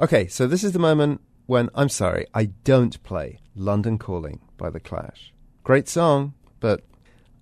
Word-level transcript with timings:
Okay, 0.00 0.28
so 0.28 0.46
this 0.46 0.64
is 0.64 0.72
the 0.72 0.78
moment 0.78 1.20
when 1.44 1.68
I'm 1.74 1.90
sorry, 1.90 2.24
I 2.32 2.46
don't 2.64 3.02
play 3.02 3.38
London 3.54 3.98
Calling 3.98 4.40
by 4.56 4.70
The 4.70 4.80
Clash. 4.80 5.30
Great 5.62 5.88
song, 5.88 6.32
but 6.58 6.84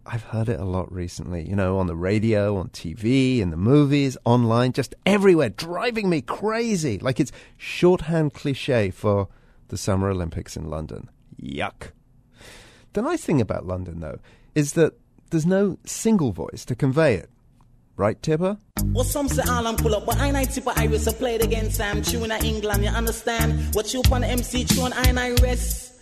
I've 0.04 0.24
heard 0.24 0.48
it 0.48 0.58
a 0.58 0.64
lot 0.64 0.90
recently, 0.92 1.48
you 1.48 1.54
know, 1.54 1.78
on 1.78 1.86
the 1.86 1.94
radio, 1.94 2.56
on 2.56 2.70
TV, 2.70 3.38
in 3.38 3.50
the 3.50 3.56
movies, 3.56 4.18
online, 4.24 4.72
just 4.72 4.96
everywhere, 5.06 5.50
driving 5.50 6.10
me 6.10 6.20
crazy. 6.20 6.98
Like 6.98 7.20
it's 7.20 7.30
shorthand 7.56 8.34
cliche 8.34 8.90
for 8.90 9.28
the 9.68 9.78
Summer 9.78 10.10
Olympics 10.10 10.56
in 10.56 10.68
London. 10.68 11.10
Yuck. 11.40 11.92
The 12.94 13.02
nice 13.02 13.22
thing 13.22 13.40
about 13.40 13.66
London, 13.66 14.00
though, 14.00 14.18
is 14.56 14.72
that 14.72 14.98
there's 15.30 15.46
no 15.46 15.78
single 15.84 16.32
voice 16.32 16.64
to 16.64 16.74
convey 16.74 17.14
it. 17.14 17.30
Right, 17.98 18.22
Tippa? 18.22 18.56
Well, 18.94 19.02
some 19.02 19.28
say 19.28 19.42
all 19.50 19.66
I'm 19.66 19.74
pull 19.74 19.92
up, 19.92 20.06
but 20.06 20.18
I 20.18 20.28
ain't 20.28 20.36
Tippa 20.50 20.72
Irie. 20.74 21.08
I 21.08 21.12
played 21.12 21.42
against 21.42 21.78
Sam 21.78 22.00
Tune 22.00 22.30
in 22.30 22.44
England. 22.44 22.84
You 22.84 22.90
understand? 22.90 23.74
What 23.74 23.92
you 23.92 24.02
on 24.12 24.22
MC 24.22 24.64
tune, 24.64 24.92
I 24.92 25.08
ain't 25.08 25.42
rest. 25.42 25.98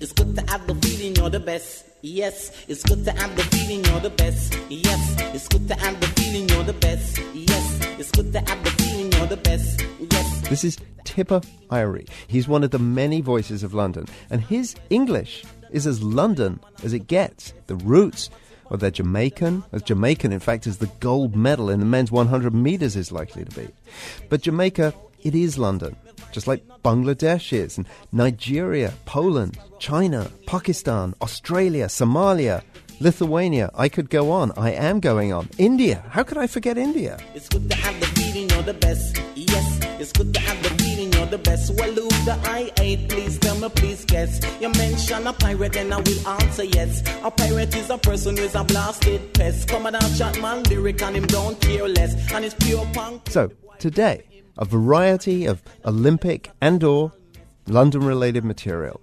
It's 0.00 0.12
good 0.12 0.34
to 0.34 0.42
have 0.50 0.66
the 0.66 0.74
feeling 0.74 1.14
you're 1.14 1.30
the 1.30 1.38
best. 1.38 1.84
Yes, 2.02 2.50
it's 2.66 2.82
good 2.82 3.04
to 3.04 3.12
have 3.12 3.36
the 3.36 3.44
feeling 3.44 3.84
you're 3.84 4.00
the 4.00 4.10
best. 4.10 4.58
Yes, 4.68 5.16
it's 5.34 5.46
good 5.46 5.68
to 5.68 5.74
have 5.76 6.00
the 6.00 6.08
feeling 6.20 6.48
you're 6.48 6.64
the 6.64 6.72
best. 6.72 7.20
Yes, 7.32 7.80
it's 7.96 8.10
good 8.10 8.32
to 8.32 8.40
have 8.40 8.64
the 8.64 8.70
feeling 8.82 9.12
you're 9.12 9.26
the 9.28 9.36
best. 9.36 9.86
Yes. 10.10 10.48
This 10.48 10.64
is 10.64 10.78
Tippa 11.04 11.46
Irie. 11.70 12.08
He's 12.26 12.48
one 12.48 12.64
of 12.64 12.72
the 12.72 12.80
many 12.80 13.20
voices 13.20 13.62
of 13.62 13.72
London, 13.72 14.06
and 14.30 14.40
his 14.40 14.74
English 14.90 15.44
is 15.70 15.86
as 15.86 16.02
London 16.02 16.58
as 16.82 16.92
it 16.92 17.06
gets. 17.06 17.54
The 17.68 17.76
roots 17.76 18.30
of 18.70 18.80
their 18.80 18.90
Jamaican, 18.90 19.64
as 19.72 19.82
Jamaican, 19.82 20.32
in 20.32 20.40
fact, 20.40 20.66
is 20.66 20.78
the 20.78 20.90
gold 21.00 21.36
medal 21.36 21.70
in 21.70 21.80
the 21.80 21.86
men's 21.86 22.12
100 22.12 22.54
metres 22.54 22.96
is 22.96 23.12
likely 23.12 23.44
to 23.44 23.60
be. 23.60 23.68
But 24.28 24.42
Jamaica, 24.42 24.94
it 25.22 25.34
is 25.34 25.58
London 25.58 25.96
just 26.36 26.46
like 26.46 26.66
Bangladesh 26.84 27.52
is, 27.52 27.78
and 27.78 27.86
Nigeria, 28.12 28.92
Poland, 29.06 29.56
China, 29.78 30.30
Pakistan, 30.46 31.14
Australia, 31.22 31.86
Somalia, 31.86 32.62
Lithuania. 33.00 33.70
I 33.74 33.88
could 33.88 34.10
go 34.10 34.30
on. 34.30 34.52
I 34.56 34.72
am 34.72 35.00
going 35.00 35.32
on. 35.32 35.48
India. 35.56 36.04
How 36.10 36.22
could 36.22 36.36
I 36.36 36.46
forget 36.46 36.76
India? 36.76 37.18
It's 37.34 37.48
good 37.48 37.70
to 37.70 37.76
have 37.76 37.98
the 38.00 38.06
feeling 38.18 38.50
you're 38.50 38.62
the 38.62 38.74
best. 38.74 39.20
Yes, 39.34 39.80
it's 39.98 40.12
good 40.12 40.34
to 40.34 40.40
have 40.40 40.62
the 40.62 40.75
you're 41.26 41.38
the 41.38 41.42
best. 41.42 41.72
Well, 41.74 41.92
who 41.92 42.08
the 42.24 42.38
I 42.44 42.70
ate? 42.78 43.08
Please 43.08 43.38
tell 43.38 43.56
me, 43.56 43.68
please 43.68 44.04
guess. 44.04 44.40
You 44.60 44.70
mention 44.70 45.26
a 45.26 45.32
pirate, 45.32 45.76
and 45.76 45.92
I 45.92 45.98
will 45.98 46.28
answer 46.28 46.64
yes. 46.64 47.02
A 47.22 47.30
pirate 47.30 47.74
is 47.76 47.90
a 47.90 47.98
person 47.98 48.36
who 48.36 48.42
is 48.44 48.54
a 48.54 48.64
blasted 48.64 49.34
pest. 49.34 49.68
Come 49.68 49.86
and 49.86 49.96
chat 50.16 50.40
man 50.40 50.62
lyric, 50.64 51.02
and 51.02 51.16
him 51.16 51.26
don't 51.26 51.60
care 51.60 51.88
less. 51.88 52.14
And 52.32 52.44
it's 52.44 52.54
pure 52.54 52.86
punk. 52.92 53.28
So, 53.28 53.50
today, 53.78 54.24
a 54.58 54.64
variety 54.64 55.46
of 55.46 55.62
Olympic 55.84 56.50
and 56.60 56.82
or 56.82 57.12
London 57.66 58.04
related 58.04 58.44
material, 58.44 59.00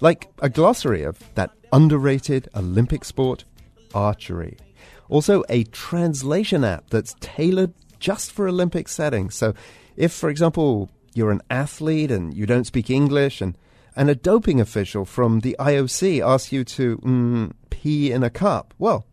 like 0.00 0.28
a 0.40 0.48
glossary 0.48 1.02
of 1.02 1.18
that 1.34 1.50
underrated 1.72 2.48
Olympic 2.54 3.04
sport, 3.04 3.44
archery. 3.94 4.56
Also, 5.08 5.44
a 5.48 5.64
translation 5.64 6.64
app 6.64 6.90
that's 6.90 7.14
tailored 7.20 7.72
just 8.00 8.32
for 8.32 8.48
Olympic 8.48 8.88
settings. 8.88 9.34
So, 9.34 9.54
if, 9.96 10.12
for 10.12 10.28
example, 10.28 10.90
you're 11.16 11.30
an 11.30 11.42
athlete 11.50 12.10
and 12.10 12.34
you 12.34 12.46
don't 12.46 12.66
speak 12.66 12.90
English, 12.90 13.40
and, 13.40 13.56
and 13.94 14.10
a 14.10 14.14
doping 14.14 14.60
official 14.60 15.04
from 15.04 15.40
the 15.40 15.56
IOC 15.58 16.24
asks 16.26 16.52
you 16.52 16.64
to 16.64 16.98
mm, 16.98 17.52
pee 17.70 18.12
in 18.12 18.22
a 18.22 18.30
cup, 18.30 18.74
well, 18.78 19.06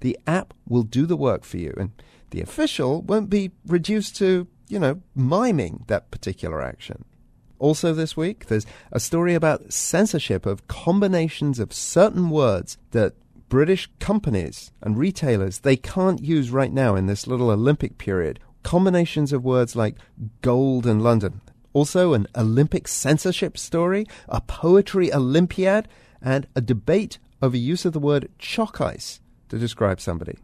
the 0.00 0.18
app 0.26 0.54
will 0.66 0.82
do 0.82 1.06
the 1.06 1.16
work 1.16 1.44
for 1.44 1.58
you, 1.58 1.74
and 1.76 1.90
the 2.30 2.40
official 2.40 3.02
won't 3.02 3.28
be 3.28 3.50
reduced 3.66 4.16
to 4.16 4.46
you 4.70 4.78
know, 4.78 5.02
miming 5.14 5.84
that 5.88 6.10
particular 6.10 6.62
action. 6.62 7.04
Also, 7.58 7.92
this 7.92 8.16
week, 8.16 8.46
there's 8.46 8.64
a 8.92 9.00
story 9.00 9.34
about 9.34 9.72
censorship 9.72 10.46
of 10.46 10.66
combinations 10.68 11.58
of 11.58 11.74
certain 11.74 12.30
words 12.30 12.78
that 12.92 13.14
British 13.50 13.90
companies 13.98 14.70
and 14.80 14.96
retailers 14.96 15.58
they 15.58 15.76
can't 15.76 16.22
use 16.22 16.50
right 16.50 16.72
now 16.72 16.94
in 16.94 17.06
this 17.06 17.26
little 17.26 17.50
Olympic 17.50 17.98
period. 17.98 18.38
Combinations 18.62 19.32
of 19.32 19.44
words 19.44 19.74
like 19.74 19.96
gold 20.40 20.86
and 20.86 21.02
London. 21.02 21.40
Also, 21.72 22.14
an 22.14 22.26
Olympic 22.36 22.88
censorship 22.88 23.56
story, 23.56 24.06
a 24.28 24.40
poetry 24.40 25.12
Olympiad, 25.12 25.88
and 26.20 26.46
a 26.56 26.60
debate 26.60 27.18
over 27.40 27.56
use 27.56 27.84
of 27.84 27.92
the 27.92 28.00
word 28.00 28.28
choc 28.38 28.80
ice 28.80 29.20
to 29.48 29.58
describe 29.58 30.00
somebody. 30.00 30.38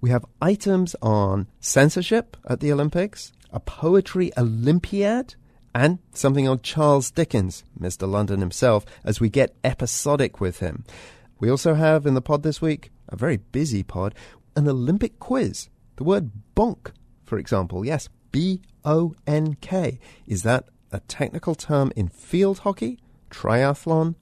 We 0.00 0.10
have 0.10 0.24
items 0.40 0.96
on 1.02 1.48
censorship 1.60 2.36
at 2.48 2.60
the 2.60 2.72
Olympics, 2.72 3.32
a 3.52 3.60
poetry 3.60 4.32
Olympiad, 4.36 5.34
and 5.74 5.98
something 6.12 6.48
on 6.48 6.60
Charles 6.60 7.10
Dickens, 7.10 7.64
Mr. 7.78 8.08
London 8.08 8.40
himself, 8.40 8.84
as 9.04 9.20
we 9.20 9.28
get 9.28 9.54
episodic 9.62 10.40
with 10.40 10.60
him. 10.60 10.84
We 11.38 11.50
also 11.50 11.74
have 11.74 12.06
in 12.06 12.14
the 12.14 12.22
pod 12.22 12.42
this 12.42 12.60
week, 12.60 12.90
a 13.08 13.16
very 13.16 13.36
busy 13.36 13.82
pod, 13.82 14.14
an 14.56 14.68
Olympic 14.68 15.18
quiz. 15.18 15.68
The 15.96 16.04
word 16.04 16.30
bonk, 16.56 16.92
for 17.24 17.38
example. 17.38 17.84
Yes, 17.84 18.08
B 18.32 18.62
O 18.84 19.14
N 19.26 19.56
K. 19.60 19.98
Is 20.26 20.42
that 20.42 20.68
a 20.92 21.00
technical 21.00 21.54
term 21.54 21.92
in 21.96 22.08
field 22.08 22.60
hockey, 22.60 22.98
triathlon, 23.30 24.14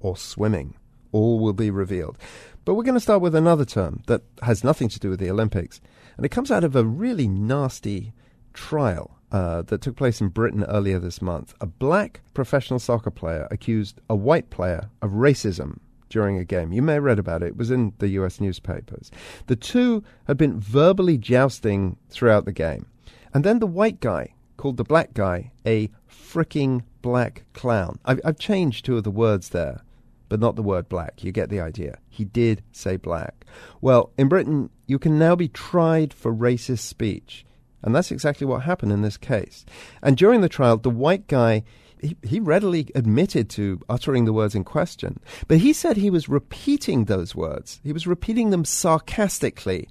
or 0.00 0.16
swimming? 0.16 0.74
All 1.12 1.40
will 1.40 1.52
be 1.52 1.70
revealed. 1.70 2.18
But 2.64 2.74
we're 2.74 2.84
going 2.84 2.94
to 2.94 3.00
start 3.00 3.22
with 3.22 3.34
another 3.34 3.64
term 3.64 4.02
that 4.06 4.22
has 4.42 4.62
nothing 4.62 4.88
to 4.90 5.00
do 5.00 5.10
with 5.10 5.20
the 5.20 5.30
Olympics. 5.30 5.80
And 6.16 6.26
it 6.26 6.30
comes 6.30 6.50
out 6.50 6.64
of 6.64 6.76
a 6.76 6.84
really 6.84 7.26
nasty 7.26 8.12
trial 8.52 9.18
uh, 9.32 9.62
that 9.62 9.80
took 9.80 9.96
place 9.96 10.20
in 10.20 10.28
Britain 10.28 10.64
earlier 10.64 10.98
this 10.98 11.22
month. 11.22 11.54
A 11.60 11.66
black 11.66 12.20
professional 12.34 12.78
soccer 12.78 13.10
player 13.10 13.48
accused 13.50 14.00
a 14.08 14.14
white 14.14 14.50
player 14.50 14.90
of 15.02 15.12
racism 15.12 15.78
during 16.08 16.36
a 16.36 16.44
game. 16.44 16.72
You 16.72 16.82
may 16.82 16.94
have 16.94 17.04
read 17.04 17.18
about 17.18 17.42
it. 17.42 17.48
It 17.48 17.56
was 17.56 17.70
in 17.70 17.94
the 17.98 18.08
US 18.08 18.40
newspapers. 18.40 19.10
The 19.46 19.56
two 19.56 20.02
had 20.26 20.36
been 20.36 20.60
verbally 20.60 21.16
jousting 21.16 21.96
throughout 22.08 22.44
the 22.44 22.52
game. 22.52 22.86
And 23.32 23.44
then 23.44 23.58
the 23.58 23.66
white 23.66 24.00
guy 24.00 24.34
called 24.56 24.76
the 24.76 24.84
black 24.84 25.14
guy 25.14 25.52
a 25.64 25.90
fricking 26.10 26.82
black 27.02 27.44
clown. 27.52 27.98
I've, 28.04 28.20
I've 28.24 28.38
changed 28.38 28.84
two 28.84 28.96
of 28.96 29.04
the 29.04 29.10
words 29.10 29.50
there, 29.50 29.82
but 30.28 30.40
not 30.40 30.56
the 30.56 30.62
word 30.62 30.88
black. 30.88 31.24
You 31.24 31.32
get 31.32 31.48
the 31.48 31.60
idea. 31.60 31.98
He 32.08 32.24
did 32.24 32.62
say 32.72 32.96
black. 32.96 33.46
Well, 33.80 34.12
in 34.18 34.28
Britain, 34.28 34.70
you 34.86 34.98
can 34.98 35.18
now 35.18 35.34
be 35.34 35.48
tried 35.48 36.12
for 36.12 36.34
racist 36.34 36.80
speech. 36.80 37.44
And 37.82 37.94
that's 37.94 38.10
exactly 38.10 38.46
what 38.46 38.62
happened 38.62 38.92
in 38.92 39.02
this 39.02 39.16
case. 39.16 39.64
And 40.02 40.16
during 40.16 40.42
the 40.42 40.48
trial, 40.48 40.76
the 40.76 40.90
white 40.90 41.26
guy, 41.26 41.62
he, 42.00 42.16
he 42.22 42.40
readily 42.40 42.88
admitted 42.94 43.48
to 43.50 43.80
uttering 43.88 44.24
the 44.24 44.32
words 44.32 44.54
in 44.54 44.64
question. 44.64 45.20
But 45.48 45.58
he 45.58 45.72
said 45.72 45.96
he 45.96 46.10
was 46.10 46.28
repeating 46.28 47.04
those 47.04 47.34
words. 47.34 47.80
He 47.82 47.92
was 47.92 48.06
repeating 48.06 48.50
them 48.50 48.64
sarcastically 48.64 49.88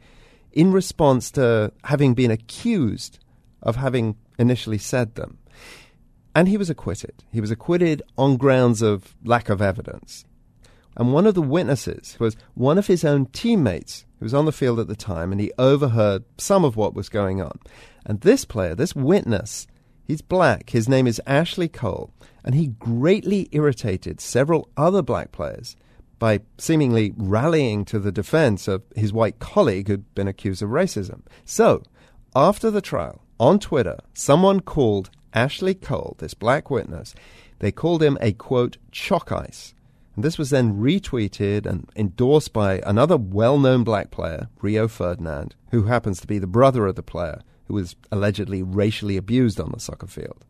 in 0.51 0.71
response 0.71 1.31
to 1.31 1.71
having 1.83 2.13
been 2.13 2.31
accused 2.31 3.19
of 3.61 3.75
having 3.75 4.15
initially 4.37 4.77
said 4.77 5.15
them. 5.15 5.37
And 6.35 6.47
he 6.47 6.57
was 6.57 6.69
acquitted. 6.69 7.23
He 7.31 7.41
was 7.41 7.51
acquitted 7.51 8.01
on 8.17 8.37
grounds 8.37 8.81
of 8.81 9.15
lack 9.23 9.49
of 9.49 9.61
evidence. 9.61 10.25
And 10.95 11.13
one 11.13 11.25
of 11.25 11.35
the 11.35 11.41
witnesses 11.41 12.17
was 12.19 12.35
one 12.55 12.77
of 12.77 12.87
his 12.87 13.03
own 13.03 13.27
teammates 13.27 14.05
who 14.19 14.25
was 14.25 14.33
on 14.33 14.45
the 14.45 14.51
field 14.51 14.79
at 14.79 14.87
the 14.87 14.95
time 14.95 15.31
and 15.31 15.39
he 15.39 15.51
overheard 15.57 16.23
some 16.37 16.65
of 16.65 16.75
what 16.75 16.93
was 16.93 17.09
going 17.09 17.41
on. 17.41 17.57
And 18.05 18.21
this 18.21 18.45
player, 18.45 18.75
this 18.75 18.95
witness, 18.95 19.65
he's 20.03 20.21
black. 20.21 20.71
His 20.71 20.89
name 20.89 21.07
is 21.07 21.21
Ashley 21.25 21.67
Cole. 21.67 22.13
And 22.43 22.55
he 22.55 22.67
greatly 22.67 23.47
irritated 23.51 24.21
several 24.21 24.69
other 24.77 25.01
black 25.01 25.31
players 25.31 25.75
by 26.19 26.41
seemingly 26.57 27.13
rallying 27.15 27.85
to 27.85 27.99
the 27.99 28.11
defense 28.11 28.67
of 28.67 28.83
his 28.95 29.13
white 29.13 29.39
colleague 29.39 29.87
who'd 29.87 30.13
been 30.15 30.27
accused 30.27 30.61
of 30.61 30.69
racism. 30.69 31.21
So, 31.45 31.83
after 32.35 32.69
the 32.69 32.81
trial, 32.81 33.21
on 33.39 33.59
Twitter, 33.59 33.97
someone 34.13 34.59
called 34.59 35.09
Ashley 35.33 35.73
Cole, 35.73 36.15
this 36.19 36.33
black 36.33 36.69
witness, 36.69 37.15
they 37.59 37.71
called 37.71 38.01
him 38.01 38.17
a 38.21 38.33
quote, 38.33 38.77
choc 38.91 39.31
ice. 39.31 39.73
And 40.15 40.23
this 40.23 40.37
was 40.37 40.49
then 40.49 40.79
retweeted 40.79 41.65
and 41.65 41.89
endorsed 41.95 42.51
by 42.51 42.81
another 42.85 43.15
well 43.15 43.57
known 43.57 43.83
black 43.83 44.11
player, 44.11 44.49
Rio 44.61 44.87
Ferdinand, 44.87 45.55
who 45.71 45.83
happens 45.83 46.19
to 46.19 46.27
be 46.27 46.39
the 46.39 46.47
brother 46.47 46.87
of 46.87 46.95
the 46.95 47.03
player 47.03 47.41
who 47.67 47.75
was 47.75 47.95
allegedly 48.11 48.63
racially 48.63 49.15
abused 49.15 49.59
on 49.59 49.71
the 49.71 49.79
soccer 49.79 50.07
field. 50.07 50.43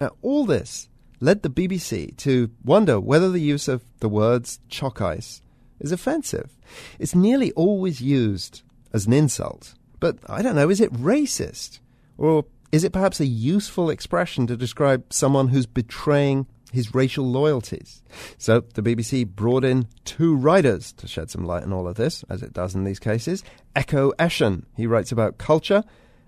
Now, 0.00 0.10
all 0.22 0.44
this 0.44 0.88
led 1.20 1.42
the 1.42 1.48
BBC 1.48 2.16
to 2.18 2.50
wonder 2.64 3.00
whether 3.00 3.30
the 3.30 3.40
use 3.40 3.68
of 3.68 3.84
the 4.00 4.08
words 4.08 4.60
choc 4.68 5.00
ice 5.00 5.40
is 5.80 5.92
offensive. 5.92 6.50
It's 6.98 7.14
nearly 7.14 7.52
always 7.52 8.02
used 8.02 8.62
as 8.92 9.06
an 9.06 9.12
insult. 9.12 9.74
But 10.00 10.18
I 10.28 10.42
don't 10.42 10.56
know, 10.56 10.68
is 10.68 10.80
it 10.80 10.92
racist? 10.92 11.78
Or 12.16 12.44
is 12.72 12.84
it 12.84 12.92
perhaps 12.92 13.20
a 13.20 13.26
useful 13.26 13.90
expression 13.90 14.46
to 14.46 14.56
describe 14.56 15.12
someone 15.12 15.48
who's 15.48 15.66
betraying 15.66 16.46
his 16.74 16.94
racial 16.94 17.24
loyalties. 17.24 18.02
So 18.36 18.64
the 18.74 18.82
BBC 18.82 19.26
brought 19.26 19.64
in 19.64 19.86
two 20.04 20.34
writers 20.34 20.92
to 20.94 21.06
shed 21.06 21.30
some 21.30 21.44
light 21.44 21.62
on 21.62 21.72
all 21.72 21.86
of 21.86 21.94
this, 21.94 22.24
as 22.28 22.42
it 22.42 22.52
does 22.52 22.74
in 22.74 22.84
these 22.84 22.98
cases. 22.98 23.44
Ekow 23.76 24.12
Eshun, 24.18 24.64
he 24.76 24.86
writes 24.86 25.12
about 25.12 25.38
culture, 25.38 25.84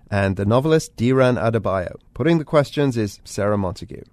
and 0.09 0.37
the 0.37 0.45
novelist 0.45 0.95
Diran 0.95 1.37
Adebayo. 1.37 1.97
Putting 2.13 2.37
the 2.37 2.45
questions 2.45 2.95
is 2.95 3.19
Sarah 3.25 3.57
Montague. 3.57 4.03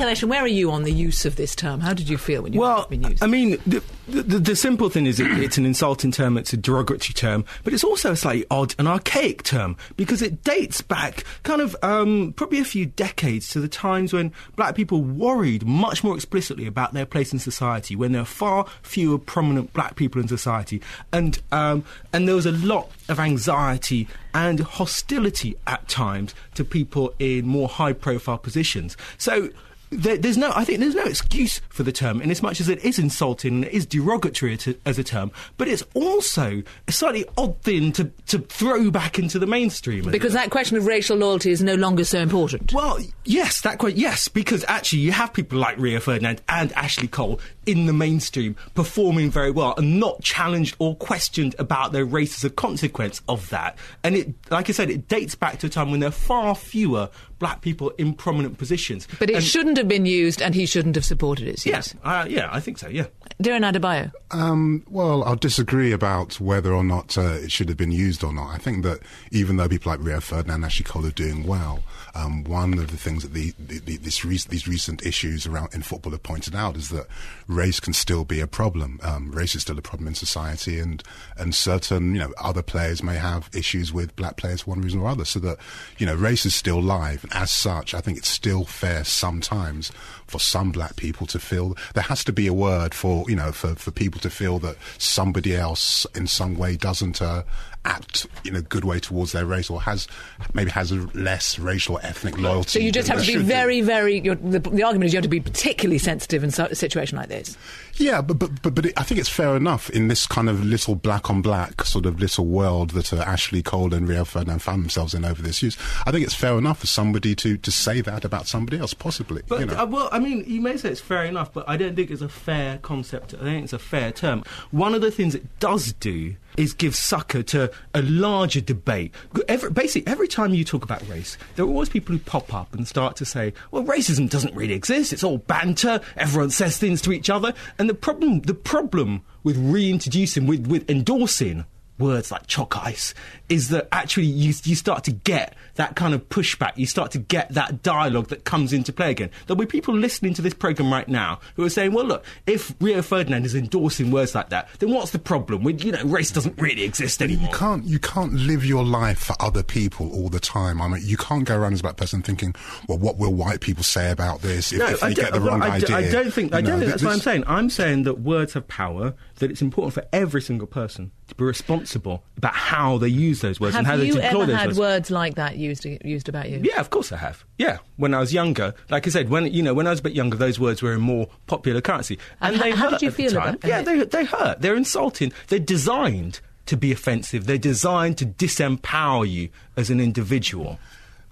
Where 0.00 0.42
are 0.42 0.46
you 0.46 0.70
on 0.70 0.82
the 0.82 0.92
use 0.92 1.24
of 1.24 1.36
this 1.36 1.54
term? 1.54 1.80
How 1.80 1.94
did 1.94 2.08
you 2.08 2.18
feel 2.18 2.42
when 2.42 2.52
you 2.52 2.60
well, 2.60 2.86
been 2.86 3.02
used? 3.02 3.22
I 3.22 3.26
mean, 3.26 3.58
the, 3.66 3.82
the, 4.08 4.22
the 4.22 4.56
simple 4.56 4.88
thing 4.88 5.06
is 5.06 5.20
it, 5.20 5.30
it's 5.38 5.56
an 5.56 5.64
insulting 5.64 6.10
term, 6.10 6.36
it's 6.36 6.52
a 6.52 6.56
derogatory 6.56 7.14
term, 7.14 7.44
but 7.62 7.72
it's 7.72 7.84
also 7.84 8.12
a 8.12 8.16
slightly 8.16 8.44
odd 8.50 8.74
and 8.78 8.88
archaic 8.88 9.42
term 9.44 9.76
because 9.96 10.20
it 10.20 10.42
dates 10.44 10.80
back 10.80 11.24
kind 11.42 11.60
of 11.60 11.76
um, 11.82 12.32
probably 12.36 12.58
a 12.58 12.64
few 12.64 12.86
decades 12.86 13.50
to 13.50 13.60
the 13.60 13.68
times 13.68 14.12
when 14.12 14.32
black 14.56 14.74
people 14.74 15.02
worried 15.02 15.64
much 15.64 16.02
more 16.02 16.14
explicitly 16.14 16.66
about 16.66 16.92
their 16.92 17.06
place 17.06 17.32
in 17.32 17.38
society, 17.38 17.94
when 17.94 18.12
there 18.12 18.22
are 18.22 18.26
far 18.26 18.66
fewer 18.82 19.18
prominent 19.18 19.72
black 19.72 19.96
people 19.96 20.20
in 20.20 20.28
society, 20.28 20.82
and 21.12 21.40
um, 21.52 21.84
and 22.12 22.26
there 22.26 22.34
was 22.34 22.46
a 22.46 22.52
lot 22.52 22.90
of 23.08 23.20
anxiety 23.20 24.08
and 24.34 24.60
hostility 24.60 25.56
at 25.66 25.86
times 25.88 26.34
to 26.54 26.64
people 26.64 27.14
in 27.18 27.46
more 27.46 27.68
high-profile 27.68 28.38
positions. 28.38 28.96
So 29.18 29.50
there, 29.94 30.16
there's 30.16 30.36
no, 30.36 30.52
I 30.54 30.64
think 30.64 30.80
there's 30.80 30.94
no 30.94 31.04
excuse 31.04 31.60
for 31.68 31.82
the 31.82 31.92
term 31.92 32.20
in 32.20 32.30
as 32.30 32.42
much 32.42 32.60
as 32.60 32.68
it 32.68 32.84
is 32.84 32.98
insulting 32.98 33.54
and 33.54 33.64
it 33.64 33.72
is 33.72 33.86
derogatory 33.86 34.56
to, 34.58 34.78
as 34.84 34.98
a 34.98 35.04
term, 35.04 35.30
but 35.56 35.68
it's 35.68 35.84
also 35.94 36.62
a 36.88 36.92
slightly 36.92 37.24
odd 37.36 37.60
thing 37.62 37.92
to, 37.92 38.10
to 38.26 38.38
throw 38.38 38.90
back 38.90 39.18
into 39.18 39.38
the 39.38 39.46
mainstream. 39.46 40.10
because 40.10 40.32
that 40.32 40.50
question 40.50 40.76
of 40.76 40.86
racial 40.86 41.16
loyalty 41.16 41.50
is 41.50 41.62
no 41.62 41.74
longer 41.74 42.04
so 42.04 42.18
important. 42.18 42.72
Well, 42.72 42.98
yes, 43.24 43.60
that 43.62 43.78
quite 43.78 43.96
yes, 43.96 44.28
because 44.28 44.64
actually 44.68 45.00
you 45.00 45.12
have 45.12 45.32
people 45.32 45.58
like 45.58 45.78
Rio 45.78 46.00
Ferdinand 46.00 46.42
and 46.48 46.72
Ashley 46.72 47.08
Cole 47.08 47.40
in 47.66 47.86
the 47.86 47.92
mainstream 47.92 48.56
performing 48.74 49.30
very 49.30 49.50
well 49.50 49.74
and 49.76 49.98
not 49.98 50.22
challenged 50.22 50.76
or 50.78 50.94
questioned 50.96 51.54
about 51.58 51.92
their 51.92 52.04
race 52.04 52.36
as 52.36 52.44
a 52.44 52.50
consequence 52.50 53.22
of 53.28 53.48
that. 53.50 53.78
And 54.02 54.16
it, 54.16 54.34
like 54.50 54.68
I 54.68 54.72
said, 54.72 54.90
it 54.90 55.08
dates 55.08 55.34
back 55.34 55.58
to 55.60 55.66
a 55.66 55.70
time 55.70 55.90
when 55.90 56.00
there 56.00 56.08
are 56.08 56.12
far 56.12 56.54
fewer 56.54 57.08
black 57.44 57.60
people 57.60 57.90
in 57.98 58.14
prominent 58.14 58.56
positions. 58.56 59.06
But 59.18 59.28
it 59.28 59.36
And- 59.36 59.44
shouldn't 59.44 59.76
have 59.76 59.86
been 59.86 60.06
used, 60.06 60.40
and 60.40 60.54
he 60.54 60.64
shouldn't 60.64 60.94
have 60.94 61.04
supported 61.04 61.46
its 61.46 61.66
use. 61.66 61.74
Yes, 61.74 61.94
uh, 62.02 62.24
yeah, 62.26 62.48
I 62.50 62.58
think 62.58 62.78
so. 62.78 62.88
Yeah. 62.88 63.08
Diran 63.42 63.70
Adebayo. 63.70 64.12
Um, 64.30 64.84
well, 64.88 65.22
I'll 65.24 65.36
disagree 65.36 65.92
about 65.92 66.40
whether 66.40 66.72
or 66.72 66.84
not 66.84 67.16
uh, 67.16 67.38
it 67.42 67.52
should 67.52 67.68
have 67.68 67.76
been 67.76 67.92
used 67.92 68.24
or 68.24 68.32
not. 68.32 68.48
I 68.54 68.58
think 68.58 68.82
that 68.84 69.00
even 69.30 69.56
though 69.56 69.68
people 69.68 69.92
like 69.92 70.00
Rio 70.02 70.20
Ferdinand 70.20 70.56
and 70.56 70.64
Ashley 70.64 70.84
Cole 70.84 71.06
are 71.06 71.10
doing 71.10 71.46
well, 71.46 71.82
um, 72.16 72.44
one 72.44 72.74
of 72.74 72.90
the 72.90 72.96
things 72.96 73.22
that 73.22 73.32
the, 73.32 73.52
the, 73.58 73.96
this 73.96 74.24
rec- 74.24 74.44
these 74.44 74.68
recent 74.68 75.04
issues 75.04 75.46
around 75.46 75.74
in 75.74 75.82
football 75.82 76.12
have 76.12 76.22
pointed 76.22 76.54
out 76.54 76.76
is 76.76 76.88
that 76.90 77.06
race 77.48 77.80
can 77.80 77.92
still 77.92 78.24
be 78.24 78.40
a 78.40 78.46
problem. 78.46 79.00
Um, 79.02 79.30
race 79.30 79.54
is 79.54 79.62
still 79.62 79.78
a 79.78 79.82
problem 79.82 80.08
in 80.08 80.14
society, 80.14 80.78
and 80.78 81.02
and 81.36 81.54
certain 81.54 82.14
you 82.14 82.20
know 82.20 82.32
other 82.38 82.62
players 82.62 83.02
may 83.02 83.16
have 83.16 83.50
issues 83.52 83.92
with 83.92 84.14
black 84.16 84.36
players 84.36 84.62
for 84.62 84.70
one 84.70 84.80
reason 84.80 85.00
or 85.00 85.08
other. 85.08 85.24
So 85.24 85.38
that 85.40 85.58
you 85.98 86.06
know 86.06 86.14
race 86.14 86.46
is 86.46 86.54
still 86.54 86.80
live, 86.82 87.24
and 87.24 87.32
as 87.32 87.50
such, 87.50 87.94
I 87.94 88.00
think 88.00 88.18
it's 88.18 88.28
still 88.28 88.64
fair 88.64 89.04
sometimes 89.04 89.90
for 90.26 90.38
some 90.38 90.72
black 90.72 90.96
people 90.96 91.26
to 91.28 91.38
feel 91.38 91.76
there 91.94 92.02
has 92.04 92.24
to 92.24 92.32
be 92.32 92.46
a 92.46 92.52
word 92.52 92.94
for 92.94 93.13
you 93.28 93.36
know 93.36 93.52
for, 93.52 93.74
for 93.74 93.90
people 93.90 94.20
to 94.20 94.30
feel 94.30 94.58
that 94.58 94.76
somebody 94.98 95.54
else 95.54 96.06
in 96.14 96.26
some 96.26 96.56
way 96.56 96.76
doesn't 96.76 97.22
uh, 97.22 97.42
act 97.84 98.26
in 98.44 98.56
a 98.56 98.62
good 98.62 98.84
way 98.84 98.98
towards 98.98 99.32
their 99.32 99.46
race 99.46 99.70
or 99.70 99.80
has 99.82 100.06
maybe 100.52 100.70
has 100.70 100.90
a 100.90 100.96
less 101.14 101.58
racial 101.58 101.96
or 101.96 102.00
ethnic 102.02 102.38
loyalty. 102.38 102.70
So 102.70 102.78
you 102.78 102.92
just 102.92 103.08
have 103.08 103.20
to 103.20 103.26
be 103.26 103.32
should 103.32 103.42
do. 103.42 103.46
very, 103.46 103.80
very. 103.80 104.20
The, 104.20 104.60
the 104.60 104.82
argument 104.82 105.04
is 105.04 105.12
you 105.12 105.18
have 105.18 105.24
to 105.24 105.28
be 105.28 105.40
particularly 105.40 105.98
sensitive 105.98 106.42
in 106.44 106.50
so, 106.50 106.66
a 106.66 106.74
situation 106.74 107.18
like 107.18 107.28
this. 107.28 107.56
Yeah, 107.96 108.22
but 108.22 108.38
but 108.38 108.62
but, 108.62 108.74
but 108.74 108.86
it, 108.86 108.94
I 108.96 109.02
think 109.02 109.20
it's 109.20 109.28
fair 109.28 109.56
enough 109.56 109.90
in 109.90 110.08
this 110.08 110.26
kind 110.26 110.48
of 110.48 110.64
little 110.64 110.94
black 110.94 111.30
on 111.30 111.42
black 111.42 111.84
sort 111.84 112.06
of 112.06 112.20
little 112.20 112.46
world 112.46 112.90
that 112.90 113.12
uh, 113.12 113.18
Ashley 113.18 113.62
Cole 113.62 113.94
and 113.94 114.08
Rio 114.08 114.24
Ferdinand 114.24 114.60
found 114.60 114.82
themselves 114.82 115.14
in 115.14 115.24
over 115.24 115.42
this 115.42 115.62
use. 115.62 115.76
I 116.06 116.10
think 116.10 116.24
it's 116.24 116.34
fair 116.34 116.56
enough 116.58 116.80
for 116.80 116.86
somebody 116.86 117.34
to, 117.36 117.56
to 117.56 117.70
say 117.70 118.00
that 118.00 118.24
about 118.24 118.46
somebody 118.46 118.78
else, 118.78 118.94
possibly. 118.94 119.42
But 119.46 119.60
you 119.60 119.66
know. 119.66 119.74
uh, 119.74 119.86
well, 119.86 120.08
I 120.10 120.18
mean, 120.18 120.44
you 120.46 120.60
may 120.60 120.76
say 120.76 120.90
it's 120.90 121.00
fair 121.00 121.24
enough, 121.24 121.52
but 121.52 121.68
I 121.68 121.76
don't 121.76 121.94
think 121.94 122.10
it's 122.10 122.22
a 122.22 122.28
fair 122.28 122.78
concept. 122.78 123.34
I 123.34 123.44
think 123.44 123.64
it's 123.64 123.72
a 123.72 123.78
fair 123.78 124.10
term. 124.12 124.42
One 124.70 124.94
of 124.94 125.00
the 125.00 125.10
things 125.10 125.34
it 125.34 125.58
does 125.60 125.92
do 125.92 126.34
is 126.56 126.72
give 126.72 126.94
succor 126.94 127.42
to 127.42 127.70
a 127.94 128.02
larger 128.02 128.60
debate. 128.60 129.14
Every, 129.48 129.70
basically, 129.70 130.10
every 130.10 130.28
time 130.28 130.54
you 130.54 130.64
talk 130.64 130.84
about 130.84 131.06
race, 131.08 131.36
there 131.56 131.64
are 131.64 131.68
always 131.68 131.88
people 131.88 132.14
who 132.14 132.20
pop 132.20 132.52
up 132.54 132.74
and 132.74 132.86
start 132.86 133.16
to 133.16 133.24
say, 133.24 133.52
"Well, 133.70 133.84
racism 133.84 134.28
doesn't 134.28 134.54
really 134.54 134.74
exist. 134.74 135.12
It's 135.12 135.24
all 135.24 135.38
banter. 135.38 136.00
Everyone 136.16 136.50
says 136.50 136.78
things 136.78 137.00
to 137.02 137.12
each 137.12 137.30
other." 137.30 137.54
And 137.78 137.88
the 137.88 137.94
problem, 137.94 138.40
the 138.42 138.54
problem 138.54 139.22
with 139.42 139.56
reintroducing, 139.58 140.46
with 140.46 140.66
with 140.66 140.88
endorsing 140.88 141.64
words 141.98 142.30
like 142.32 142.46
choc 142.46 142.76
ice 142.84 143.14
is 143.48 143.68
that 143.68 143.88
actually 143.92 144.26
you, 144.26 144.52
you 144.64 144.74
start 144.74 145.04
to 145.04 145.12
get 145.12 145.54
that 145.74 145.94
kind 145.96 146.14
of 146.14 146.28
pushback. 146.28 146.72
You 146.76 146.86
start 146.86 147.10
to 147.12 147.18
get 147.18 147.50
that 147.54 147.82
dialogue 147.82 148.28
that 148.28 148.44
comes 148.44 148.72
into 148.72 148.92
play 148.92 149.10
again. 149.10 149.30
There'll 149.46 149.58
be 149.60 149.66
people 149.66 149.94
listening 149.94 150.34
to 150.34 150.42
this 150.42 150.54
program 150.54 150.92
right 150.92 151.08
now 151.08 151.40
who 151.56 151.64
are 151.64 151.70
saying, 151.70 151.92
well, 151.92 152.04
look, 152.04 152.24
if 152.46 152.74
Rio 152.80 153.02
Ferdinand 153.02 153.44
is 153.44 153.54
endorsing 153.54 154.10
words 154.10 154.34
like 154.34 154.48
that, 154.48 154.68
then 154.78 154.90
what's 154.90 155.10
the 155.12 155.18
problem? 155.18 155.62
With, 155.62 155.84
you 155.84 155.92
know, 155.92 156.02
race 156.04 156.30
doesn't 156.30 156.60
really 156.60 156.82
exist 156.82 157.22
anymore. 157.22 157.48
You 157.50 157.56
can't 157.56 157.84
you 157.84 157.98
can't 157.98 158.32
live 158.32 158.64
your 158.64 158.84
life 158.84 159.18
for 159.18 159.36
other 159.40 159.62
people 159.62 160.10
all 160.12 160.28
the 160.28 160.40
time. 160.40 160.80
I 160.80 160.88
mean, 160.88 161.02
you 161.04 161.16
can't 161.16 161.44
go 161.44 161.56
around 161.56 161.74
as 161.74 161.80
a 161.80 161.82
black 161.82 161.96
person 161.96 162.22
thinking, 162.22 162.54
"Well, 162.88 162.98
what 162.98 163.18
will 163.18 163.34
white 163.34 163.60
people 163.60 163.84
say 163.84 164.10
about 164.10 164.40
this 164.42 164.72
if, 164.72 164.80
if 164.80 165.02
I 165.02 165.08
they 165.08 165.14
don't- 165.14 165.24
get 165.26 165.32
the 165.34 165.40
wrong 165.40 165.62
I, 165.62 165.78
d- 165.78 165.92
idea?" 165.92 165.96
I 165.96 166.10
don't 166.10 166.32
think. 166.32 166.54
I 166.54 166.60
don't 166.60 166.70
know, 166.74 166.78
think 166.80 166.90
that's 166.90 167.02
what 167.02 167.12
I'm 167.12 167.20
saying. 167.20 167.44
I'm 167.46 167.70
saying 167.70 168.04
that 168.04 168.20
words 168.20 168.54
have 168.54 168.66
power. 168.68 169.14
That 169.36 169.50
it's 169.50 169.62
important 169.62 169.94
for 169.94 170.04
every 170.12 170.40
single 170.40 170.66
person 170.68 171.10
to 171.28 171.34
be 171.34 171.44
responsible 171.44 172.22
about 172.36 172.54
how 172.54 172.98
they 172.98 173.08
use 173.08 173.40
those 173.40 173.58
words 173.58 173.74
and 173.74 173.86
how 173.86 173.92
have 173.92 174.00
they 174.00 174.06
you 174.08 174.12
deploy 174.14 174.42
ever 174.42 174.46
those 174.46 174.56
had 174.56 174.66
words. 174.68 174.78
words 174.78 175.10
like 175.10 175.34
that 175.36 175.56
used 175.56 175.86
used 176.04 176.28
about 176.28 176.50
you? 176.50 176.60
Yeah, 176.62 176.80
of 176.80 176.90
course 176.90 177.12
I 177.12 177.16
have. 177.16 177.44
Yeah, 177.58 177.78
when 177.96 178.12
I 178.14 178.20
was 178.20 178.32
younger, 178.34 178.74
like 178.90 179.06
I 179.06 179.10
said, 179.10 179.30
when 179.30 179.46
you 179.46 179.62
know, 179.62 179.72
when 179.74 179.86
I 179.86 179.90
was 179.90 180.00
a 180.00 180.02
bit 180.02 180.12
younger, 180.14 180.36
those 180.36 180.60
words 180.60 180.82
were 180.82 180.92
in 180.92 181.00
more 181.00 181.28
popular 181.46 181.80
currency, 181.80 182.18
And 182.40 182.54
and, 182.54 182.62
they 182.62 182.70
how- 182.72 182.76
how 182.76 182.90
hurt 182.90 183.00
did 183.00 183.02
you 183.02 183.08
at 183.08 183.16
the 183.16 183.22
feel 183.22 183.32
time. 183.32 183.54
about 183.54 183.68
Yeah, 183.68 183.82
they 183.82 184.04
they 184.04 184.24
hurt. 184.24 184.60
They're 184.60 184.76
insulting. 184.76 185.32
They're 185.48 185.58
designed 185.58 186.40
to 186.66 186.76
be 186.76 186.92
offensive. 186.92 187.46
They're 187.46 187.58
designed 187.58 188.18
to 188.18 188.26
disempower 188.26 189.28
you 189.30 189.48
as 189.76 189.90
an 189.90 190.00
individual. 190.00 190.78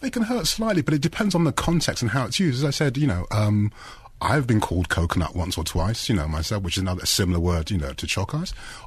They 0.00 0.10
can 0.10 0.22
hurt 0.24 0.46
slightly, 0.46 0.82
but 0.82 0.94
it 0.94 1.00
depends 1.00 1.34
on 1.34 1.44
the 1.44 1.52
context 1.52 2.02
and 2.02 2.10
how 2.10 2.24
it's 2.26 2.40
used. 2.40 2.58
As 2.58 2.64
I 2.64 2.70
said, 2.70 2.96
you 2.96 3.06
know, 3.06 3.26
um, 3.30 3.70
I've 4.22 4.46
been 4.46 4.60
called 4.60 4.88
coconut 4.88 5.34
once 5.34 5.58
or 5.58 5.64
twice, 5.64 6.08
you 6.08 6.14
know, 6.14 6.28
myself, 6.28 6.62
which 6.62 6.76
is 6.76 6.82
another 6.82 7.04
similar 7.04 7.40
word, 7.40 7.72
you 7.72 7.76
know, 7.78 7.92
to 7.92 8.06
choc. 8.06 8.32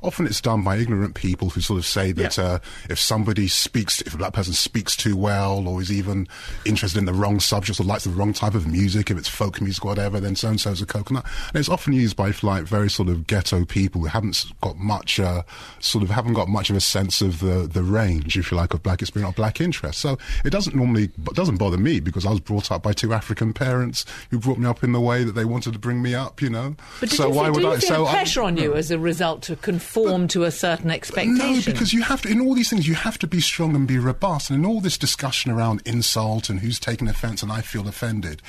Often 0.01 0.27
it's 0.27 0.39
done 0.39 0.63
by 0.63 0.77
ignorant 0.77 1.13
people 1.13 1.49
who 1.49 1.59
sort 1.59 1.77
of 1.77 1.85
say 1.85 2.13
that 2.13 2.37
Yeah. 2.37 2.43
uh, 2.43 2.59
if 2.89 2.97
somebody 2.99 3.49
speaks, 3.49 3.99
if 4.01 4.13
a 4.13 4.17
black 4.17 4.31
person 4.31 4.53
speaks 4.53 4.95
too 4.95 5.17
well 5.17 5.67
or 5.67 5.81
is 5.81 5.91
even 5.91 6.27
interested 6.63 6.97
in 6.99 7.05
the 7.05 7.13
wrong 7.13 7.41
subjects 7.41 7.81
or 7.81 7.83
likes 7.83 8.05
the 8.05 8.11
wrong 8.11 8.31
type 8.31 8.55
of 8.55 8.65
music, 8.65 9.11
if 9.11 9.17
it's 9.17 9.27
folk 9.27 9.59
music 9.59 9.83
or 9.83 9.89
whatever, 9.89 10.21
then 10.21 10.37
so 10.37 10.47
and 10.47 10.61
so's 10.61 10.81
a 10.81 10.85
coconut. 10.85 11.25
And 11.49 11.57
it's 11.59 11.67
often 11.67 11.91
used 11.91 12.15
by 12.15 12.33
like 12.41 12.63
very 12.63 12.89
sort 12.89 13.09
of 13.09 13.27
ghetto 13.27 13.65
people 13.65 14.01
who 14.01 14.07
haven't 14.07 14.45
got 14.61 14.77
much, 14.77 15.19
uh, 15.19 15.43
sort 15.81 16.03
of 16.05 16.09
haven't 16.11 16.33
got 16.33 16.47
much 16.47 16.69
of 16.69 16.77
a 16.77 16.81
sense 16.81 17.21
of 17.21 17.41
the 17.41 17.67
the 17.71 17.83
range, 17.83 18.37
if 18.37 18.51
you 18.51 18.57
like, 18.57 18.73
of 18.73 18.81
black 18.83 19.01
experience 19.01 19.33
or 19.33 19.35
black 19.35 19.59
interest. 19.59 19.99
So 19.99 20.17
it 20.45 20.51
doesn't 20.51 20.75
normally, 20.77 21.03
it 21.05 21.33
doesn't 21.33 21.57
bother 21.57 21.77
me 21.77 21.99
because 21.99 22.25
I 22.25 22.29
was 22.31 22.39
brought 22.39 22.71
up 22.71 22.83
by 22.83 22.93
two 22.93 23.13
African 23.13 23.51
parents 23.51 24.05
who 24.31 24.39
brought 24.39 24.59
me 24.59 24.65
up 24.65 24.81
in 24.81 24.93
the 24.93 25.01
way 25.01 25.24
that 25.25 25.33
they 25.33 25.45
wanted 25.45 25.73
to 25.73 25.79
bring 25.79 26.01
me 26.01 26.13
up, 26.15 26.41
you 26.41 26.49
know. 26.49 26.75
But 26.99 27.09
did 27.09 27.15
so 27.17 27.27
you 27.29 27.35
why 27.35 27.45
feel, 27.45 27.53
would 27.53 27.59
do 27.61 27.67
you 27.67 27.73
I? 27.73 27.77
feel 27.79 27.89
so 27.89 28.05
I- 28.07 28.11
pressure 28.11 28.41
on 28.43 28.57
you 28.57 28.73
as 28.75 28.91
a 28.91 28.99
result 28.99 29.41
to 29.43 29.55
conform 29.55 30.27
to 30.29 30.43
a 30.43 30.51
certain 30.51 30.91
expectation? 30.91 31.37
no, 31.37 31.61
because 31.65 31.93
you 31.93 32.01
have 32.03 32.21
to, 32.23 32.29
in 32.29 32.41
all 32.41 32.53
these 32.55 32.69
things, 32.69 32.87
you 32.87 32.95
have 32.95 33.17
to 33.19 33.27
be 33.27 33.39
strong 33.41 33.75
and 33.75 33.87
be 33.87 33.97
robust. 33.99 34.49
And 34.49 34.59
in 34.59 34.65
all 34.65 34.81
this 34.81 34.97
discussion 34.97 35.51
around 35.51 35.81
insult 35.85 36.49
and 36.49 36.59
who's 36.59 36.79
taking 36.79 37.07
offence 37.07 37.41
and 37.43 37.51
I 37.51 37.61
feel 37.61 37.87
offended, 37.87 38.41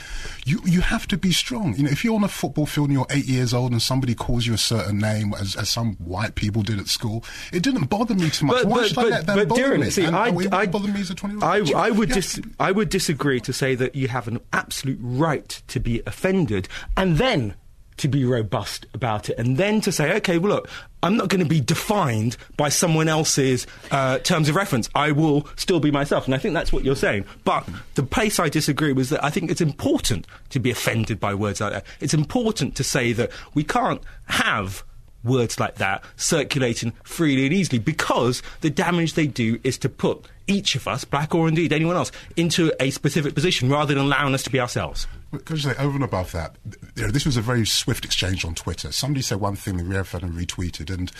you, 0.44 0.60
you 0.64 0.80
have 0.80 1.06
to 1.08 1.16
be 1.16 1.32
strong. 1.32 1.74
You 1.76 1.84
know, 1.84 1.90
if 1.90 2.04
you're 2.04 2.14
on 2.16 2.24
a 2.24 2.28
football 2.28 2.66
field 2.66 2.88
and 2.88 2.94
you're 2.98 3.06
eight 3.10 3.26
years 3.26 3.52
old 3.54 3.72
and 3.72 3.80
somebody 3.82 4.14
calls 4.14 4.46
you 4.46 4.54
a 4.54 4.58
certain 4.58 4.98
name, 4.98 5.32
as, 5.38 5.56
as 5.56 5.68
some 5.68 5.94
white 5.96 6.34
people 6.34 6.62
did 6.62 6.78
at 6.78 6.88
school, 6.88 7.24
it 7.52 7.62
didn't 7.62 7.84
bother 7.86 8.14
me 8.14 8.30
too 8.30 8.46
much. 8.46 8.62
But, 8.62 8.66
Why 8.66 8.86
should 8.86 8.98
I 8.98 9.02
let 9.04 9.26
them 9.26 9.48
bother 9.48 9.62
Diran, 9.62 9.80
me? 9.80 9.90
see, 9.90 10.04
and, 10.04 10.16
I, 10.16 10.28
and 10.28 10.40
it 10.42 10.52
I, 10.52 10.56
wouldn't 10.58 10.72
bother 10.72 10.88
me 10.88 11.00
as 11.00 11.10
a 11.10 11.14
20 11.14 11.42
I, 11.42 11.62
I 11.76 11.90
would 11.90 12.08
Yeah. 12.10 12.14
dis- 12.16 12.40
I 12.58 12.72
would 12.72 12.88
disagree 12.88 13.40
to 13.40 13.52
say 13.52 13.74
that 13.74 13.94
you 13.94 14.08
have 14.08 14.28
an 14.28 14.40
absolute 14.52 14.98
right 15.00 15.62
to 15.68 15.80
be 15.80 16.02
offended, 16.06 16.65
and 16.96 17.18
then 17.18 17.54
to 17.98 18.08
be 18.08 18.24
robust 18.24 18.86
about 18.92 19.30
it, 19.30 19.38
and 19.38 19.56
then 19.56 19.80
to 19.80 19.90
say, 19.90 20.14
okay, 20.16 20.38
well, 20.38 20.56
look, 20.56 20.68
I'm 21.02 21.16
not 21.16 21.28
going 21.28 21.42
to 21.42 21.48
be 21.48 21.60
defined 21.60 22.36
by 22.56 22.68
someone 22.68 23.08
else's 23.08 23.66
uh, 23.90 24.18
terms 24.18 24.48
of 24.48 24.56
reference. 24.56 24.88
I 24.94 25.12
will 25.12 25.48
still 25.56 25.80
be 25.80 25.90
myself, 25.90 26.26
and 26.26 26.34
I 26.34 26.38
think 26.38 26.54
that's 26.54 26.72
what 26.72 26.84
you're 26.84 26.96
saying. 26.96 27.24
But 27.44 27.66
the 27.94 28.02
place 28.02 28.38
I 28.38 28.48
disagree 28.48 28.92
was 28.92 29.10
that 29.10 29.24
I 29.24 29.30
think 29.30 29.50
it's 29.50 29.60
important 29.60 30.26
to 30.50 30.60
be 30.60 30.70
offended 30.70 31.20
by 31.20 31.34
words 31.34 31.60
like 31.60 31.72
that. 31.72 31.86
It's 32.00 32.14
important 32.14 32.76
to 32.76 32.84
say 32.84 33.12
that 33.12 33.30
we 33.54 33.64
can't 33.64 34.02
have 34.26 34.84
words 35.24 35.58
like 35.58 35.76
that 35.76 36.04
circulating 36.16 36.92
freely 37.02 37.46
and 37.46 37.54
easily 37.54 37.78
because 37.78 38.42
the 38.60 38.70
damage 38.70 39.14
they 39.14 39.26
do 39.26 39.58
is 39.64 39.76
to 39.78 39.88
put 39.88 40.24
each 40.46 40.76
of 40.76 40.86
us, 40.86 41.04
black 41.04 41.34
or 41.34 41.48
indeed 41.48 41.72
anyone 41.72 41.96
else, 41.96 42.12
into 42.36 42.72
a 42.80 42.90
specific 42.90 43.34
position 43.34 43.68
rather 43.68 43.94
than 43.94 44.04
allowing 44.04 44.34
us 44.34 44.44
to 44.44 44.50
be 44.50 44.60
ourselves. 44.60 45.06
Could 45.38 45.62
you 45.62 45.70
say, 45.70 45.76
over 45.78 45.94
and 45.94 46.04
above 46.04 46.32
that, 46.32 46.56
you 46.94 47.02
know, 47.02 47.10
this 47.10 47.26
was 47.26 47.36
a 47.36 47.40
very 47.40 47.66
swift 47.66 48.04
exchange 48.04 48.44
on 48.44 48.54
Twitter. 48.54 48.92
Somebody 48.92 49.22
said 49.22 49.40
one 49.40 49.56
thing, 49.56 49.78
and 49.80 49.88
Rio 49.88 50.04
Ferdinand 50.04 50.34
retweeted, 50.34 50.92
and 50.92 51.10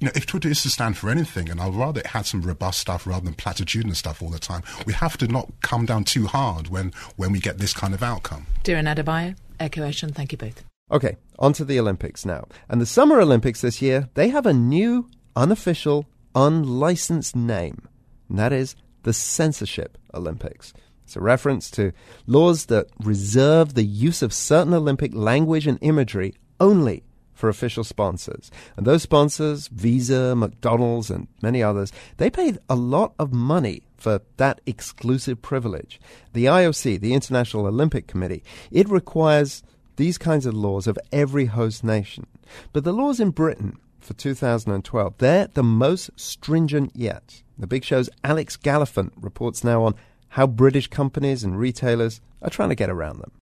you 0.00 0.06
know, 0.06 0.12
if 0.14 0.26
Twitter 0.26 0.48
is 0.48 0.62
to 0.62 0.70
stand 0.70 0.96
for 0.96 1.10
anything, 1.10 1.48
and 1.48 1.60
I'd 1.60 1.74
rather 1.74 2.00
it 2.00 2.08
had 2.08 2.26
some 2.26 2.42
robust 2.42 2.80
stuff 2.80 3.06
rather 3.06 3.24
than 3.24 3.34
platitudinous 3.34 3.96
stuff 3.96 4.22
all 4.22 4.30
the 4.30 4.38
time, 4.38 4.62
we 4.86 4.92
have 4.92 5.16
to 5.18 5.28
not 5.28 5.50
come 5.62 5.86
down 5.86 6.04
too 6.04 6.26
hard 6.26 6.68
when 6.68 6.92
when 7.16 7.32
we 7.32 7.38
get 7.38 7.58
this 7.58 7.72
kind 7.72 7.94
of 7.94 8.02
outcome. 8.02 8.46
Diran 8.64 8.92
Adebayo, 8.92 9.36
Ekow 9.60 9.88
Eshun, 9.88 10.14
thank 10.14 10.32
you 10.32 10.38
both. 10.38 10.64
Okay, 10.90 11.16
on 11.38 11.52
to 11.54 11.64
the 11.64 11.80
Olympics 11.80 12.26
now. 12.26 12.46
And 12.68 12.80
the 12.80 12.86
Summer 12.86 13.20
Olympics 13.20 13.62
this 13.62 13.80
year, 13.80 14.10
they 14.14 14.28
have 14.28 14.44
a 14.44 14.52
new, 14.52 15.08
unofficial, 15.34 16.06
unlicensed 16.34 17.34
name. 17.34 17.88
And 18.28 18.38
that 18.38 18.52
is 18.52 18.76
the 19.02 19.12
Censorship 19.12 19.96
Olympics. 20.12 20.74
It's 21.04 21.16
a 21.16 21.20
reference 21.20 21.70
to 21.72 21.92
laws 22.26 22.66
that 22.66 22.86
reserve 23.02 23.74
the 23.74 23.84
use 23.84 24.22
of 24.22 24.32
certain 24.32 24.74
Olympic 24.74 25.14
language 25.14 25.66
and 25.66 25.78
imagery 25.80 26.34
only 26.60 27.04
for 27.34 27.48
official 27.48 27.82
sponsors. 27.82 28.50
And 28.76 28.86
those 28.86 29.02
sponsors, 29.02 29.66
Visa, 29.68 30.36
McDonald's, 30.36 31.10
and 31.10 31.26
many 31.42 31.62
others, 31.62 31.92
they 32.18 32.30
paid 32.30 32.58
a 32.68 32.76
lot 32.76 33.14
of 33.18 33.32
money 33.32 33.82
for 33.96 34.20
that 34.36 34.60
exclusive 34.64 35.42
privilege. 35.42 36.00
The 36.34 36.44
IOC, 36.44 37.00
the 37.00 37.14
International 37.14 37.66
Olympic 37.66 38.06
Committee, 38.06 38.44
it 38.70 38.88
requires 38.88 39.62
these 39.96 40.18
kinds 40.18 40.46
of 40.46 40.54
laws 40.54 40.86
of 40.86 40.98
every 41.10 41.46
host 41.46 41.82
nation. 41.84 42.26
But 42.72 42.84
the 42.84 42.92
laws 42.92 43.20
in 43.20 43.30
Britain 43.30 43.76
for 44.00 44.14
2012, 44.14 45.14
they're 45.18 45.48
the 45.48 45.62
most 45.62 46.10
stringent 46.16 46.92
yet. 46.94 47.42
The 47.58 47.66
Big 47.66 47.84
Show's 47.84 48.10
Alex 48.24 48.56
Gallafent 48.56 49.12
reports 49.20 49.62
now 49.62 49.82
on 49.84 49.94
how 50.32 50.46
British 50.46 50.86
companies 50.86 51.44
and 51.44 51.58
retailers 51.58 52.22
are 52.40 52.48
trying 52.48 52.70
to 52.70 52.74
get 52.74 52.88
around 52.88 53.20
them. 53.20 53.32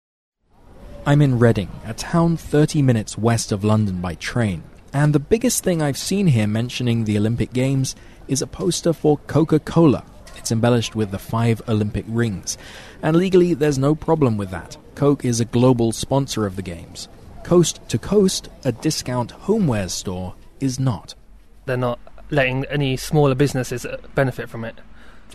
I'm 1.07 1.23
in 1.23 1.39
Reading, 1.39 1.71
a 1.87 1.95
town 1.95 2.37
30 2.37 2.83
minutes 2.83 3.17
west 3.17 3.53
of 3.53 3.63
London 3.63 4.01
by 4.01 4.17
train, 4.17 4.65
and 4.93 5.13
the 5.13 5.21
biggest 5.21 5.63
thing 5.63 5.81
I've 5.81 5.97
seen 5.97 6.27
here 6.27 6.49
mentioning 6.49 7.05
the 7.05 7.17
Olympic 7.17 7.53
Games 7.53 7.95
is 8.27 8.43
a 8.43 8.47
poster 8.47 8.93
for 8.93 9.19
Coca 9.29 9.61
Cola. 9.61 10.05
It's 10.37 10.51
embellished 10.51 10.97
with 10.97 11.13
the 11.13 11.19
five 11.21 11.63
Olympic 11.69 12.05
rings, 12.09 12.59
and 13.03 13.17
legally 13.17 13.55
there's 13.55 13.79
no 13.79 13.95
problem 13.95 14.37
with 14.37 14.51
that. 14.51 14.77
Coke 14.97 15.25
is 15.25 15.39
a 15.39 15.45
global 15.45 15.93
sponsor 15.93 16.45
of 16.45 16.57
the 16.57 16.63
Games. 16.63 17.09
Coast 17.45 17.81
to 17.89 17.99
Coast, 17.99 18.49
a 18.65 18.73
discount 18.73 19.31
homeware 19.31 19.89
store, 19.89 20.35
is 20.59 20.81
not. 20.81 21.15
They're 21.67 21.77
not 21.77 22.01
letting 22.31 22.65
any 22.65 22.97
smaller 22.97 23.37
businesses 23.37 23.87
uh, 23.87 23.99
benefit 24.17 24.49
from 24.49 24.65
it. 24.65 24.75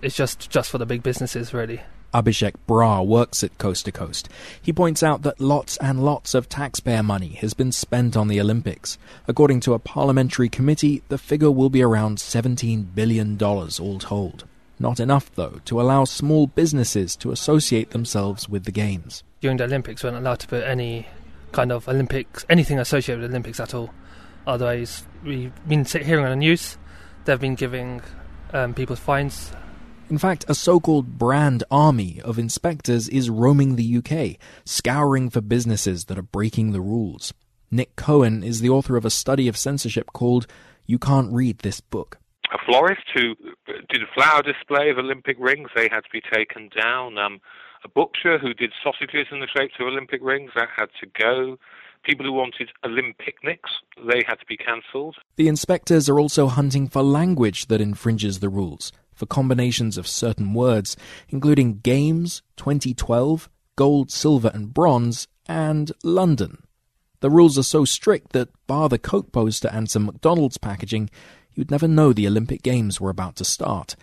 It's 0.01 0.15
just, 0.15 0.49
just 0.49 0.69
for 0.69 0.77
the 0.77 0.85
big 0.85 1.03
businesses, 1.03 1.53
really. 1.53 1.81
Abhishek 2.15 2.53
Bra 2.65 3.01
works 3.01 3.43
at 3.43 3.57
Coast 3.57 3.83
to 3.85 3.91
Coast. 3.91 4.29
He 4.61 4.71
points 4.71 5.03
out 5.03 5.23
that 5.23 5.41
lots 5.41 5.75
and 5.77 6.05
lots 6.05 6.33
of 6.33 6.47
taxpayer 6.47 7.03
money 7.03 7.33
has 7.41 7.53
been 7.53 7.73
spent 7.73 8.15
on 8.15 8.29
the 8.29 8.39
Olympics. 8.39 8.97
According 9.27 9.59
to 9.61 9.73
a 9.73 9.79
parliamentary 9.79 10.47
committee, 10.47 11.03
the 11.09 11.17
figure 11.17 11.51
will 11.51 11.69
be 11.69 11.81
around 11.81 12.19
$17 12.19 12.95
billion 12.95 13.41
all 13.43 13.99
told. 13.99 14.45
Not 14.79 15.01
enough, 15.01 15.29
though, 15.35 15.59
to 15.65 15.81
allow 15.81 16.05
small 16.05 16.47
businesses 16.47 17.17
to 17.17 17.31
associate 17.31 17.89
themselves 17.89 18.47
with 18.47 18.63
the 18.63 18.71
Games. 18.71 19.23
During 19.41 19.57
the 19.57 19.65
Olympics, 19.65 20.01
we 20.01 20.09
weren't 20.09 20.25
allowed 20.25 20.39
to 20.39 20.47
put 20.47 20.63
any 20.63 21.07
kind 21.51 21.73
of 21.73 21.87
Olympics, 21.89 22.45
anything 22.49 22.79
associated 22.79 23.21
with 23.21 23.31
Olympics 23.31 23.59
at 23.59 23.73
all. 23.73 23.93
Otherwise, 24.47 25.03
we've 25.23 25.51
been 25.67 25.83
hearing 25.83 26.23
on 26.23 26.31
the 26.31 26.35
news, 26.37 26.77
they've 27.25 27.39
been 27.39 27.55
giving 27.55 28.01
um, 28.53 28.73
people 28.73 28.95
fines 28.95 29.51
in 30.09 30.17
fact, 30.17 30.45
a 30.47 30.55
so 30.55 30.79
called 30.79 31.17
brand 31.17 31.63
army 31.71 32.21
of 32.23 32.37
inspectors 32.37 33.09
is 33.09 33.29
roaming 33.29 33.75
the 33.75 33.97
UK, 33.97 34.37
scouring 34.63 35.29
for 35.29 35.41
businesses 35.41 36.05
that 36.05 36.17
are 36.17 36.23
breaking 36.23 36.71
the 36.71 36.81
rules. 36.81 37.33
Nick 37.71 37.95
Cohen 37.95 38.43
is 38.43 38.61
the 38.61 38.69
author 38.69 38.97
of 38.97 39.05
a 39.05 39.09
study 39.09 39.47
of 39.47 39.57
censorship 39.57 40.13
called 40.13 40.47
You 40.85 40.99
Can't 40.99 41.33
Read 41.33 41.59
This 41.59 41.81
Book. 41.81 42.19
A 42.53 42.57
florist 42.65 43.01
who 43.15 43.35
did 43.89 44.03
a 44.03 44.13
flower 44.13 44.43
display 44.43 44.89
of 44.89 44.97
Olympic 44.97 45.37
rings, 45.39 45.69
they 45.75 45.89
had 45.91 46.01
to 46.01 46.09
be 46.13 46.21
taken 46.21 46.69
down. 46.79 47.17
Um, 47.17 47.39
a 47.83 47.89
butcher 47.89 48.37
who 48.37 48.53
did 48.53 48.71
sausages 48.83 49.27
in 49.31 49.39
the 49.39 49.47
shapes 49.47 49.73
of 49.79 49.87
Olympic 49.87 50.21
rings, 50.23 50.51
that 50.55 50.69
had 50.75 50.89
to 51.01 51.07
go. 51.19 51.57
People 52.03 52.25
who 52.25 52.33
wanted 52.33 52.69
Olympicnics, 52.85 53.71
they 54.07 54.21
had 54.27 54.35
to 54.35 54.45
be 54.47 54.57
cancelled. 54.57 55.15
The 55.37 55.47
inspectors 55.47 56.07
are 56.07 56.19
also 56.19 56.47
hunting 56.47 56.87
for 56.87 57.01
language 57.01 57.65
that 57.65 57.81
infringes 57.81 58.39
the 58.39 58.49
rules 58.49 58.91
for 59.15 59.25
combinations 59.25 59.97
of 59.97 60.07
certain 60.07 60.53
words, 60.53 60.95
including 61.29 61.79
games, 61.79 62.43
2012, 62.57 63.49
gold, 63.75 64.11
silver, 64.11 64.51
and 64.53 64.73
bronze, 64.73 65.27
and 65.47 65.91
London. 66.03 66.63
The 67.21 67.29
rules 67.29 67.57
are 67.57 67.63
so 67.63 67.85
strict 67.85 68.33
that, 68.33 68.49
bar 68.67 68.89
the 68.89 68.99
Coke 68.99 69.31
poster 69.31 69.69
and 69.71 69.89
some 69.89 70.05
McDonald's 70.05 70.57
packaging, 70.57 71.09
you'd 71.53 71.71
never 71.71 71.87
know 71.87 72.13
the 72.13 72.27
Olympic 72.27 72.61
Games 72.61 73.01
were 73.01 73.09
about 73.09 73.35
to 73.37 73.45
start. 73.45 73.95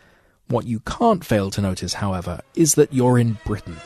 What 0.49 0.66
you 0.66 0.81
can't 0.81 1.25
fail 1.25 1.50
to 1.52 1.61
notice, 1.61 1.95
however, 1.95 2.40
is 2.54 2.75
that 2.75 2.92
you're 2.92 3.19
in 3.19 3.38
Britain. 3.45 3.76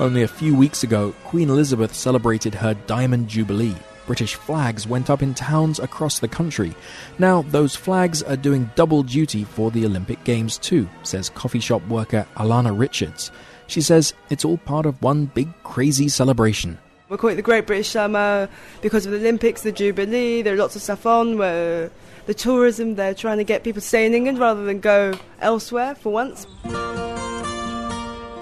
Only 0.00 0.22
a 0.22 0.28
few 0.28 0.56
weeks 0.56 0.82
ago, 0.82 1.14
Queen 1.24 1.48
Elizabeth 1.48 1.94
celebrated 1.94 2.54
her 2.54 2.74
Diamond 2.86 3.28
Jubilee, 3.28 3.76
British 4.06 4.34
flags 4.34 4.86
went 4.86 5.10
up 5.10 5.22
in 5.22 5.34
towns 5.34 5.78
across 5.78 6.18
the 6.18 6.28
country. 6.28 6.74
Now, 7.18 7.42
those 7.42 7.74
flags 7.74 8.22
are 8.22 8.36
doing 8.36 8.70
double 8.74 9.02
duty 9.02 9.44
for 9.44 9.70
the 9.70 9.86
Olympic 9.86 10.22
Games 10.24 10.58
too, 10.58 10.88
says 11.02 11.30
coffee 11.30 11.60
shop 11.60 11.86
worker 11.88 12.26
Alana 12.36 12.78
Richards. 12.78 13.30
She 13.66 13.80
says 13.80 14.14
it's 14.30 14.44
all 14.44 14.58
part 14.58 14.86
of 14.86 15.02
one 15.02 15.26
big 15.26 15.48
crazy 15.62 16.08
celebration. 16.08 16.78
We 17.08 17.16
call 17.16 17.30
it 17.30 17.36
the 17.36 17.42
Great 17.42 17.66
British 17.66 17.90
Summer 17.90 18.48
because 18.80 19.06
of 19.06 19.12
the 19.12 19.18
Olympics, 19.18 19.62
the 19.62 19.72
Jubilee. 19.72 20.42
There 20.42 20.54
are 20.54 20.58
lots 20.58 20.76
of 20.76 20.82
stuff 20.82 21.06
on 21.06 21.38
where 21.38 21.90
the 22.26 22.34
tourism, 22.34 22.94
they're 22.94 23.14
trying 23.14 23.38
to 23.38 23.44
get 23.44 23.62
people 23.62 23.80
to 23.80 23.86
stay 23.86 24.06
in 24.06 24.14
England 24.14 24.38
rather 24.38 24.64
than 24.64 24.80
go 24.80 25.12
elsewhere 25.40 25.94
for 25.94 26.12
once. 26.12 26.46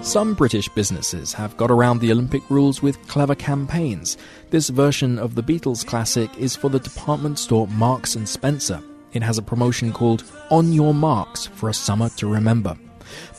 Some 0.03 0.33
British 0.33 0.67
businesses 0.67 1.31
have 1.31 1.55
got 1.55 1.71
around 1.71 1.99
the 1.99 2.11
Olympic 2.11 2.43
rules 2.49 2.81
with 2.81 3.01
clever 3.07 3.35
campaigns. 3.35 4.17
This 4.49 4.67
version 4.67 5.17
of 5.17 5.33
the 5.33 5.41
Beatles 5.41 5.87
classic 5.87 6.29
is 6.37 6.57
for 6.57 6.69
the 6.69 6.79
department 6.79 7.39
store 7.39 7.67
Marks 7.69 8.15
and 8.15 8.27
Spencer. 8.27 8.83
It 9.13 9.23
has 9.23 9.37
a 9.37 9.41
promotion 9.41 9.93
called 9.93 10.25
On 10.51 10.73
Your 10.73 10.93
Marks 10.93 11.45
for 11.45 11.69
a 11.69 11.73
Summer 11.73 12.09
to 12.17 12.27
Remember. 12.27 12.77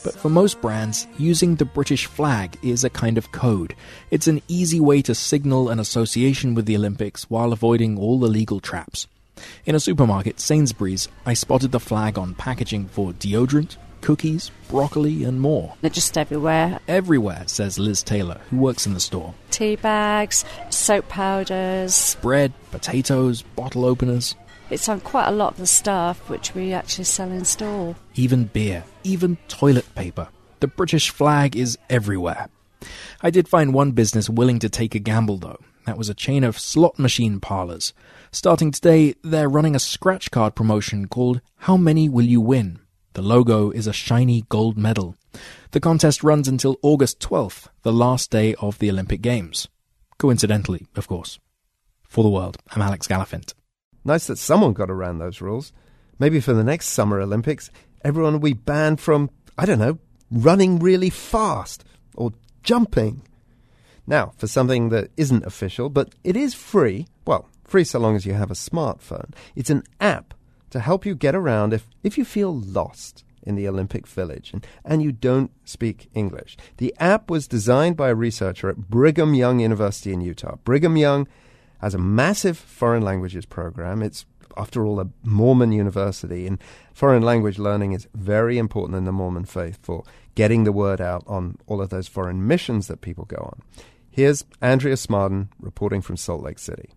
But 0.03 0.15
for 0.15 0.29
most 0.29 0.59
brands, 0.59 1.05
using 1.19 1.55
the 1.55 1.65
British 1.65 2.07
flag 2.07 2.57
is 2.63 2.83
a 2.83 2.89
kind 2.89 3.19
of 3.19 3.31
code. 3.31 3.75
It's 4.09 4.27
an 4.27 4.41
easy 4.47 4.79
way 4.79 5.03
to 5.03 5.13
signal 5.13 5.69
an 5.69 5.79
association 5.79 6.55
with 6.55 6.65
the 6.65 6.77
Olympics 6.77 7.29
while 7.29 7.53
avoiding 7.53 7.99
all 7.99 8.19
the 8.19 8.27
legal 8.27 8.59
traps. 8.59 9.05
In 9.67 9.75
a 9.75 9.79
supermarket, 9.79 10.39
Sainsbury's, 10.39 11.09
I 11.27 11.35
spotted 11.35 11.71
the 11.71 11.79
flag 11.79 12.17
on 12.17 12.33
packaging 12.33 12.87
for 12.87 13.13
deodorant, 13.13 13.77
cookies, 14.01 14.51
broccoli, 14.69 15.23
and 15.23 15.41
more. 15.41 15.75
They're 15.81 15.89
just 15.89 16.17
everywhere. 16.17 16.79
Everywhere, 16.87 17.43
says 17.47 17.79
Liz 17.79 18.03
Taylor, 18.03 18.41
who 18.49 18.57
works 18.57 18.85
in 18.85 18.93
the 18.93 18.99
store. 18.99 19.33
Tea 19.51 19.75
bags, 19.75 20.45
soap 20.69 21.07
powders, 21.09 22.17
bread, 22.21 22.53
potatoes, 22.71 23.41
bottle 23.41 23.85
openers. 23.85 24.35
It's 24.69 24.89
on 24.89 24.99
quite 25.01 25.27
a 25.27 25.31
lot 25.31 25.53
of 25.53 25.57
the 25.57 25.67
stuff 25.67 26.29
which 26.29 26.55
we 26.55 26.73
actually 26.73 27.03
sell 27.03 27.31
in 27.31 27.45
store. 27.45 27.95
Even 28.15 28.45
beer, 28.45 28.83
even 29.03 29.37
toilet 29.47 29.93
paper. 29.95 30.27
The 30.59 30.67
British 30.67 31.11
flag 31.11 31.55
is 31.55 31.77
everywhere. 31.89 32.47
I 33.21 33.29
did 33.29 33.47
find 33.47 33.73
one 33.73 33.91
business 33.91 34.29
willing 34.29 34.59
to 34.59 34.69
take 34.69 34.95
a 34.95 34.99
gamble, 34.99 35.37
though. 35.37 35.59
That 35.85 35.97
was 35.97 36.09
a 36.09 36.15
chain 36.15 36.43
of 36.43 36.57
slot 36.57 36.97
machine 36.97 37.39
parlours. 37.39 37.93
Starting 38.31 38.71
today, 38.71 39.15
they're 39.23 39.47
running 39.47 39.75
a 39.75 39.79
scratch 39.79 40.31
card 40.31 40.55
promotion 40.55 41.07
called 41.07 41.41
How 41.57 41.77
Many 41.77 42.09
Will 42.09 42.25
You 42.25 42.41
Win? 42.41 42.79
The 43.15 43.21
logo 43.21 43.71
is 43.71 43.87
a 43.87 43.93
shiny 43.93 44.43
gold 44.49 44.77
medal. 44.77 45.15
The 45.71 45.79
contest 45.79 46.21
runs 46.21 46.49
until 46.49 46.77
August 46.81 47.21
12th, 47.21 47.69
the 47.81 47.93
last 47.93 48.29
day 48.29 48.55
of 48.55 48.77
the 48.79 48.89
Olympic 48.89 49.21
Games. 49.21 49.69
Coincidentally, 50.17 50.85
of 50.97 51.07
course. 51.07 51.39
For 52.03 52.25
the 52.25 52.29
world, 52.29 52.57
I'm 52.71 52.81
Alex 52.81 53.07
Gallafent. 53.07 53.53
Nice 54.03 54.27
that 54.27 54.37
someone 54.37 54.73
got 54.73 54.91
around 54.91 55.19
those 55.19 55.39
rules. 55.39 55.71
Maybe 56.19 56.41
for 56.41 56.51
the 56.51 56.63
next 56.63 56.87
Summer 56.87 57.21
Olympics, 57.21 57.71
everyone 58.03 58.33
will 58.33 58.39
be 58.41 58.53
banned 58.53 58.99
from, 58.99 59.29
I 59.57 59.65
don't 59.65 59.79
know, 59.79 59.97
running 60.29 60.79
really 60.79 61.09
fast 61.09 61.85
or 62.15 62.33
jumping. 62.63 63.21
Now, 64.05 64.33
for 64.35 64.47
something 64.47 64.89
that 64.89 65.09
isn't 65.15 65.45
official, 65.45 65.87
but 65.87 66.13
it 66.25 66.35
is 66.35 66.53
free, 66.53 67.07
well, 67.25 67.47
free 67.63 67.85
so 67.85 67.97
long 67.97 68.17
as 68.17 68.25
you 68.25 68.33
have 68.33 68.51
a 68.51 68.55
smartphone, 68.55 69.33
it's 69.55 69.69
an 69.69 69.83
app 70.01 70.33
to 70.75 70.81
help 70.81 71.05
you 71.05 71.15
get 71.15 71.35
around 71.35 71.73
if, 71.73 71.87
if 72.03 72.17
you 72.17 72.25
feel 72.25 72.53
lost 72.53 73.23
in 73.41 73.55
the 73.55 73.67
Olympic 73.67 74.05
Village 74.05 74.51
and, 74.51 74.67
and 74.83 75.01
you 75.01 75.13
don't 75.13 75.51
speak 75.63 76.09
English. 76.13 76.57
The 76.77 76.93
app 76.99 77.29
was 77.29 77.47
designed 77.47 77.95
by 77.95 78.09
a 78.09 78.15
researcher 78.15 78.69
at 78.69 78.89
Brigham 78.89 79.33
Young 79.33 79.59
University 79.61 80.11
in 80.11 80.19
Utah. 80.19 80.57
Brigham 80.65 80.97
Young 80.97 81.27
has 81.79 81.93
a 81.93 81.99
massive 81.99 82.57
foreign 82.57 83.03
languages 83.03 83.45
program. 83.45 84.01
It's, 84.01 84.25
after 84.57 84.85
all, 84.85 84.99
a 84.99 85.07
Mormon 85.23 85.71
university, 85.71 86.45
and 86.45 86.61
foreign 86.93 87.23
language 87.23 87.57
learning 87.57 87.93
is 87.93 88.09
very 88.13 88.57
important 88.57 88.97
in 88.97 89.05
the 89.05 89.11
Mormon 89.13 89.45
faith 89.45 89.79
for 89.81 90.03
getting 90.33 90.65
the 90.65 90.73
word 90.73 90.99
out 90.99 91.23
on 91.25 91.57
all 91.67 91.81
of 91.81 91.89
those 91.89 92.09
foreign 92.09 92.45
missions 92.45 92.87
that 92.87 92.99
people 92.99 93.23
go 93.25 93.37
on. 93.37 93.61
Here's 94.09 94.43
Andrea 94.61 94.95
Smardon 94.95 95.47
reporting 95.59 96.01
from 96.01 96.17
Salt 96.17 96.41
Lake 96.41 96.59
City. 96.59 96.89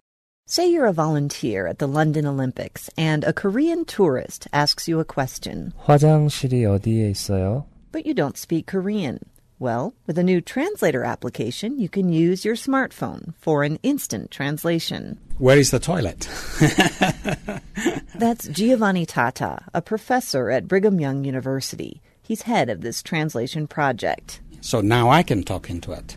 Say 0.48 0.70
you're 0.70 0.86
a 0.86 0.94
volunteer 0.94 1.66
at 1.66 1.80
the 1.80 1.88
London 1.88 2.28
Olympics 2.28 2.88
and 2.96 3.24
a 3.24 3.34
Korean 3.34 3.86
tourist 3.86 4.46
asks 4.54 4.88
you 4.88 5.00
a 5.00 5.06
question. 5.06 5.74
화장실이 5.88 6.66
어디에 6.66 7.10
있어요? 7.10 7.66
But 7.92 8.06
you 8.06 8.14
don't 8.14 8.38
speak 8.38 8.68
Korean. 8.68 9.20
Well, 9.58 9.96
with 10.06 10.20
a 10.20 10.24
new 10.24 10.42
translator 10.42 11.04
application, 11.06 11.80
you 11.80 11.90
can 11.90 12.14
use 12.14 12.46
your 12.46 12.56
smartphone 12.56 13.34
for 13.40 13.64
an 13.64 13.80
instant 13.82 14.30
translation. 14.30 15.18
Where 15.40 15.58
is 15.58 15.72
the 15.72 15.80
toilet? 15.80 16.28
That's 18.14 18.48
Giovanni 18.50 19.08
Tata, 19.08 19.64
a 19.74 19.82
professor 19.82 20.52
at 20.52 20.68
Brigham 20.68 21.00
Young 21.00 21.24
University. 21.24 22.00
He's 22.22 22.44
head 22.44 22.70
of 22.70 22.82
this 22.82 23.02
translation 23.02 23.66
project. 23.66 24.40
So 24.62 24.82
now 24.82 25.10
I 25.10 25.24
can 25.24 25.42
talk 25.44 25.70
into 25.70 25.94
it. 25.94 26.16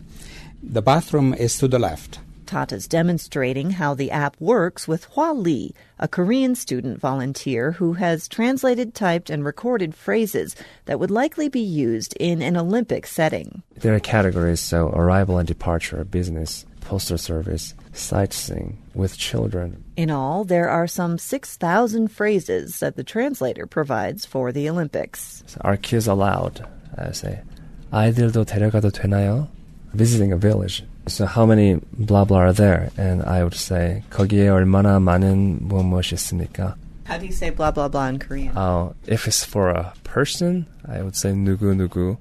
The 0.61 0.83
bathroom 0.83 1.33
is 1.33 1.57
to 1.57 1.67
the 1.67 1.79
left. 1.79 2.19
Tata's 2.51 2.87
demonstrating 2.87 3.71
how 3.71 3.93
the 3.93 4.09
app 4.09 4.35
works 4.39 4.87
with 4.87 5.03
Hua 5.13 5.33
Lee, 5.33 5.73
a 5.99 6.07
Korean 6.07 6.55
student 6.55 6.99
volunteer 6.99 7.73
who 7.73 7.93
has 7.93 8.27
translated, 8.27 8.95
typed, 8.95 9.29
and 9.29 9.43
recorded 9.43 9.93
phrases 9.93 10.55
that 10.85 10.99
would 10.99 11.11
likely 11.11 11.49
be 11.49 11.59
used 11.59 12.15
in 12.19 12.41
an 12.41 12.55
Olympic 12.55 13.05
setting. 13.05 13.63
There 13.75 13.93
are 13.93 13.99
categories, 13.99 14.61
so 14.61 14.87
arrival 14.89 15.37
and 15.37 15.47
departure, 15.47 16.03
business, 16.05 16.65
postal 16.79 17.17
service, 17.17 17.75
sightseeing, 17.91 18.77
with 18.95 19.17
children. 19.17 19.83
In 19.97 20.09
all, 20.09 20.45
there 20.45 20.69
are 20.69 20.87
some 20.87 21.17
6,000 21.17 22.07
phrases 22.07 22.79
that 22.79 22.95
the 22.95 23.03
translator 23.03 23.67
provides 23.67 24.25
for 24.25 24.53
the 24.53 24.69
Olympics. 24.69 25.43
So 25.47 25.59
are 25.65 25.75
kids 25.75 26.07
allowed? 26.07 26.65
I 26.97 27.11
say, 27.11 27.41
아이들도 27.91 28.45
데려가도 28.45 28.91
되나요? 28.91 29.49
Visiting 29.93 30.31
a 30.31 30.37
village. 30.37 30.83
So 31.07 31.25
how 31.25 31.45
many 31.45 31.79
blah 31.93 32.25
blah 32.25 32.39
are 32.39 32.53
there? 32.53 32.91
And 32.97 33.23
I 33.23 33.43
would 33.43 33.55
say 33.55 34.03
거기에 34.09 34.49
얼마나 34.49 34.99
많은 34.99 35.67
무엇 35.67 36.11
있습니까? 36.13 36.75
How 37.05 37.17
do 37.17 37.25
you 37.25 37.31
say 37.31 37.49
blah 37.49 37.71
blah 37.71 37.87
blah 37.87 38.07
in 38.07 38.19
Korean? 38.19 38.51
Uh, 38.55 38.93
if 39.07 39.27
it's 39.27 39.43
for 39.43 39.69
a 39.69 39.93
person, 40.03 40.67
I 40.87 41.01
would 41.01 41.15
say 41.15 41.31
누구 41.31 41.73
누구. 41.73 42.17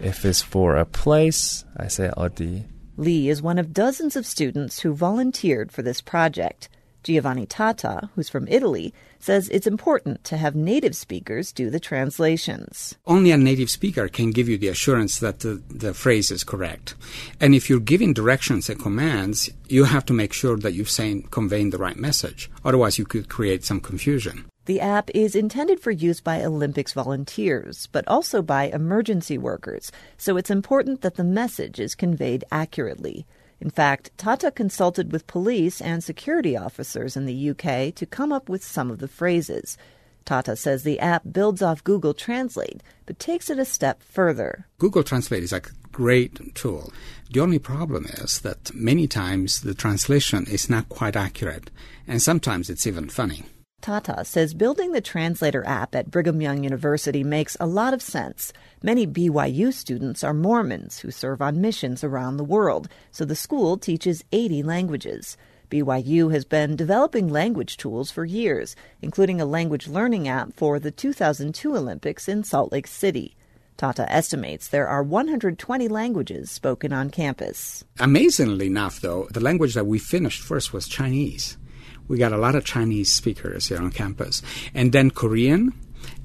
If 0.00 0.24
it's 0.24 0.42
for 0.42 0.76
a 0.76 0.84
place, 0.84 1.64
I 1.76 1.88
say 1.88 2.10
어디. 2.16 2.64
Lee 2.98 3.28
is 3.28 3.40
one 3.40 3.58
of 3.58 3.72
dozens 3.72 4.16
of 4.16 4.26
students 4.26 4.80
who 4.80 4.92
volunteered 4.92 5.72
for 5.72 5.82
this 5.82 6.00
project. 6.00 6.68
Giovanni 7.03 7.45
Tata, 7.45 8.09
who's 8.15 8.29
from 8.29 8.47
Italy, 8.47 8.93
says 9.19 9.49
it's 9.49 9.67
important 9.67 10.23
to 10.23 10.37
have 10.37 10.55
native 10.55 10.95
speakers 10.95 11.51
do 11.51 11.69
the 11.69 11.79
translations. 11.79 12.95
Only 13.05 13.31
a 13.31 13.37
native 13.37 13.69
speaker 13.69 14.07
can 14.07 14.31
give 14.31 14.49
you 14.49 14.57
the 14.57 14.69
assurance 14.69 15.19
that 15.19 15.39
the, 15.41 15.61
the 15.69 15.93
phrase 15.93 16.31
is 16.31 16.43
correct. 16.43 16.95
And 17.39 17.53
if 17.53 17.69
you're 17.69 17.79
giving 17.79 18.13
directions 18.13 18.69
and 18.69 18.79
commands, 18.79 19.49
you 19.67 19.83
have 19.83 20.05
to 20.05 20.13
make 20.13 20.33
sure 20.33 20.57
that 20.57 20.73
you're 20.73 20.85
saying, 20.85 21.23
conveying 21.31 21.69
the 21.69 21.77
right 21.77 21.97
message. 21.97 22.49
Otherwise, 22.65 22.97
you 22.97 23.05
could 23.05 23.29
create 23.29 23.63
some 23.63 23.79
confusion. 23.79 24.45
The 24.65 24.79
app 24.79 25.09
is 25.13 25.35
intended 25.35 25.81
for 25.81 25.91
use 25.91 26.21
by 26.21 26.41
Olympics 26.41 26.93
volunteers, 26.93 27.87
but 27.91 28.07
also 28.07 28.41
by 28.41 28.65
emergency 28.65 29.37
workers, 29.37 29.91
so 30.17 30.37
it's 30.37 30.49
important 30.49 31.01
that 31.01 31.15
the 31.15 31.23
message 31.25 31.81
is 31.81 31.95
conveyed 31.95 32.45
accurately. 32.49 33.25
In 33.63 33.69
fact, 33.69 34.11
Tata 34.17 34.51
consulted 34.51 35.13
with 35.13 35.25
police 35.25 35.79
and 35.79 36.03
security 36.03 36.57
officers 36.57 37.15
in 37.15 37.25
the 37.25 37.49
UK 37.51 37.95
to 37.95 38.05
come 38.05 38.33
up 38.33 38.49
with 38.49 38.61
some 38.61 38.91
of 38.91 38.99
the 38.99 39.07
phrases. 39.07 39.77
Tata 40.25 40.57
says 40.57 40.83
the 40.83 40.99
app 40.99 41.21
builds 41.31 41.61
off 41.61 41.81
Google 41.81 42.13
Translate, 42.13 42.83
but 43.05 43.19
takes 43.19 43.49
it 43.49 43.57
a 43.57 43.63
step 43.63 44.03
further. 44.03 44.67
Google 44.79 45.01
Translate 45.01 45.43
is 45.43 45.53
a 45.53 45.61
great 45.93 46.53
tool. 46.55 46.91
The 47.31 47.39
only 47.39 47.57
problem 47.57 48.05
is 48.05 48.41
that 48.41 48.75
many 48.75 49.07
times 49.07 49.61
the 49.61 49.73
translation 49.73 50.45
is 50.45 50.69
not 50.69 50.89
quite 50.89 51.15
accurate, 51.15 51.71
and 52.05 52.21
sometimes 52.21 52.69
it's 52.69 52.85
even 52.85 53.07
funny. 53.07 53.43
Tata 53.83 54.23
says 54.23 54.53
building 54.53 54.93
the 54.93 55.01
translator 55.01 55.61
app 55.67 55.93
at 55.93 56.09
Brigham 56.09 56.39
Young 56.39 56.63
University 56.63 57.21
makes 57.21 57.57
a 57.59 57.67
lot 57.67 57.93
of 57.93 58.01
sense. 58.01 58.53
Many 58.81 59.05
BYU 59.05 59.73
students 59.73 60.23
are 60.23 60.33
Mormons 60.33 60.99
who 60.99 61.11
serve 61.11 61.41
on 61.41 61.59
missions 61.59 62.01
around 62.01 62.37
the 62.37 62.45
world, 62.45 62.87
so 63.11 63.25
the 63.25 63.35
school 63.35 63.77
teaches 63.77 64.23
80 64.31 64.63
languages. 64.63 65.35
BYU 65.69 66.31
has 66.31 66.45
been 66.45 66.77
developing 66.77 67.27
language 67.27 67.75
tools 67.75 68.09
for 68.09 68.23
years, 68.23 68.73
including 69.01 69.41
a 69.41 69.45
language 69.45 69.89
learning 69.89 70.29
app 70.29 70.53
for 70.53 70.79
the 70.79 70.89
2002 70.89 71.75
Olympics 71.75 72.29
in 72.29 72.45
Salt 72.45 72.71
Lake 72.71 72.87
City. 72.87 73.35
Tata 73.75 74.09
estimates 74.09 74.69
there 74.69 74.87
are 74.87 75.03
120 75.03 75.89
languages 75.89 76.49
spoken 76.49 76.93
on 76.93 77.09
campus. 77.09 77.83
Amazingly 77.99 78.67
enough, 78.67 79.01
though, 79.01 79.27
the 79.31 79.41
language 79.41 79.73
that 79.73 79.87
we 79.87 79.99
finished 79.99 80.41
first 80.41 80.71
was 80.71 80.87
Chinese 80.87 81.57
we 82.07 82.17
got 82.17 82.33
a 82.33 82.37
lot 82.37 82.55
of 82.55 82.65
Chinese 82.65 83.11
speakers 83.11 83.67
here 83.67 83.79
on 83.79 83.91
campus, 83.91 84.41
and 84.73 84.91
then 84.91 85.11
Korean, 85.11 85.73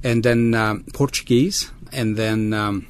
and 0.03 0.23
then 0.23 0.55
um, 0.55 0.85
Portuguese, 0.93 1.71
and 1.93 2.17
then, 2.17 2.53
um, 2.53 2.87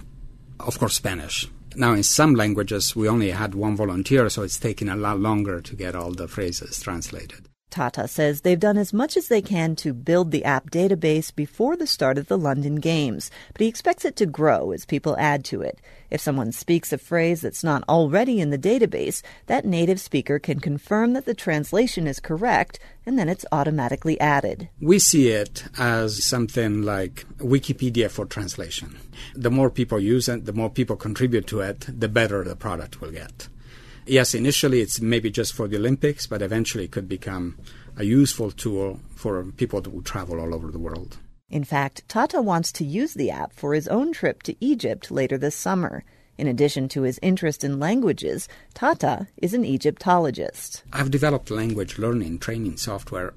of 0.61 0.79
course, 0.79 0.95
Spanish. 0.95 1.49
Now, 1.77 1.93
in 1.93 2.03
some 2.03 2.35
languages, 2.35 2.97
we 2.97 3.09
only 3.09 3.31
had 3.31 3.55
one 3.55 3.77
volunteer, 3.77 4.29
so 4.29 4.43
it's 4.43 4.59
taking 4.59 4.89
a 4.89 4.97
lot 4.97 5.21
longer 5.21 5.61
to 5.61 5.77
get 5.77 5.95
all 5.95 6.13
the 6.13 6.29
phrases 6.29 6.81
translated. 6.81 7.48
Tata 7.71 8.09
says 8.09 8.41
they've 8.41 8.59
done 8.59 8.79
as 8.79 8.93
much 8.93 9.17
as 9.17 9.29
they 9.29 9.43
can 9.43 9.77
to 9.77 9.93
build 9.93 10.31
the 10.31 10.45
app 10.45 10.71
database 10.71 11.35
before 11.35 11.77
the 11.77 11.87
start 11.87 12.19
of 12.19 12.29
the 12.29 12.39
London 12.39 12.77
Games, 12.77 13.31
but 13.53 13.61
he 13.61 13.69
expects 13.69 14.05
it 14.05 14.17
to 14.17 14.27
grow 14.27 14.73
as 14.73 14.85
people 14.85 15.17
add 15.19 15.45
to 15.47 15.63
it. 15.63 15.81
If 16.11 16.21
someone 16.21 16.53
speaks 16.53 16.93
a 16.93 16.99
phrase 16.99 17.43
that's 17.43 17.63
not 17.63 17.85
already 17.89 18.41
in 18.41 18.51
the 18.51 18.59
database, 18.59 19.23
that 19.47 19.67
native 19.67 20.01
speaker 20.01 20.39
can 20.39 20.61
confirm 20.61 21.13
that 21.13 21.27
the 21.27 21.35
translation 21.35 22.07
is 22.07 22.21
correct, 22.21 22.79
and 23.05 23.19
then 23.19 23.29
it's 23.29 23.45
automatically 23.53 24.19
added. 24.21 24.69
We 24.81 24.99
see 24.99 25.29
it 25.29 25.65
as 25.77 26.25
something 26.25 26.83
like 26.83 27.27
Wikipedia 27.39 28.11
for 28.11 28.25
translation. 28.25 28.99
The 29.35 29.51
more 29.51 29.71
people 29.71 30.01
use 30.01 30.29
it, 30.29 30.47
the 30.47 30.53
more 30.53 30.71
people 30.71 30.97
contribute 30.97 31.47
to 31.49 31.61
it, 31.61 31.87
the 31.89 32.09
better 32.09 32.43
the 32.45 32.57
product 32.57 33.01
will 33.01 33.11
get 33.11 33.49
yes, 34.09 34.35
initially 34.35 34.81
it's 34.81 35.01
maybe 35.01 35.31
just 35.31 35.55
for 35.55 35.69
the 35.69 35.77
Olympics, 35.77 36.27
but 36.27 36.43
eventually 36.43 36.85
it 36.85 36.91
could 36.91 37.09
become 37.09 37.57
a 37.97 38.05
useful 38.05 38.51
tool 38.51 39.01
for 39.15 39.45
people 39.57 39.83
who 39.83 40.03
travel 40.03 40.41
all 40.41 40.55
over 40.55 40.71
the 40.71 40.79
world. 40.79 41.19
In 41.51 41.65
fact, 41.65 42.07
Tata 42.09 42.43
wants 42.43 42.73
to 42.73 42.85
use 42.85 43.15
the 43.15 43.31
app 43.31 43.53
for 43.53 43.75
his 43.75 43.89
own 43.89 44.13
trip 44.13 44.43
to 44.45 44.57
Egypt 44.61 45.11
later 45.11 45.39
this 45.39 45.55
summer. 45.55 46.05
In 46.37 46.47
addition 46.47 46.89
to 46.91 47.03
his 47.03 47.19
interest 47.23 47.65
in 47.65 47.81
languages, 47.81 48.49
Tata 48.75 49.27
is 49.39 49.55
an 49.55 49.65
Egyptologist. 49.65 50.85
I've 50.93 51.11
developed 51.11 51.51
language 51.51 51.99
learning 51.99 52.39
training 52.39 52.77
software, 52.77 53.35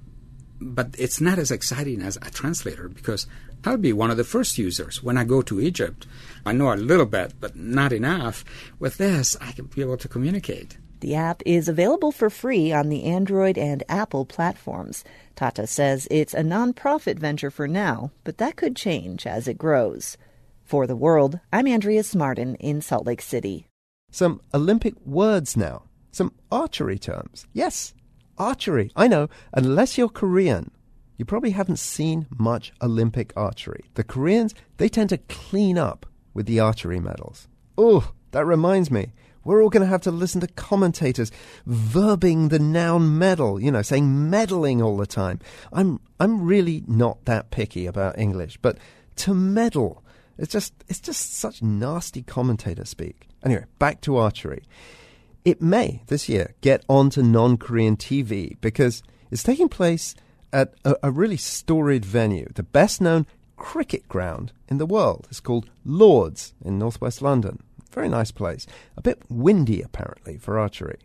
but 0.59 0.93
it's 0.99 1.21
not 1.21 1.39
as 1.39 1.51
exciting 1.51 2.01
as 2.01 2.17
a 2.17 2.29
translator 2.29 2.89
because 2.89 3.25
I'll 3.63 3.77
be 3.77 3.93
one 3.93 4.09
of 4.09 4.17
the 4.17 4.23
first 4.23 4.57
users 4.57 5.03
when 5.03 5.17
I 5.17 5.23
go 5.23 5.41
to 5.43 5.61
Egypt. 5.61 6.07
I 6.45 6.51
know 6.51 6.73
a 6.73 6.75
little 6.75 7.05
bit, 7.05 7.33
but 7.39 7.55
not 7.55 7.93
enough. 7.93 8.43
With 8.79 8.97
this, 8.97 9.37
I 9.39 9.51
can 9.51 9.65
be 9.65 9.81
able 9.81 9.97
to 9.97 10.07
communicate. 10.07 10.77
The 11.01 11.15
app 11.15 11.41
is 11.45 11.67
available 11.67 12.11
for 12.11 12.29
free 12.29 12.71
on 12.71 12.89
the 12.89 13.03
Android 13.03 13.57
and 13.57 13.83
Apple 13.89 14.25
platforms. 14.25 15.03
Tata 15.35 15.65
says 15.67 16.07
it's 16.11 16.33
a 16.33 16.43
non-profit 16.43 17.19
venture 17.19 17.51
for 17.51 17.67
now, 17.67 18.11
but 18.23 18.37
that 18.37 18.55
could 18.55 18.75
change 18.75 19.25
as 19.25 19.47
it 19.47 19.57
grows. 19.57 20.17
For 20.63 20.87
the 20.87 20.95
world, 20.95 21.39
I'm 21.51 21.67
Andrea 21.67 22.01
Smardon 22.01 22.55
in 22.59 22.81
Salt 22.81 23.05
Lake 23.05 23.21
City. 23.21 23.67
Some 24.11 24.41
Olympic 24.53 24.93
words 25.05 25.57
now. 25.57 25.83
Some 26.11 26.33
archery 26.51 26.99
terms. 26.99 27.47
Yes, 27.53 27.93
archery. 28.37 28.91
I 28.95 29.07
know, 29.07 29.29
unless 29.53 29.97
you're 29.97 30.09
Korean, 30.09 30.71
you 31.17 31.25
probably 31.25 31.51
haven't 31.51 31.79
seen 31.79 32.27
much 32.37 32.73
Olympic 32.81 33.33
archery. 33.35 33.85
The 33.93 34.03
Koreans, 34.03 34.55
they 34.77 34.89
tend 34.89 35.09
to 35.09 35.17
clean 35.17 35.77
up 35.77 36.05
with 36.33 36.45
the 36.45 36.59
archery 36.59 36.99
medals. 36.99 37.47
Oh, 37.77 38.11
that 38.31 38.45
reminds 38.45 38.89
me. 38.89 39.11
We're 39.43 39.63
all 39.63 39.69
going 39.69 39.81
to 39.81 39.89
have 39.89 40.01
to 40.01 40.11
listen 40.11 40.41
to 40.41 40.47
commentators 40.47 41.31
verbing 41.67 42.49
the 42.49 42.59
noun 42.59 43.17
medal, 43.17 43.59
you 43.59 43.71
know, 43.71 43.81
saying 43.81 44.29
meddling 44.29 44.81
all 44.81 44.97
the 44.97 45.07
time. 45.07 45.39
I'm 45.73 45.99
I'm 46.19 46.43
really 46.43 46.83
not 46.87 47.25
that 47.25 47.49
picky 47.49 47.87
about 47.87 48.19
English, 48.19 48.57
but 48.61 48.77
to 49.17 49.33
meddle, 49.33 50.03
it's 50.37 50.51
just 50.51 50.73
it's 50.87 50.99
just 50.99 51.33
such 51.33 51.61
nasty 51.61 52.21
commentator 52.21 52.85
speak. 52.85 53.27
Anyway, 53.43 53.65
back 53.79 54.01
to 54.01 54.17
archery. 54.17 54.63
It 55.43 55.59
may 55.59 56.03
this 56.05 56.29
year 56.29 56.53
get 56.61 56.85
onto 56.87 57.23
non-Korean 57.23 57.97
TV 57.97 58.57
because 58.61 59.01
it's 59.31 59.41
taking 59.41 59.69
place 59.69 60.13
at 60.53 60.73
a, 60.83 60.95
a 61.03 61.11
really 61.11 61.37
storied 61.37 62.05
venue, 62.05 62.47
the 62.55 62.63
best 62.63 63.01
known 63.01 63.25
cricket 63.57 64.07
ground 64.07 64.51
in 64.67 64.77
the 64.77 64.85
world. 64.85 65.27
It's 65.29 65.39
called 65.39 65.69
Lords 65.85 66.53
in 66.63 66.79
northwest 66.79 67.21
London. 67.21 67.61
Very 67.91 68.09
nice 68.09 68.31
place. 68.31 68.65
A 68.97 69.01
bit 69.01 69.21
windy, 69.29 69.81
apparently, 69.81 70.37
for 70.37 70.57
archery. 70.57 70.97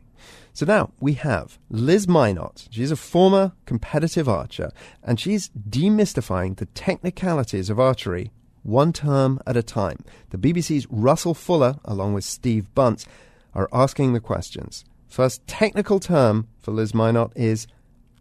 So 0.53 0.65
now 0.65 0.91
we 1.01 1.15
have 1.15 1.59
Liz 1.69 2.09
Minot. 2.09 2.69
She's 2.71 2.91
a 2.91 2.97
former 2.97 3.53
competitive 3.67 4.29
archer, 4.29 4.71
and 5.03 5.21
she's 5.21 5.51
demystifying 5.51 6.57
the 6.57 6.67
technicalities 6.67 7.69
of 7.69 7.79
archery 7.79 8.31
one 8.63 8.93
term 8.93 9.41
at 9.47 9.57
a 9.57 9.63
time. 9.63 10.05
The 10.31 10.39
BBC's 10.39 10.87
Russell 10.91 11.35
Fuller, 11.35 11.77
along 11.85 12.15
with 12.15 12.25
Steve 12.25 12.75
Bunce, 12.75 13.07
are 13.55 13.69
asking 13.73 14.13
the 14.13 14.21
questions. 14.21 14.85
First 15.09 15.47
technical 15.47 16.01
term 16.01 16.49
for 16.59 16.73
Liz 16.73 16.95
Minot 16.95 17.33
is 17.37 17.67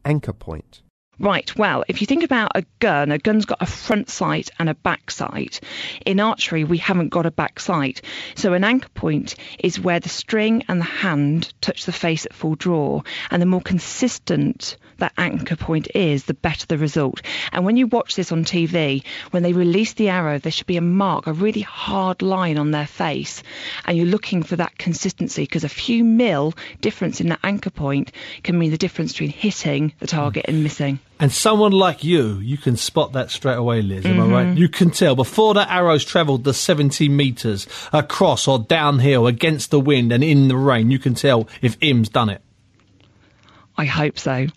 anchor 0.03 0.33
point. 0.33 0.81
Right, 1.17 1.55
well, 1.55 1.85
if 1.87 2.01
you 2.01 2.07
think 2.07 2.23
about 2.23 2.51
a 2.55 2.65
gun, 2.79 3.09
a 3.09 3.17
gun's 3.17 3.45
got 3.45 3.61
a 3.61 3.65
front 3.65 4.09
sight 4.09 4.49
and 4.59 4.67
a 4.67 4.75
back 4.75 5.09
sight. 5.09 5.61
In 6.05 6.19
archery, 6.19 6.65
we 6.65 6.77
haven't 6.77 7.07
got 7.07 7.25
a 7.25 7.31
back 7.31 7.61
sight. 7.61 8.01
So 8.35 8.51
an 8.51 8.65
anchor 8.65 8.89
point 8.89 9.35
is 9.57 9.79
where 9.79 10.01
the 10.01 10.09
string 10.09 10.65
and 10.67 10.81
the 10.81 10.85
hand 10.85 11.53
touch 11.61 11.85
the 11.85 11.93
face 11.93 12.25
at 12.25 12.33
full 12.33 12.55
draw. 12.55 13.01
And 13.31 13.41
the 13.41 13.45
more 13.45 13.61
consistent 13.61 14.75
that 14.97 15.13
anchor 15.17 15.55
point 15.55 15.87
is, 15.95 16.25
the 16.25 16.33
better 16.33 16.65
the 16.67 16.77
result. 16.77 17.21
And 17.53 17.63
when 17.63 17.77
you 17.77 17.87
watch 17.87 18.15
this 18.15 18.33
on 18.33 18.43
TV, 18.43 19.03
when 19.31 19.41
they 19.43 19.53
release 19.53 19.93
the 19.93 20.09
arrow, 20.09 20.37
there 20.37 20.51
should 20.51 20.67
be 20.67 20.77
a 20.77 20.81
mark, 20.81 21.27
a 21.27 21.33
really 21.33 21.61
hard 21.61 22.21
line 22.21 22.57
on 22.57 22.71
their 22.71 22.87
face. 22.87 23.41
And 23.85 23.97
you're 23.97 24.05
looking 24.05 24.43
for 24.43 24.57
that 24.57 24.77
consistency 24.77 25.43
because 25.43 25.63
a 25.63 25.69
few 25.69 26.03
mil 26.03 26.53
difference 26.81 27.21
in 27.21 27.29
that 27.29 27.39
anchor 27.41 27.69
point 27.69 28.11
can 28.43 28.59
mean 28.59 28.71
the 28.71 28.77
difference 28.77 29.13
between 29.13 29.29
hitting 29.29 29.93
the 29.99 30.07
target 30.07 30.45
and 30.49 30.61
missing. 30.61 30.99
And 31.19 31.31
someone 31.31 31.71
like 31.71 32.03
you, 32.03 32.39
you 32.39 32.57
can 32.57 32.75
spot 32.75 33.13
that 33.13 33.31
straight 33.31 33.55
away, 33.55 33.81
Liz. 33.81 34.05
Am 34.05 34.19
I 34.19 34.25
Mhm. 34.25 34.31
right? 34.31 34.57
You 34.57 34.67
can 34.67 34.91
tell 34.91 35.15
before 35.15 35.53
that 35.53 35.71
arrow's 35.71 36.03
travelled 36.03 36.43
the 36.43 36.53
70 36.53 37.07
metres 37.07 37.67
across 37.93 38.47
or 38.49 38.59
downhill 38.59 39.25
against 39.25 39.71
the 39.71 39.79
wind 39.79 40.11
and 40.11 40.23
in 40.23 40.49
the 40.49 40.57
rain. 40.57 40.91
You 40.91 40.99
can 40.99 41.13
tell 41.15 41.47
if 41.61 41.77
Im's 41.79 42.09
done 42.09 42.29
it. 42.29 42.41
I 43.77 43.85
hope 43.85 44.19
so. 44.19 44.47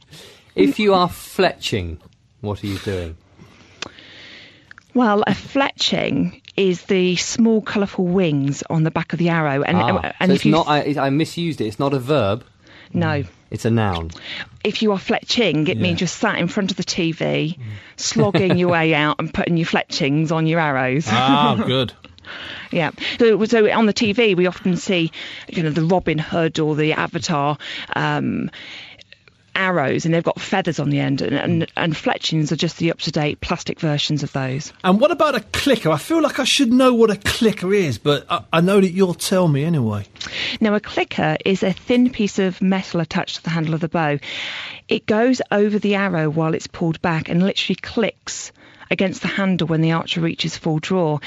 If 0.57 0.81
you 0.81 0.95
are 0.95 1.09
fletching, 1.09 1.99
what 2.41 2.65
are 2.65 2.67
you 2.67 2.79
doing? 2.79 3.17
Well, 4.95 5.23
a 5.29 5.33
fletching 5.33 6.41
is 6.57 6.83
the 6.85 7.15
small 7.17 7.61
colourful 7.61 8.05
wings 8.07 8.65
on 8.69 8.83
the 8.83 8.91
back 8.91 9.13
of 9.13 9.21
the 9.21 9.29
arrow, 9.29 9.63
and 9.63 9.77
ah, 9.77 10.13
and 10.19 10.31
so 10.31 10.33
if 10.33 10.37
it's 10.39 10.45
you 10.45 10.51
not. 10.51 10.67
I, 10.67 10.97
I 10.99 11.11
misused 11.11 11.61
it. 11.61 11.67
It's 11.67 11.79
not 11.79 11.95
a 11.95 12.01
verb. 12.01 12.43
no, 12.93 13.23
It's 13.51 13.65
a 13.65 13.71
noun. 13.71 14.11
if 14.63 14.83
you 14.83 14.93
are 14.93 14.99
fletching, 14.99 15.69
it 15.69 15.79
means 15.79 16.01
you're 16.01 16.09
sat 16.09 16.39
in 16.39 16.49
front 16.49 16.71
of 16.71 16.77
the 16.77 16.85
TV, 16.85 17.59
slogging 17.97 18.59
your 18.59 18.69
way 18.69 18.95
out 18.95 19.17
and 19.19 19.33
putting 19.33 19.57
your 19.57 19.67
fletchings 19.67 20.31
on 20.33 20.47
your 20.47 20.61
arrows. 20.61 21.07
Ah, 21.09 21.63
good. 21.67 21.93
Yeah. 22.71 22.91
So, 23.19 23.43
so 23.47 23.71
on 23.71 23.87
the 23.87 23.95
TV, 23.95 24.37
we 24.37 24.47
often 24.47 24.77
see, 24.77 25.13
you 25.49 25.63
know, 25.63 25.71
the 25.71 25.85
Robin 25.85 26.19
Hood 26.19 26.59
or 26.59 26.77
the 26.77 26.93
Avatar 26.93 27.57
um, 27.97 28.51
arrows, 29.59 30.05
and 30.05 30.15
they've 30.15 30.23
got 30.23 30.41
feathers 30.41 30.79
on 30.79 30.91
the 30.91 31.01
end, 31.01 31.21
and, 31.21 31.35
and, 31.35 31.73
and 31.77 31.97
fletchings 31.97 32.53
are 32.53 32.57
just 32.57 32.79
the 32.79 32.91
up-to-date 32.91 33.41
plastic 33.41 33.81
versions 33.81 34.23
of 34.23 34.33
those. 34.33 34.73
And 34.85 35.01
what 35.01 35.11
about 35.11 35.35
a 35.35 35.41
clicker? 35.41 35.91
I 35.91 35.99
feel 35.99 36.23
like 36.23 36.39
I 36.39 36.45
should 36.45 36.73
know 36.73 36.95
what 36.95 37.11
a 37.11 37.17
clicker 37.17 37.75
is, 37.75 37.99
but 37.99 38.25
I, 38.31 38.45
I 38.53 38.61
know 38.61 38.81
that 38.81 38.91
you'll 38.91 39.15
tell 39.15 39.49
me 39.49 39.65
anyway. 39.65 40.05
Now, 40.61 40.75
a 40.75 40.81
clicker 40.81 41.37
is 41.45 41.63
a 41.63 41.73
thin 41.73 42.11
piece 42.11 42.39
of 42.39 42.63
metal 42.63 43.01
attached 43.01 43.37
to 43.37 43.43
the 43.43 43.51
handle 43.51 43.75
of 43.75 43.81
the 43.81 43.89
bow. 43.89 44.19
It 44.89 45.07
goes 45.07 45.43
over 45.51 45.79
the 45.79 45.97
arrow 45.97 46.31
while 46.31 46.55
it's 46.55 46.67
pulled 46.67 47.03
back 47.03 47.29
and 47.29 47.43
literally 47.43 47.77
clicks 47.77 48.53
against 48.91 49.21
the 49.21 49.29
handle 49.29 49.67
when 49.67 49.83
the 49.83 49.93
archer 49.93 50.21
reaches 50.21 50.57
full 50.57 50.79
draw. 50.79 51.19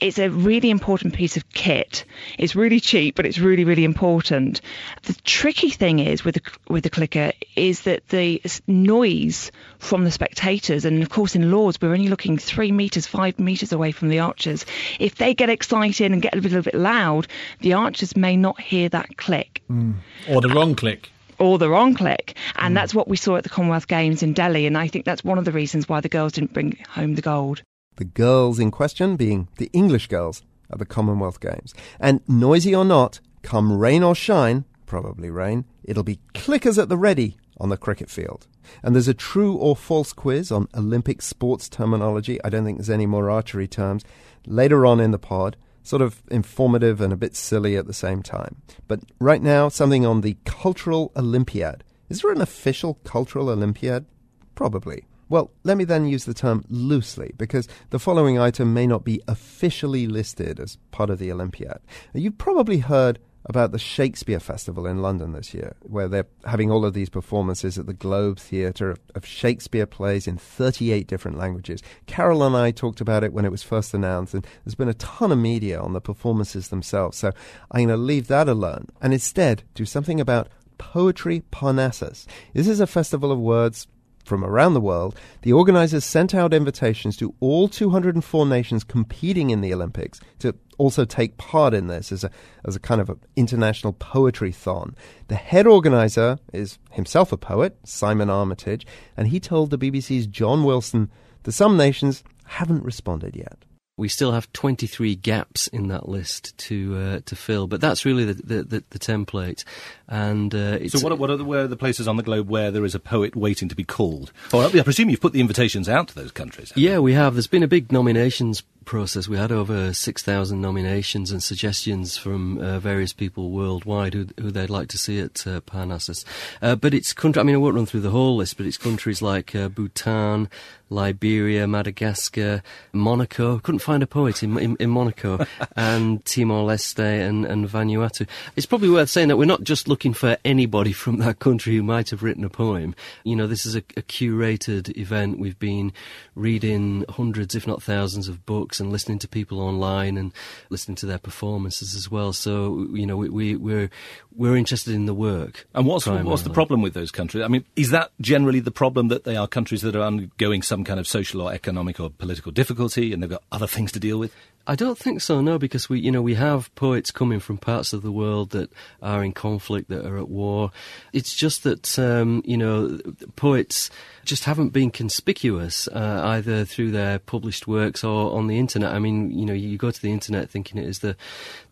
It's 0.00 0.18
a 0.18 0.28
really 0.28 0.70
important 0.70 1.14
piece 1.14 1.36
of 1.36 1.48
kit. 1.50 2.04
It's 2.38 2.54
really 2.54 2.80
cheap, 2.80 3.14
but 3.14 3.26
it's 3.26 3.38
really, 3.38 3.64
really 3.64 3.84
important. 3.84 4.60
The 5.04 5.14
tricky 5.24 5.70
thing 5.70 5.98
is 5.98 6.24
with 6.24 6.34
the, 6.34 6.42
with 6.68 6.84
the 6.84 6.90
clicker 6.90 7.32
is 7.56 7.82
that 7.82 8.08
the 8.08 8.42
noise 8.66 9.50
from 9.78 10.04
the 10.04 10.10
spectators, 10.10 10.84
and 10.84 11.02
of 11.02 11.10
course 11.10 11.34
in 11.34 11.50
Lords 11.50 11.78
we're 11.80 11.92
only 11.92 12.08
looking 12.08 12.38
three 12.38 12.72
meters, 12.72 13.06
five 13.06 13.38
meters 13.38 13.72
away 13.72 13.92
from 13.92 14.08
the 14.08 14.18
archers. 14.18 14.66
If 14.98 15.14
they 15.16 15.34
get 15.34 15.48
excited 15.48 16.12
and 16.12 16.20
get 16.20 16.34
a 16.34 16.40
little 16.40 16.62
bit 16.62 16.74
loud, 16.74 17.26
the 17.60 17.74
archers 17.74 18.16
may 18.16 18.36
not 18.36 18.60
hear 18.60 18.88
that 18.88 19.16
click 19.16 19.62
mm. 19.70 19.94
Or 20.28 20.40
the 20.40 20.48
wrong 20.48 20.74
click. 20.74 21.10
or 21.38 21.58
the 21.58 21.68
wrong 21.68 21.94
click. 21.94 22.36
And 22.56 22.72
mm. 22.72 22.74
that's 22.74 22.94
what 22.94 23.08
we 23.08 23.16
saw 23.16 23.36
at 23.36 23.42
the 23.42 23.48
Commonwealth 23.48 23.88
Games 23.88 24.22
in 24.22 24.32
Delhi. 24.32 24.66
And 24.66 24.76
I 24.76 24.88
think 24.88 25.04
that's 25.04 25.24
one 25.24 25.38
of 25.38 25.44
the 25.44 25.52
reasons 25.52 25.88
why 25.88 26.00
the 26.00 26.08
girls 26.08 26.32
didn't 26.32 26.52
bring 26.52 26.78
home 26.88 27.14
the 27.14 27.22
gold. 27.22 27.62
The 27.96 28.04
girls 28.04 28.58
in 28.58 28.70
question 28.70 29.16
being 29.16 29.48
the 29.58 29.70
English 29.72 30.08
girls 30.08 30.42
at 30.70 30.78
the 30.78 30.86
Commonwealth 30.86 31.40
Games. 31.40 31.74
And 32.00 32.20
noisy 32.28 32.74
or 32.74 32.84
not, 32.84 33.20
come 33.42 33.78
rain 33.78 34.02
or 34.02 34.14
shine, 34.14 34.64
probably 34.86 35.30
rain, 35.30 35.64
it'll 35.84 36.02
be 36.02 36.20
clickers 36.34 36.80
at 36.80 36.88
the 36.88 36.96
ready 36.96 37.36
on 37.60 37.68
the 37.68 37.76
cricket 37.76 38.10
field. 38.10 38.46
And 38.82 38.94
there's 38.94 39.08
a 39.08 39.14
true 39.14 39.54
or 39.54 39.76
false 39.76 40.12
quiz 40.12 40.50
on 40.50 40.68
Olympic 40.74 41.22
sports 41.22 41.68
terminology. 41.68 42.42
I 42.42 42.48
don't 42.48 42.64
think 42.64 42.78
there's 42.78 42.90
any 42.90 43.06
more 43.06 43.30
archery 43.30 43.68
terms. 43.68 44.04
Later 44.46 44.86
on 44.86 45.00
in 45.00 45.10
the 45.10 45.18
pod, 45.18 45.56
sort 45.82 46.02
of 46.02 46.22
informative 46.30 47.00
and 47.00 47.12
a 47.12 47.16
bit 47.16 47.36
silly 47.36 47.76
at 47.76 47.86
the 47.86 47.92
same 47.92 48.22
time. 48.22 48.62
But 48.88 49.00
right 49.20 49.42
now, 49.42 49.68
something 49.68 50.04
on 50.04 50.22
the 50.22 50.36
Cultural 50.44 51.12
Olympiad. 51.14 51.84
Is 52.08 52.22
there 52.22 52.32
an 52.32 52.40
official 52.40 52.94
Cultural 53.04 53.50
Olympiad? 53.50 54.06
Probably. 54.54 55.04
Well, 55.28 55.50
let 55.62 55.76
me 55.76 55.84
then 55.84 56.06
use 56.06 56.24
the 56.24 56.34
term 56.34 56.64
loosely, 56.68 57.32
because 57.36 57.68
the 57.90 57.98
following 57.98 58.38
item 58.38 58.74
may 58.74 58.86
not 58.86 59.04
be 59.04 59.20
officially 59.26 60.06
listed 60.06 60.60
as 60.60 60.76
part 60.90 61.10
of 61.10 61.18
the 61.18 61.32
Olympiad. 61.32 61.78
You've 62.12 62.38
probably 62.38 62.78
heard 62.78 63.18
about 63.46 63.72
the 63.72 63.78
Shakespeare 63.78 64.40
Festival 64.40 64.86
in 64.86 65.02
London 65.02 65.32
this 65.32 65.52
year, 65.52 65.76
where 65.82 66.08
they're 66.08 66.26
having 66.46 66.70
all 66.70 66.84
of 66.84 66.94
these 66.94 67.10
performances 67.10 67.78
at 67.78 67.86
the 67.86 67.92
Globe 67.92 68.38
Theatre 68.38 68.90
of, 68.90 69.00
of 69.14 69.26
Shakespeare 69.26 69.86
plays 69.86 70.26
in 70.26 70.38
38 70.38 71.06
different 71.06 71.36
languages. 71.36 71.82
Carol 72.06 72.42
and 72.42 72.56
I 72.56 72.70
talked 72.70 73.00
about 73.02 73.22
it 73.22 73.32
when 73.32 73.44
it 73.44 73.50
was 73.50 73.62
first 73.62 73.92
announced, 73.92 74.34
and 74.34 74.46
there's 74.64 74.74
been 74.74 74.88
a 74.88 74.94
ton 74.94 75.30
of 75.30 75.38
media 75.38 75.78
on 75.78 75.92
the 75.92 76.00
performances 76.00 76.68
themselves, 76.68 77.18
so 77.18 77.32
I'm 77.70 77.86
going 77.86 77.88
to 77.88 77.96
leave 77.96 78.28
that 78.28 78.48
alone 78.48 78.88
and 79.02 79.12
instead 79.12 79.62
do 79.74 79.84
something 79.84 80.20
about 80.20 80.48
Poetry 80.78 81.42
Parnassus. 81.50 82.26
This 82.54 82.66
is 82.66 82.80
a 82.80 82.86
festival 82.86 83.30
of 83.30 83.38
words 83.38 83.86
from 84.24 84.44
around 84.44 84.74
the 84.74 84.80
world, 84.80 85.18
the 85.42 85.52
organizers 85.52 86.04
sent 86.04 86.34
out 86.34 86.54
invitations 86.54 87.16
to 87.18 87.34
all 87.40 87.68
204 87.68 88.46
nations 88.46 88.84
competing 88.84 89.50
in 89.50 89.60
the 89.60 89.72
Olympics 89.72 90.20
to 90.38 90.54
also 90.78 91.04
take 91.04 91.36
part 91.36 91.74
in 91.74 91.86
this 91.86 92.10
as 92.10 92.24
a, 92.24 92.30
as 92.64 92.74
a 92.74 92.80
kind 92.80 93.00
of 93.00 93.18
international 93.36 93.92
poetry 93.92 94.52
thon. 94.52 94.96
The 95.28 95.36
head 95.36 95.66
organizer 95.66 96.38
is 96.52 96.78
himself 96.90 97.32
a 97.32 97.36
poet, 97.36 97.76
Simon 97.84 98.30
Armitage, 98.30 98.86
and 99.16 99.28
he 99.28 99.40
told 99.40 99.70
the 99.70 99.78
BBC's 99.78 100.26
John 100.26 100.64
Wilson 100.64 101.10
that 101.44 101.52
some 101.52 101.76
nations 101.76 102.24
haven't 102.44 102.84
responded 102.84 103.36
yet. 103.36 103.63
We 103.96 104.08
still 104.08 104.32
have 104.32 104.52
23 104.52 105.14
gaps 105.14 105.68
in 105.68 105.88
that 105.88 106.08
list 106.08 106.56
to 106.58 106.96
uh, 106.96 107.20
to 107.26 107.36
fill, 107.36 107.66
but 107.66 107.80
that's 107.80 108.04
really 108.04 108.24
the 108.24 108.34
the, 108.34 108.62
the, 108.62 108.84
the 108.90 108.98
template. 108.98 109.64
And 110.08 110.54
uh, 110.54 110.78
it's, 110.80 110.92
So 110.92 111.00
what 111.00 111.12
are, 111.12 111.16
what 111.16 111.30
are 111.30 111.36
the, 111.36 111.44
where 111.44 111.64
are 111.64 111.68
the 111.68 111.76
places 111.76 112.06
on 112.06 112.16
the 112.16 112.22
globe 112.22 112.48
where 112.48 112.70
there 112.70 112.84
is 112.84 112.94
a 112.94 113.00
poet 113.00 113.34
waiting 113.34 113.68
to 113.68 113.74
be 113.74 113.84
called? 113.84 114.32
Or 114.52 114.64
I 114.64 114.82
presume 114.82 115.10
you've 115.10 115.20
put 115.20 115.32
the 115.32 115.40
invitations 115.40 115.88
out 115.88 116.08
to 116.08 116.14
those 116.14 116.32
countries. 116.32 116.72
Yeah, 116.76 116.98
we 116.98 117.14
have. 117.14 117.34
There's 117.34 117.46
been 117.46 117.62
a 117.62 117.68
big 117.68 117.90
nominations 117.90 118.62
process. 118.84 119.28
We 119.28 119.36
had 119.36 119.50
over 119.50 119.92
6,000 119.92 120.60
nominations 120.60 121.30
and 121.30 121.42
suggestions 121.42 122.16
from 122.16 122.58
uh, 122.58 122.78
various 122.78 123.12
people 123.12 123.50
worldwide 123.50 124.14
who, 124.14 124.26
who 124.38 124.50
they'd 124.50 124.70
like 124.70 124.88
to 124.88 124.98
see 124.98 125.18
at 125.20 125.46
uh, 125.46 125.60
Parnassus. 125.60 126.24
Uh, 126.62 126.76
but 126.76 126.94
it's 126.94 127.12
country. 127.12 127.40
I 127.40 127.44
mean, 127.44 127.54
I 127.54 127.58
won't 127.58 127.74
run 127.74 127.86
through 127.86 128.00
the 128.00 128.10
whole 128.10 128.36
list, 128.36 128.56
but 128.56 128.66
it's 128.66 128.76
countries 128.76 129.22
like 129.22 129.54
uh, 129.54 129.68
Bhutan, 129.68 130.48
Liberia, 130.90 131.66
Madagascar, 131.66 132.62
Monaco. 132.92 133.58
Couldn't 133.58 133.80
find 133.80 134.02
a 134.02 134.06
poet 134.06 134.42
in, 134.42 134.58
in, 134.58 134.76
in 134.78 134.90
Monaco, 134.90 135.44
and 135.76 136.24
Timor-Leste 136.24 136.98
and, 136.98 137.44
and 137.44 137.68
Vanuatu. 137.68 138.26
It's 138.56 138.66
probably 138.66 138.90
worth 138.90 139.10
saying 139.10 139.28
that 139.28 139.36
we're 139.36 139.44
not 139.44 139.62
just 139.62 139.88
looking 139.88 140.12
for 140.12 140.36
anybody 140.44 140.92
from 140.92 141.18
that 141.18 141.38
country 141.38 141.76
who 141.76 141.82
might 141.82 142.10
have 142.10 142.22
written 142.22 142.44
a 142.44 142.48
poem. 142.48 142.94
You 143.24 143.36
know, 143.36 143.46
this 143.46 143.66
is 143.66 143.74
a, 143.74 143.82
a 143.96 144.02
curated 144.02 144.96
event. 144.96 145.38
We've 145.38 145.58
been 145.58 145.92
reading 146.34 147.04
hundreds, 147.08 147.54
if 147.54 147.66
not 147.66 147.82
thousands, 147.82 148.28
of 148.28 148.44
books 148.46 148.80
and 148.80 148.90
listening 148.90 149.18
to 149.20 149.28
people 149.28 149.60
online 149.60 150.16
and 150.16 150.32
listening 150.70 150.96
to 150.96 151.06
their 151.06 151.18
performances 151.18 151.94
as 151.94 152.10
well. 152.10 152.32
So, 152.32 152.88
you 152.92 153.06
know, 153.06 153.16
we, 153.16 153.28
we, 153.28 153.56
we're 153.56 153.90
we're 154.36 154.56
interested 154.56 154.94
in 154.94 155.06
the 155.06 155.14
work. 155.14 155.66
And 155.74 155.86
what's 155.86 156.06
what's 156.06 156.42
the 156.42 156.50
problem 156.50 156.82
with 156.82 156.94
those 156.94 157.10
countries? 157.10 157.44
I 157.44 157.48
mean, 157.48 157.64
is 157.76 157.90
that 157.90 158.10
generally 158.20 158.60
the 158.60 158.70
problem 158.70 159.08
that 159.08 159.24
they 159.24 159.36
are 159.36 159.46
countries 159.46 159.82
that 159.82 159.94
are 159.94 160.02
undergoing 160.02 160.62
some 160.62 160.73
kind 160.82 160.98
of 160.98 161.06
social 161.06 161.42
or 161.42 161.52
economic 161.52 162.00
or 162.00 162.10
political 162.10 162.50
difficulty, 162.50 163.12
and 163.12 163.22
they've 163.22 163.30
got 163.30 163.44
other 163.52 163.66
things 163.66 163.92
to 163.92 164.00
deal 164.00 164.18
with? 164.18 164.34
I 164.66 164.74
don't 164.74 164.96
think 164.96 165.20
so. 165.20 165.40
No, 165.40 165.58
because 165.58 165.88
we, 165.88 166.00
you 166.00 166.10
know, 166.10 166.22
we 166.22 166.34
have 166.34 166.74
poets 166.74 167.10
coming 167.10 167.38
from 167.38 167.58
parts 167.58 167.92
of 167.92 168.02
the 168.02 168.12
world 168.12 168.50
that 168.50 168.70
are 169.02 169.22
in 169.22 169.32
conflict, 169.32 169.90
that 169.90 170.06
are 170.06 170.16
at 170.16 170.28
war. 170.28 170.70
It's 171.12 171.34
just 171.34 171.64
that 171.64 171.98
um, 171.98 172.42
you 172.46 172.56
know, 172.56 172.98
poets 173.36 173.90
just 174.24 174.44
haven't 174.44 174.70
been 174.70 174.90
conspicuous 174.90 175.86
uh, 175.88 176.22
either 176.24 176.64
through 176.64 176.92
their 176.92 177.18
published 177.18 177.68
works 177.68 178.02
or 178.02 178.32
on 178.32 178.46
the 178.46 178.58
internet. 178.58 178.92
I 178.92 178.98
mean, 178.98 179.30
you 179.30 179.44
know, 179.44 179.52
you 179.52 179.76
go 179.76 179.90
to 179.90 180.00
the 180.00 180.10
internet 180.10 180.48
thinking 180.48 180.80
it 180.80 180.88
is 180.88 181.00
the 181.00 181.14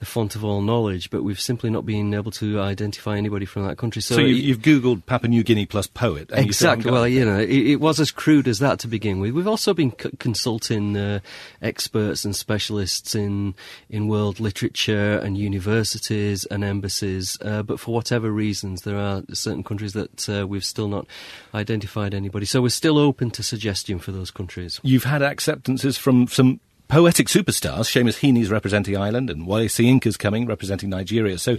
the 0.00 0.07
font 0.07 0.37
of 0.37 0.44
all 0.44 0.61
knowledge, 0.61 1.09
but 1.09 1.22
we've 1.22 1.40
simply 1.40 1.70
not 1.70 1.87
been 1.87 2.12
able 2.12 2.33
to 2.33 2.61
identify 2.61 3.16
anybody 3.16 3.46
from 3.46 3.66
that 3.66 3.78
country. 3.78 4.02
So, 4.02 4.16
So, 4.16 4.20
you, 4.20 4.35
you've, 4.35 4.59
googled 4.59 5.07
Papua 5.07 5.28
New 5.28 5.42
Guinea 5.42 5.64
plus 5.64 5.87
poet. 5.87 6.31
And 6.31 6.44
you 6.44 6.50
Exactly. 6.50 6.85
got 6.85 6.92
Well, 6.92 7.09
you 7.09 7.24
know, 7.24 7.38
it, 7.38 7.48
it 7.48 7.76
was 7.76 8.00
as 8.00 8.11
crude 8.11 8.48
as 8.48 8.59
that 8.59 8.81
to 8.81 8.88
begin 8.88 9.18
with. 9.20 9.33
We've 9.33 9.48
also 9.48 9.72
been 9.72 9.92
c- 9.98 10.11
consulting 10.18 10.96
uh, 10.96 11.20
experts 11.62 12.24
and 12.24 12.35
specialists 12.35 12.81
specialists 12.86 13.14
in 13.14 13.54
in 13.88 14.08
world 14.08 14.40
literature 14.40 15.18
and 15.18 15.36
universities 15.36 16.44
and 16.46 16.64
embassies. 16.64 17.38
Uh, 17.42 17.62
but 17.62 17.78
for 17.80 17.94
whatever 17.94 18.30
reasons, 18.30 18.82
there 18.82 18.98
are 18.98 19.22
certain 19.32 19.62
countries 19.62 19.92
that 19.92 20.28
uh, 20.28 20.46
we've 20.46 20.64
still 20.64 20.88
not 20.88 21.06
identified 21.54 22.14
anybody. 22.14 22.46
So 22.46 22.62
we're 22.62 22.70
still 22.70 22.98
open 22.98 23.30
to 23.32 23.42
suggestion 23.42 23.98
for 23.98 24.12
those 24.12 24.30
countries. 24.30 24.80
You've 24.82 25.04
had 25.04 25.22
acceptances 25.22 25.98
from 25.98 26.26
some 26.28 26.60
poetic 26.88 27.28
superstars. 27.28 27.88
Seamus 27.88 28.18
Heaney's 28.20 28.50
representing 28.50 28.96
Ireland, 28.96 29.30
and 29.30 29.46
Wole 29.46 29.68
Soyinka's 29.68 30.16
coming 30.16 30.46
representing 30.46 30.90
Nigeria. 30.90 31.38
So. 31.38 31.56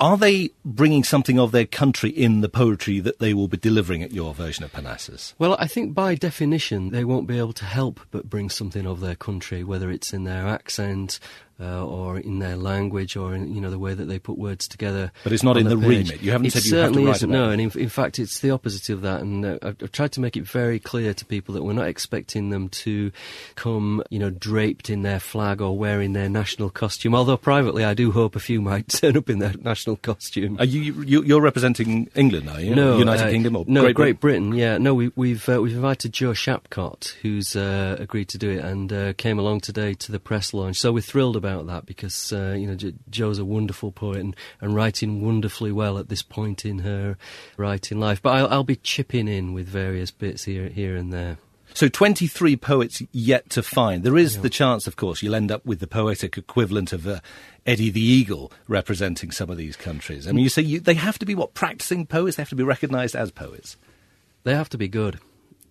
Are 0.00 0.16
they 0.16 0.52
bringing 0.64 1.04
something 1.04 1.38
of 1.38 1.52
their 1.52 1.66
country 1.66 2.08
in 2.08 2.40
the 2.40 2.48
poetry 2.48 3.00
that 3.00 3.18
they 3.18 3.34
will 3.34 3.48
be 3.48 3.58
delivering 3.58 4.02
at 4.02 4.12
your 4.12 4.32
version 4.32 4.64
of 4.64 4.72
Parnassus? 4.72 5.34
Well, 5.38 5.56
I 5.58 5.66
think 5.66 5.94
by 5.94 6.14
definition 6.14 6.88
they 6.88 7.04
won't 7.04 7.26
be 7.26 7.36
able 7.36 7.52
to 7.52 7.66
help 7.66 8.00
but 8.10 8.30
bring 8.30 8.48
something 8.48 8.86
of 8.86 9.00
their 9.00 9.14
country, 9.14 9.62
whether 9.62 9.90
it's 9.90 10.14
in 10.14 10.24
their 10.24 10.46
accent 10.46 11.20
uh, 11.60 11.84
or 11.84 12.18
in 12.18 12.38
their 12.38 12.56
language 12.56 13.16
or 13.16 13.34
in 13.34 13.54
you 13.54 13.60
know 13.60 13.70
the 13.70 13.78
way 13.78 13.94
that 13.94 14.06
they 14.06 14.18
put 14.18 14.38
words 14.38 14.66
together. 14.66 15.12
But 15.22 15.32
it's 15.32 15.42
not 15.42 15.56
in 15.56 15.68
the 15.68 15.76
page. 15.76 16.10
remit. 16.10 16.22
You 16.22 16.32
haven't 16.32 16.46
it 16.48 16.52
said 16.52 16.64
you 16.64 16.76
have 16.76 16.88
to 16.88 16.94
certainly 16.94 17.10
isn't. 17.10 17.30
No, 17.30 17.50
and 17.50 17.60
in, 17.60 17.70
in 17.78 17.88
fact, 17.88 18.18
it's 18.18 18.40
the 18.40 18.50
opposite 18.50 18.90
of 18.90 19.02
that. 19.02 19.20
And 19.20 19.44
uh, 19.44 19.58
I've, 19.62 19.76
I've 19.82 19.92
tried 19.92 20.12
to 20.12 20.20
make 20.20 20.36
it 20.36 20.44
very 20.44 20.78
clear 20.78 21.14
to 21.14 21.24
people 21.24 21.54
that 21.54 21.62
we're 21.62 21.72
not 21.72 21.86
expecting 21.86 22.50
them 22.50 22.68
to 22.70 23.12
come, 23.54 24.02
you 24.10 24.18
know, 24.18 24.30
draped 24.30 24.90
in 24.90 25.02
their 25.02 25.20
flag 25.20 25.60
or 25.60 25.76
wearing 25.76 26.12
their 26.12 26.28
national 26.28 26.70
costume. 26.70 27.14
Although 27.14 27.36
privately, 27.36 27.84
I 27.84 27.94
do 27.94 28.10
hope 28.10 28.34
a 28.36 28.40
few 28.40 28.60
might 28.60 28.88
turn 28.88 29.16
up 29.16 29.30
in 29.30 29.38
their 29.38 29.54
national 29.60 29.96
costume. 29.96 30.56
Are 30.58 30.64
you, 30.64 31.02
you 31.04 31.22
you're 31.22 31.40
representing 31.40 32.08
England, 32.14 32.48
are 32.48 32.60
you? 32.60 32.74
No, 32.74 32.98
United 32.98 33.26
uh, 33.26 33.30
Kingdom 33.30 33.56
or 33.56 33.64
no, 33.68 33.82
Great, 33.82 33.94
Great 33.94 34.20
Britain? 34.20 34.50
Britain. 34.50 34.58
Yeah, 34.58 34.78
no, 34.78 34.94
we, 34.94 35.10
we've 35.16 35.48
uh, 35.48 35.60
we've 35.60 35.74
invited 35.74 36.12
Jo 36.12 36.32
Shapcott, 36.32 37.14
who's 37.22 37.56
uh, 37.56 37.96
agreed 37.98 38.28
to 38.28 38.38
do 38.38 38.50
it, 38.50 38.64
and 38.64 38.92
uh, 38.92 39.12
came 39.14 39.38
along 39.38 39.60
today 39.60 39.94
to 39.94 40.12
the 40.12 40.20
press 40.20 40.54
launch. 40.54 40.78
So 40.78 40.92
we're 40.92 41.00
thrilled 41.00 41.36
about 41.36 41.49
that 41.58 41.86
because 41.86 42.32
uh, 42.32 42.56
you 42.58 42.66
know 42.66 42.74
J- 42.74 42.94
Jo's 43.08 43.38
a 43.38 43.44
wonderful 43.44 43.92
poet 43.92 44.18
and, 44.18 44.36
and 44.60 44.74
writing 44.74 45.24
wonderfully 45.24 45.72
well 45.72 45.98
at 45.98 46.08
this 46.08 46.22
point 46.22 46.64
in 46.64 46.80
her 46.80 47.16
writing 47.56 48.00
life. 48.00 48.22
But 48.22 48.30
I'll, 48.30 48.48
I'll 48.48 48.64
be 48.64 48.76
chipping 48.76 49.28
in 49.28 49.52
with 49.52 49.68
various 49.68 50.10
bits 50.10 50.44
here 50.44 50.68
here 50.68 50.96
and 50.96 51.12
there. 51.12 51.38
So 51.74 51.88
23 51.88 52.56
poets 52.56 53.02
yet 53.12 53.48
to 53.50 53.62
find. 53.62 54.02
There 54.02 54.16
is 54.16 54.40
the 54.40 54.50
chance, 54.50 54.86
of 54.86 54.96
course, 54.96 55.22
you'll 55.22 55.34
end 55.34 55.52
up 55.52 55.64
with 55.64 55.78
the 55.78 55.86
poetic 55.86 56.36
equivalent 56.36 56.92
of 56.92 57.06
uh, 57.06 57.20
Eddie 57.64 57.90
the 57.90 58.00
Eagle 58.00 58.52
representing 58.66 59.30
some 59.30 59.50
of 59.50 59.56
these 59.56 59.76
countries. 59.76 60.26
I 60.26 60.32
mean, 60.32 60.42
you 60.42 60.48
say 60.48 60.62
you, 60.62 60.80
they 60.80 60.94
have 60.94 61.18
to 61.20 61.26
be, 61.26 61.34
what, 61.34 61.54
practicing 61.54 62.06
poets? 62.06 62.36
They 62.36 62.42
have 62.42 62.48
to 62.50 62.56
be 62.56 62.64
recognised 62.64 63.14
as 63.14 63.30
poets. 63.30 63.76
They 64.42 64.54
have 64.54 64.68
to 64.70 64.78
be 64.78 64.88
good. 64.88 65.20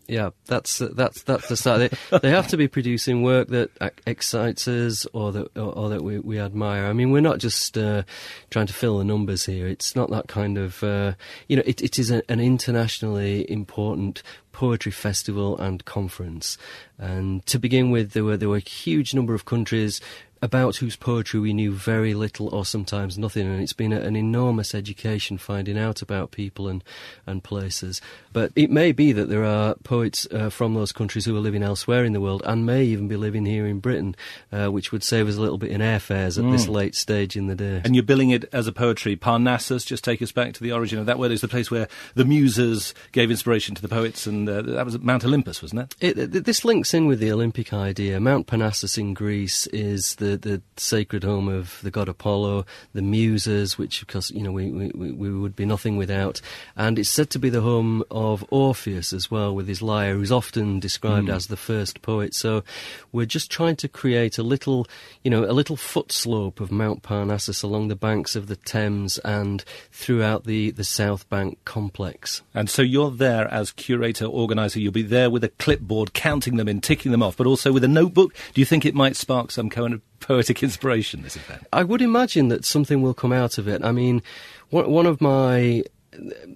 Yeah, 0.09 0.31
that's 0.47 0.79
that's 0.79 1.21
that's 1.21 1.47
the 1.49 1.55
start. 1.55 1.91
They, 2.09 2.17
they 2.17 2.31
have 2.31 2.47
to 2.47 2.57
be 2.57 2.67
producing 2.67 3.21
work 3.21 3.49
that 3.49 3.69
uh, 3.79 3.91
excites 4.07 4.67
us 4.67 5.05
or 5.13 5.31
that 5.31 5.55
or, 5.55 5.71
or 5.71 5.89
that 5.89 6.01
we, 6.01 6.17
we 6.17 6.39
admire. 6.39 6.85
I 6.85 6.93
mean, 6.93 7.11
we're 7.11 7.21
not 7.21 7.37
just 7.37 7.77
uh, 7.77 8.01
trying 8.49 8.65
to 8.65 8.73
fill 8.73 8.97
the 8.97 9.03
numbers 9.03 9.45
here. 9.45 9.67
It's 9.67 9.95
not 9.95 10.09
that 10.09 10.27
kind 10.27 10.57
of 10.57 10.83
uh, 10.83 11.13
you 11.47 11.57
know. 11.57 11.63
It, 11.63 11.83
it 11.83 11.99
is 11.99 12.09
a, 12.09 12.23
an 12.27 12.39
internationally 12.39 13.49
important 13.51 14.23
poetry 14.59 14.91
festival 14.91 15.57
and 15.57 15.85
conference. 15.85 16.57
And 16.97 17.45
to 17.45 17.57
begin 17.57 17.91
with, 17.91 18.11
there 18.11 18.25
were 18.25 18.35
there 18.37 18.49
were 18.49 18.57
a 18.57 18.75
huge 18.83 19.13
number 19.13 19.33
of 19.33 19.45
countries 19.45 20.01
about 20.41 20.77
whose 20.77 20.95
poetry 20.95 21.37
we 21.37 21.51
knew 21.51 21.69
very 21.73 22.13
little 22.13 22.47
or 22.55 22.63
sometimes 22.65 23.17
nothing, 23.17 23.45
and 23.45 23.61
it's 23.61 23.73
been 23.73 23.91
a, 23.91 23.99
an 23.99 24.15
enormous 24.15 24.73
education 24.73 25.37
finding 25.37 25.77
out 25.77 26.01
about 26.01 26.31
people 26.31 26.69
and, 26.69 26.81
and 27.27 27.43
places. 27.43 27.99
But 28.31 28.53
it 28.55 28.71
may 28.71 28.93
be 28.93 29.11
that 29.11 29.27
there 29.27 29.43
are 29.43 29.75
poets 29.83 30.25
uh, 30.31 30.49
from 30.49 30.75
those 30.75 30.93
countries 30.93 31.25
who 31.25 31.35
are 31.35 31.41
living 31.41 31.61
elsewhere 31.61 32.05
in 32.05 32.13
the 32.13 32.21
world 32.21 32.41
and 32.45 32.65
may 32.65 32.85
even 32.85 33.09
be 33.09 33.17
living 33.17 33.45
here 33.45 33.67
in 33.67 33.79
Britain, 33.79 34.15
uh, 34.53 34.67
which 34.67 34.93
would 34.93 35.03
save 35.03 35.27
us 35.27 35.35
a 35.35 35.41
little 35.41 35.57
bit 35.57 35.71
in 35.71 35.81
airfares 35.81 36.37
at 36.41 36.49
this 36.53 36.67
Mm. 36.67 36.69
late 36.79 36.95
stage 36.95 37.35
in 37.35 37.47
the 37.47 37.55
day. 37.55 37.81
And 37.83 37.93
you're 37.93 38.05
billing 38.05 38.29
it 38.29 38.45
as 38.53 38.65
a 38.65 38.71
poetry. 38.71 39.17
Parnassus, 39.17 39.83
just 39.85 40.05
take 40.05 40.21
us 40.21 40.31
back 40.31 40.53
to 40.53 40.63
the 40.63 40.71
origin 40.71 40.99
of 40.99 41.05
that 41.07 41.19
word, 41.19 41.31
is 41.33 41.41
the 41.41 41.49
place 41.49 41.69
where 41.69 41.89
the 42.15 42.23
muses 42.23 42.93
gave 43.11 43.29
inspiration 43.29 43.75
to 43.75 43.81
the 43.81 43.89
poets, 43.89 44.25
and 44.25 44.47
uh, 44.49 44.62
that 44.62 44.85
was 44.85 44.99
Mount 44.99 45.23
Olympus, 45.25 45.62
wasn't 45.62 45.81
it? 45.81 45.95
It, 46.17 46.31
th- 46.31 46.43
this 46.43 46.65
links 46.65 46.93
in 46.93 47.07
with 47.07 47.19
the 47.19 47.31
Olympic 47.31 47.73
idea. 47.73 48.19
Mount 48.19 48.47
Parnassus 48.47 48.97
in 48.97 49.13
Greece 49.13 49.67
is 49.67 50.15
the, 50.15 50.38
the 50.38 50.62
sacred 50.77 51.23
home 51.23 51.47
of 51.47 51.79
the 51.83 51.91
god 51.91 52.09
Apollo, 52.09 52.65
the 52.93 53.01
Muses, 53.01 53.77
which 53.77 54.01
of 54.01 54.07
course 54.07 54.31
you 54.31 54.41
know 54.41 54.51
we, 54.51 54.69
we, 54.71 54.88
we 54.95 55.12
we 55.12 55.29
would 55.31 55.55
be 55.55 55.65
nothing 55.65 55.97
without, 55.97 56.41
and 56.75 56.97
it's 56.97 57.09
said 57.09 57.29
to 57.31 57.39
be 57.39 57.49
the 57.49 57.62
home 57.62 58.03
of 58.09 58.43
Orpheus 58.49 59.13
as 59.13 59.29
well, 59.29 59.53
with 59.55 59.67
his 59.67 59.81
lyre, 59.81 60.13
who's 60.15 60.31
often 60.31 60.79
described 60.79 61.27
Mm. 61.27 61.33
as 61.35 61.47
the 61.47 61.57
first 61.57 62.01
poet. 62.01 62.33
So 62.33 62.63
we're 63.12 63.25
just 63.25 63.51
trying 63.51 63.75
to 63.77 63.88
create 63.88 64.38
a 64.38 64.43
little, 64.43 64.88
you 65.23 65.29
know, 65.31 65.43
a 65.43 65.51
little 65.53 65.75
foot 65.75 66.12
slope 66.12 66.59
of 66.59 66.71
Mount 66.71 67.01
Parnassus 67.03 67.62
along 67.63 67.88
the 67.88 67.95
banks 67.95 68.35
of 68.35 68.47
the 68.47 68.55
Thames 68.55 69.17
and 69.19 69.63
throughout 69.91 70.45
the 70.45 70.71
the 70.71 70.83
South 70.83 71.27
Bank 71.29 71.57
complex. 71.65 72.41
And 72.53 72.69
so 72.69 72.81
you're 72.81 73.12
there 73.12 73.47
as 73.51 73.71
curator, 73.71 74.25
organizer. 74.39 74.80
You'll 74.80 74.91
be 74.91 75.02
there 75.02 75.30
with 75.30 75.43
a 75.43 75.49
clipboard, 75.49 76.13
counting 76.13 76.58
them 76.58 76.67
and 76.67 76.82
ticking 76.82 77.12
them 77.12 77.23
off, 77.23 77.38
but 77.38 77.47
also 77.47 77.71
with 77.71 77.84
a 77.84 77.88
notebook. 77.88 78.34
Do 78.54 78.62
you 78.62 78.65
think 78.65 78.86
it 78.86 78.95
might 78.95 79.15
spark 79.15 79.52
some 79.52 79.69
kind 79.69 79.93
of 79.93 80.02
poetic 80.19 80.63
inspiration, 80.63 81.21
this 81.21 81.36
event? 81.36 81.67
I 81.71 81.84
would 81.84 82.02
imagine 82.02 82.47
that 82.49 82.65
something 82.65 83.02
will 83.02 83.13
come 83.13 83.32
out 83.32 83.58
of 83.58 83.67
it. 83.67 83.84
I 83.84 83.91
mean, 83.91 84.21
one, 84.69 84.89
one 84.89 85.06
of 85.06 85.21
my 85.21 85.84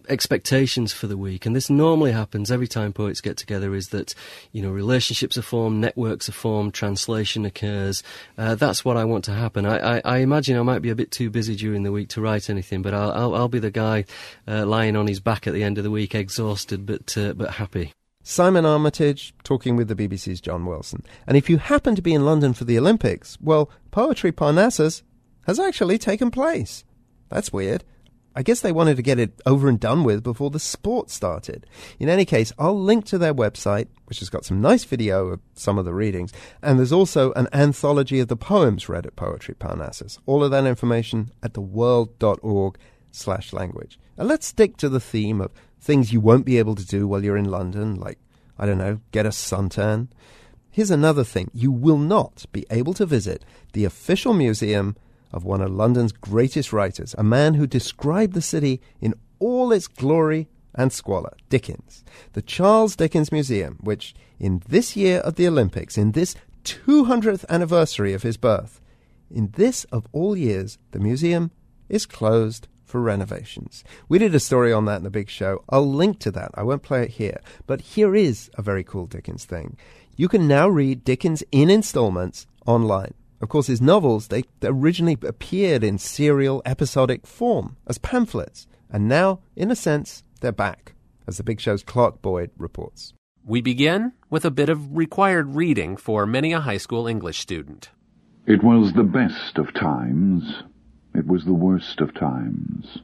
expectations 0.10 0.94
for 0.94 1.08
the 1.08 1.18
week, 1.18 1.46
and 1.46 1.56
this 1.56 1.70
normally 1.70 2.12
happens 2.12 2.52
every 2.52 2.68
time 2.68 2.94
poets 2.94 3.22
get 3.22 3.38
together, 3.38 3.74
is 3.74 3.90
that 3.90 4.14
you 4.52 4.62
know 4.62 4.72
relationships 4.72 5.38
are 5.38 5.44
formed, 5.44 5.80
networks 5.80 6.30
are 6.30 6.34
formed, 6.34 6.74
translation 6.74 7.46
occurs. 7.46 8.04
Uh, 8.38 8.56
that's 8.56 8.84
what 8.84 8.98
I 8.98 9.06
want 9.06 9.24
to 9.26 9.34
happen. 9.34 9.66
I, 9.66 9.98
I, 9.98 10.02
I 10.06 10.18
imagine 10.18 10.58
I 10.58 10.64
might 10.64 10.82
be 10.82 10.90
a 10.90 10.96
bit 10.96 11.12
too 11.12 11.30
busy 11.30 11.56
during 11.56 11.84
the 11.84 11.92
week 11.92 12.10
to 12.10 12.22
write 12.22 12.50
anything, 12.50 12.82
but 12.82 12.94
I'll, 12.94 13.12
I'll, 13.12 13.36
I'll 13.36 13.48
be 13.48 13.60
the 13.60 13.72
guy 13.72 14.06
uh, 14.48 14.66
lying 14.66 14.96
on 14.96 15.08
his 15.08 15.20
back 15.20 15.48
at 15.48 15.54
the 15.54 15.64
end 15.64 15.78
of 15.78 15.84
the 15.84 15.92
week, 15.92 16.16
exhausted 16.16 16.86
but 16.86 17.18
uh, 17.18 17.34
but 17.34 17.52
happy. 17.52 17.94
Simon 18.26 18.66
Armitage 18.66 19.34
talking 19.44 19.76
with 19.76 19.90
the 19.90 19.96
BBC's 19.96 20.40
John 20.40 20.66
Wilson. 20.66 21.04
And 21.28 21.36
if 21.36 21.50
you 21.50 21.58
happen 21.58 21.94
to 21.96 22.02
be 22.02 22.14
in 22.14 22.24
London 22.24 22.54
for 22.54 22.64
the 22.64 22.78
Olympics, 22.78 23.38
well, 23.42 23.70
Poetry 23.92 24.32
Parnassus 24.32 25.04
has 25.46 25.60
actually 25.60 25.98
taken 25.98 26.32
place. 26.32 26.86
That's 27.30 27.52
weird. 27.52 27.84
I 28.36 28.44
guess 28.44 28.62
they 28.62 28.72
wanted 28.72 28.98
to 28.98 29.04
get 29.04 29.20
it 29.20 29.42
over 29.46 29.70
and 29.70 29.80
done 29.80 30.04
with 30.04 30.24
before 30.24 30.50
the 30.50 30.60
sport 30.60 31.10
started. 31.10 31.68
In 32.00 32.10
any 32.10 32.26
case, 32.26 32.52
I'll 32.58 32.80
link 32.80 33.06
to 33.06 33.18
their 33.18 33.34
website, 33.34 33.88
which 34.06 34.20
has 34.20 34.30
got 34.30 34.46
some 34.46 34.62
nice 34.62 34.84
video 34.84 35.28
of 35.28 35.40
some 35.54 35.78
of 35.78 35.86
the 35.86 35.94
readings, 35.94 36.34
and 36.62 36.80
there's 36.80 36.92
also 36.92 37.32
an 37.34 37.48
anthology 37.54 38.20
of 38.20 38.28
the 38.28 38.36
poems 38.36 38.90
read 38.90 39.06
at 39.06 39.16
Poetry 39.16 39.56
Parnassus. 39.56 40.20
All 40.26 40.44
of 40.44 40.52
that 40.52 40.66
information 40.66 41.32
at 41.44 41.54
theworld.org 41.54 42.78
slash 43.12 43.54
language. 43.54 44.00
And 44.18 44.28
let's 44.28 44.48
stick 44.48 44.78
to 44.78 44.90
the 44.90 45.00
theme 45.00 45.40
of 45.40 45.52
things 45.80 46.14
you 46.14 46.20
won't 46.20 46.46
be 46.46 46.58
able 46.58 46.76
to 46.76 46.86
do 46.86 47.08
while 47.08 47.24
you're 47.24 47.38
in 47.38 47.52
London, 47.52 47.96
like, 48.00 48.20
I 48.58 48.66
don't 48.66 48.78
know, 48.78 49.00
get 49.12 49.26
a 49.26 49.30
suntan. 49.30 50.08
Here's 50.72 50.92
another 50.92 51.24
thing 51.24 51.52
you 51.54 51.72
will 51.72 52.00
not 52.00 52.46
be 52.52 52.66
able 52.72 52.94
to 52.96 53.06
visit 53.06 53.46
the 53.74 53.86
official 53.86 54.34
museum 54.34 54.96
of 55.34 55.44
one 55.44 55.62
of 55.62 55.72
London's 55.72 56.12
greatest 56.12 56.72
writers, 56.72 57.16
a 57.18 57.24
man 57.24 57.56
who 57.56 57.68
described 57.68 58.34
the 58.34 58.42
city 58.42 58.82
in 59.02 59.14
all 59.40 59.72
its 59.72 59.88
glory 59.88 60.48
and 60.76 60.92
squalor, 60.92 61.34
Dickens. 61.50 62.04
The 62.34 62.42
Charles 62.42 62.96
Dickens 62.96 63.32
Museum, 63.32 63.78
which 63.82 64.14
in 64.40 64.62
this 64.68 64.96
year 64.96 65.20
of 65.20 65.36
the 65.36 65.48
Olympics, 65.48 65.98
in 65.98 66.12
this 66.12 66.36
200th 66.64 67.46
anniversary 67.50 68.14
of 68.14 68.24
his 68.24 68.38
birth, 68.38 68.80
in 69.30 69.52
this 69.56 69.84
of 69.86 70.08
all 70.12 70.38
years, 70.38 70.78
the 70.92 71.00
museum 71.00 71.52
is 71.90 72.06
closed 72.06 72.68
for 72.86 73.02
renovations. 73.02 73.84
We 74.08 74.20
did 74.20 74.36
a 74.36 74.40
story 74.40 74.72
on 74.72 74.86
that 74.86 74.98
in 74.98 75.04
the 75.04 75.10
big 75.10 75.30
show. 75.30 75.64
I'll 75.70 75.92
link 75.92 76.20
to 76.20 76.32
that. 76.32 76.52
I 76.54 76.62
won't 76.62 76.84
play 76.84 77.04
it 77.04 77.12
here. 77.12 77.42
But 77.66 77.82
here 77.82 78.16
is 78.16 78.52
a 78.54 78.62
very 78.62 78.84
cool 78.84 79.08
Dickens 79.08 79.46
thing. 79.46 79.78
You 80.16 80.28
can 80.28 80.48
now 80.48 80.70
read 80.70 81.04
Dickens 81.04 81.44
in 81.52 81.72
installments 81.72 82.46
online. 82.68 83.16
Of 83.44 83.50
course, 83.50 83.68
his 83.68 83.82
novels, 83.82 84.30
they 84.30 84.46
originally 84.64 85.18
appeared 85.22 85.84
in 85.84 85.98
serial 85.98 86.62
episodic 86.66 87.28
form 87.28 87.76
as 87.86 87.98
pamphlets. 87.98 88.68
And 88.90 89.10
now, 89.10 89.42
in 89.54 89.70
a 89.70 89.76
sense, 89.76 90.24
they're 90.40 90.54
back, 90.54 90.94
as 91.28 91.36
the 91.36 91.44
big 91.44 91.60
show's 91.60 91.84
Clark 91.84 92.22
Boyd 92.22 92.52
reports. 92.58 93.14
We 93.44 93.60
begin 93.60 94.14
with 94.30 94.46
a 94.46 94.50
bit 94.50 94.70
of 94.70 94.96
required 94.96 95.56
reading 95.56 95.98
for 95.98 96.26
many 96.26 96.54
a 96.54 96.62
high 96.62 96.78
school 96.78 97.06
English 97.06 97.40
student. 97.40 97.90
It 98.48 98.64
was 98.64 98.94
the 98.94 99.04
best 99.04 99.58
of 99.58 99.74
times. 99.74 100.64
It 101.14 101.28
was 101.28 101.44
the 101.44 101.52
worst 101.52 102.00
of 102.00 102.14
times. 102.14 103.00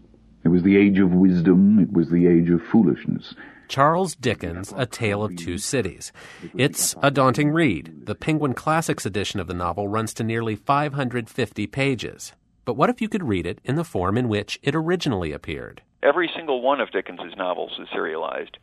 It 0.45 0.47
was 0.47 0.63
the 0.63 0.77
age 0.77 0.99
of 0.99 1.11
wisdom. 1.11 1.79
It 1.79 1.91
was 1.91 2.09
the 2.09 2.27
age 2.27 2.49
of 2.49 2.63
foolishness. 2.63 3.35
Charles 3.69 4.15
Dickens' 4.15 4.73
A 4.75 4.87
Tale 4.87 5.23
of 5.23 5.35
Two 5.35 5.59
Cities. 5.59 6.11
It's 6.57 6.95
a 7.03 7.11
daunting 7.11 7.51
read. 7.51 8.07
The 8.07 8.15
Penguin 8.15 8.55
Classics 8.55 9.05
edition 9.05 9.39
of 9.39 9.45
the 9.45 9.53
novel 9.53 9.87
runs 9.87 10.11
to 10.15 10.23
nearly 10.23 10.55
550 10.55 11.67
pages. 11.67 12.33
But 12.65 12.73
what 12.73 12.89
if 12.89 12.99
you 12.99 13.07
could 13.07 13.27
read 13.27 13.45
it 13.45 13.59
in 13.63 13.75
the 13.75 13.83
form 13.83 14.17
in 14.17 14.27
which 14.27 14.59
it 14.63 14.73
originally 14.73 15.31
appeared? 15.31 15.83
Every 16.01 16.29
single 16.35 16.63
one 16.63 16.81
of 16.81 16.91
Dickens's 16.91 17.35
novels 17.37 17.71
is 17.79 17.87
serialized. 17.93 18.57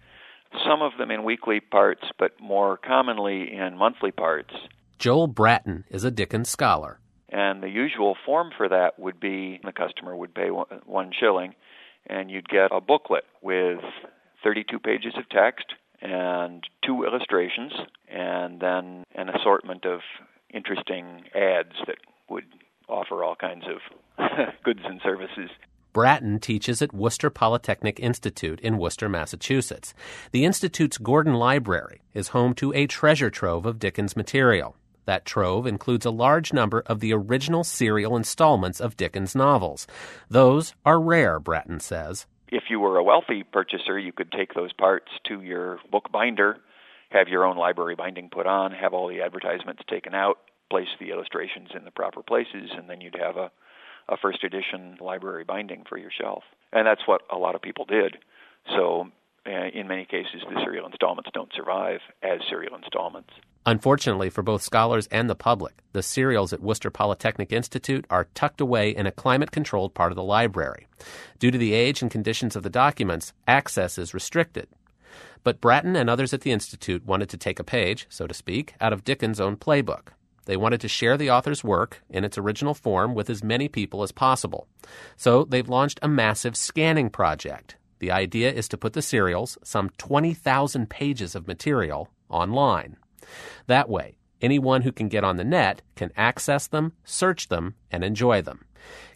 Some 0.64 0.82
of 0.82 0.92
them 0.98 1.12
in 1.12 1.22
weekly 1.22 1.60
parts, 1.60 2.02
but 2.18 2.32
more 2.40 2.76
commonly 2.76 3.54
in 3.54 3.76
monthly 3.76 4.10
parts. 4.10 4.54
Joel 4.98 5.28
Brattin 5.28 5.84
is 5.88 6.02
a 6.02 6.10
Dickens 6.10 6.48
scholar. 6.48 6.98
And 7.28 7.62
the 7.62 7.68
usual 7.68 8.16
form 8.26 8.50
for 8.56 8.68
that 8.68 8.98
would 8.98 9.20
be 9.20 9.60
the 9.62 9.72
customer 9.72 10.16
would 10.16 10.34
pay 10.34 10.50
one, 10.50 10.66
one 10.84 11.12
shilling, 11.18 11.54
and 12.08 12.28
you'd 12.28 12.48
get 12.48 12.72
a 12.72 12.80
booklet 12.80 13.24
with 13.42 13.80
32 14.46 14.78
pages 14.78 15.12
of 15.18 15.28
text 15.28 15.66
and 16.00 16.62
two 16.84 17.02
illustrations, 17.04 17.72
and 18.08 18.60
then 18.60 19.02
an 19.16 19.28
assortment 19.28 19.84
of 19.84 20.00
interesting 20.54 21.24
ads 21.34 21.74
that 21.88 21.96
would 22.30 22.44
offer 22.88 23.24
all 23.24 23.34
kinds 23.34 23.64
of 23.66 24.24
goods 24.64 24.80
and 24.84 25.00
services. 25.02 25.50
Brattin 25.92 26.40
teaches 26.40 26.80
at 26.80 26.94
Worcester 26.94 27.28
Polytechnic 27.28 27.98
Institute 27.98 28.60
in 28.60 28.78
Worcester, 28.78 29.08
Massachusetts. 29.08 29.94
The 30.30 30.44
Institute's 30.44 30.98
Gordon 30.98 31.34
Library 31.34 32.02
is 32.14 32.28
home 32.28 32.54
to 32.54 32.72
a 32.74 32.86
treasure 32.86 33.30
trove 33.30 33.66
of 33.66 33.80
Dickens 33.80 34.14
material. 34.14 34.76
That 35.06 35.24
trove 35.24 35.66
includes 35.66 36.06
a 36.06 36.10
large 36.10 36.52
number 36.52 36.84
of 36.86 37.00
the 37.00 37.12
original 37.12 37.64
serial 37.64 38.16
installments 38.16 38.80
of 38.80 38.96
Dickens 38.96 39.34
novels. 39.34 39.88
Those 40.28 40.74
are 40.84 41.00
rare, 41.00 41.40
Brattin 41.40 41.82
says. 41.82 42.26
If 42.48 42.64
you 42.70 42.80
were 42.80 42.98
a 42.98 43.02
wealthy 43.04 43.42
purchaser, 43.42 43.98
you 43.98 44.12
could 44.12 44.30
take 44.32 44.54
those 44.54 44.72
parts 44.72 45.08
to 45.28 45.42
your 45.42 45.78
book 45.90 46.10
binder, 46.12 46.58
have 47.10 47.28
your 47.28 47.44
own 47.44 47.56
library 47.56 47.94
binding 47.96 48.30
put 48.30 48.46
on, 48.46 48.72
have 48.72 48.94
all 48.94 49.08
the 49.08 49.22
advertisements 49.22 49.82
taken 49.88 50.14
out, 50.14 50.38
place 50.70 50.88
the 51.00 51.10
illustrations 51.10 51.70
in 51.76 51.84
the 51.84 51.90
proper 51.90 52.22
places, 52.22 52.70
and 52.76 52.88
then 52.88 53.00
you'd 53.00 53.16
have 53.20 53.36
a 53.36 53.50
a 54.08 54.16
first 54.16 54.44
edition 54.44 54.96
library 55.00 55.44
binding 55.44 55.84
for 55.88 55.98
your 55.98 56.10
shelf. 56.10 56.44
And 56.72 56.86
that's 56.86 57.06
what 57.06 57.22
a 57.30 57.36
lot 57.36 57.54
of 57.54 57.62
people 57.62 57.84
did. 57.84 58.16
So, 58.76 59.08
uh, 59.46 59.68
in 59.72 59.88
many 59.88 60.04
cases, 60.04 60.42
the 60.48 60.60
serial 60.64 60.86
installments 60.86 61.30
don't 61.32 61.52
survive 61.54 62.00
as 62.22 62.40
serial 62.48 62.76
installments. 62.76 63.30
Unfortunately 63.64 64.30
for 64.30 64.42
both 64.42 64.62
scholars 64.62 65.08
and 65.08 65.28
the 65.28 65.34
public, 65.34 65.74
the 65.92 66.02
serials 66.02 66.52
at 66.52 66.62
Worcester 66.62 66.90
Polytechnic 66.90 67.52
Institute 67.52 68.04
are 68.10 68.28
tucked 68.34 68.60
away 68.60 68.90
in 68.90 69.06
a 69.06 69.12
climate 69.12 69.50
controlled 69.50 69.92
part 69.92 70.12
of 70.12 70.16
the 70.16 70.22
library. 70.22 70.86
Due 71.40 71.50
to 71.50 71.58
the 71.58 71.74
age 71.74 72.00
and 72.00 72.10
conditions 72.10 72.54
of 72.54 72.62
the 72.62 72.70
documents, 72.70 73.32
access 73.48 73.98
is 73.98 74.14
restricted. 74.14 74.68
But 75.42 75.60
Brattin 75.60 75.96
and 75.96 76.08
others 76.08 76.32
at 76.32 76.42
the 76.42 76.52
Institute 76.52 77.04
wanted 77.04 77.28
to 77.30 77.36
take 77.36 77.58
a 77.58 77.64
page, 77.64 78.06
so 78.08 78.26
to 78.26 78.34
speak, 78.34 78.74
out 78.80 78.92
of 78.92 79.04
Dickens' 79.04 79.40
own 79.40 79.56
playbook. 79.56 80.08
They 80.44 80.56
wanted 80.56 80.80
to 80.82 80.88
share 80.88 81.16
the 81.16 81.30
author's 81.30 81.64
work 81.64 82.02
in 82.08 82.24
its 82.24 82.38
original 82.38 82.74
form 82.74 83.14
with 83.14 83.28
as 83.28 83.42
many 83.42 83.68
people 83.68 84.02
as 84.04 84.12
possible. 84.12 84.68
So 85.16 85.44
they've 85.44 85.68
launched 85.68 85.98
a 86.02 86.08
massive 86.08 86.56
scanning 86.56 87.10
project. 87.10 87.76
The 87.98 88.10
idea 88.10 88.52
is 88.52 88.68
to 88.68 88.78
put 88.78 88.92
the 88.92 89.02
serials, 89.02 89.58
some 89.62 89.90
20,000 89.98 90.88
pages 90.88 91.34
of 91.34 91.46
material, 91.46 92.08
online. 92.28 92.96
That 93.66 93.88
way, 93.88 94.16
anyone 94.40 94.82
who 94.82 94.92
can 94.92 95.08
get 95.08 95.24
on 95.24 95.36
the 95.36 95.44
net 95.44 95.82
can 95.94 96.12
access 96.16 96.66
them, 96.66 96.92
search 97.04 97.48
them, 97.48 97.74
and 97.90 98.04
enjoy 98.04 98.42
them. 98.42 98.64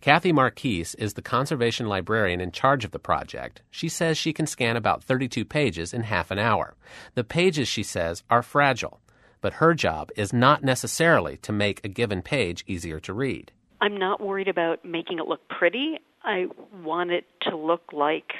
Kathy 0.01 0.33
Marquise 0.33 0.95
is 0.97 1.15
the 1.15 1.23
conservation 1.23 1.87
librarian 1.87 2.41
in 2.41 2.51
charge 2.51 2.85
of 2.85 2.91
the 2.91 2.99
project. 2.99 3.63
She 3.71 3.89
says 3.89 4.19
she 4.19 4.33
can 4.33 4.47
scan 4.47 4.77
about 4.77 5.05
32 5.05 5.45
pages 5.45 5.95
in 5.95 6.03
half 6.03 6.31
an 6.31 6.39
hour. 6.39 6.75
The 7.15 7.23
pages, 7.23 7.69
she 7.69 7.83
says, 7.83 8.25
are 8.31 8.43
fragile 8.43 9.01
but 9.41 9.55
her 9.55 9.75
job 9.75 10.11
is 10.17 10.33
not 10.33 10.63
necessarily 10.63 11.37
to 11.39 11.53
make 11.53 11.85
a 11.85 11.89
given 11.89 12.23
page 12.23 12.65
easier 12.67 13.01
to 13.01 13.13
read. 13.13 13.53
I'm 13.81 13.97
not 13.97 14.21
worried 14.21 14.49
about 14.49 14.85
making 14.85 15.19
it 15.19 15.27
look 15.27 15.49
pretty. 15.49 15.99
I 16.23 16.47
want 16.85 17.11
it 17.11 17.25
to 17.43 17.57
look 17.57 17.93
like 17.93 18.33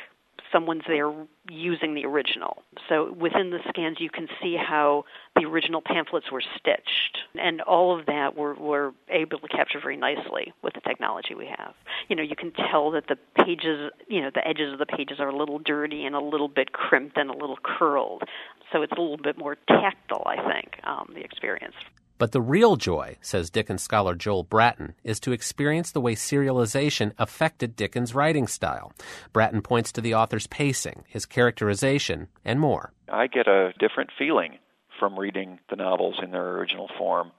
someone's 0.53 0.83
there 0.87 1.13
using 1.49 1.95
the 1.95 2.05
original. 2.05 2.63
So 2.89 3.13
within 3.13 3.51
the 3.51 3.61
scans, 3.69 3.99
you 4.01 4.11
can 4.11 4.29
see 4.43 4.57
how 4.57 5.05
the 5.37 5.47
original 5.47 5.81
pamphlets 5.81 6.31
were 6.31 6.43
stitched, 6.59 7.19
and 7.39 7.61
all 7.63 7.99
of 7.99 8.07
that 8.07 8.37
we're, 8.37 8.55
we're 8.55 8.93
able 9.09 9.39
to 9.39 9.49
capture 9.49 9.81
very 9.81 9.97
nicely 9.97 10.53
with 10.63 10.75
the 10.75 10.81
technology 10.81 11.35
we 11.35 11.47
have. 11.47 11.75
You 12.09 12.17
know, 12.17 12.23
you 12.23 12.37
can 12.37 12.53
tell 12.53 12.91
that 12.93 13.07
the 13.09 13.17
pages, 13.45 13.91
you 14.09 14.21
know, 14.21 14.31
the 14.35 14.47
edges 14.47 14.73
of 14.73 14.79
the 14.79 14.87
pages 14.87 15.21
are 15.21 15.29
a 15.29 15.37
little 15.37 15.59
dirty 15.59 16.05
and 16.05 16.15
a 16.15 16.21
little 16.21 16.49
bit 16.49 16.73
crimped 16.73 17.17
and 17.17 17.31
a 17.31 17.35
little 17.35 17.59
curled 17.63 18.25
so 18.73 18.83
it's 18.83 18.93
a 18.93 19.01
little 19.01 19.17
bit 19.17 19.39
more 19.39 19.57
tactile, 19.69 20.23
I 20.27 20.37
think, 20.37 20.79
um, 20.85 21.11
the 21.15 21.21
experience. 21.21 21.75
But 22.21 22.33
the 22.33 22.43
real 22.43 22.77
joy, 22.77 23.17
says 23.23 23.49
Dickens 23.49 23.83
scholar 23.83 24.15
Joel 24.15 24.45
Brattin, 24.45 24.93
is 25.03 25.21
to 25.21 25.33
experience 25.33 25.91
the 25.91 26.03
way 26.03 26.15
serialization 26.15 27.13
affected 27.17 27.75
Dickens' 27.75 28.15
writing 28.15 28.47
style. 28.47 28.93
Brattin 29.33 29.65
points 29.65 29.91
to 29.93 30.03
the 30.03 30.15
author's 30.15 30.47
pacing, 30.47 31.05
his 31.09 31.25
characterization, 31.25 32.29
and 32.45 32.61
more. 32.61 32.93
I 33.11 33.27
get 33.27 33.49
a 33.49 33.73
different 33.79 34.11
feeling 34.19 34.59
from 34.99 35.19
reading 35.19 35.61
the 35.71 35.77
novels 35.77 36.17
in 36.23 36.31
their 36.31 36.59
original 36.59 36.91
form. 36.99 37.33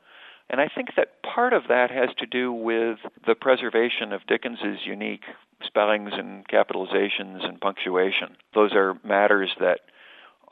And 0.49 0.59
I 0.59 0.67
think 0.67 0.95
that 0.97 1.21
part 1.21 1.53
of 1.53 1.67
that 1.69 1.91
has 1.91 2.09
to 2.17 2.25
do 2.25 2.51
with 2.51 2.97
the 3.27 3.35
preservation 3.35 4.11
of 4.11 4.25
Dickens's 4.25 4.79
unique 4.83 5.25
spellings 5.63 6.09
and 6.11 6.43
capitalizations 6.47 7.47
and 7.47 7.61
punctuation. 7.61 8.35
Those 8.55 8.73
are 8.73 8.99
matters 9.03 9.51
that 9.59 9.81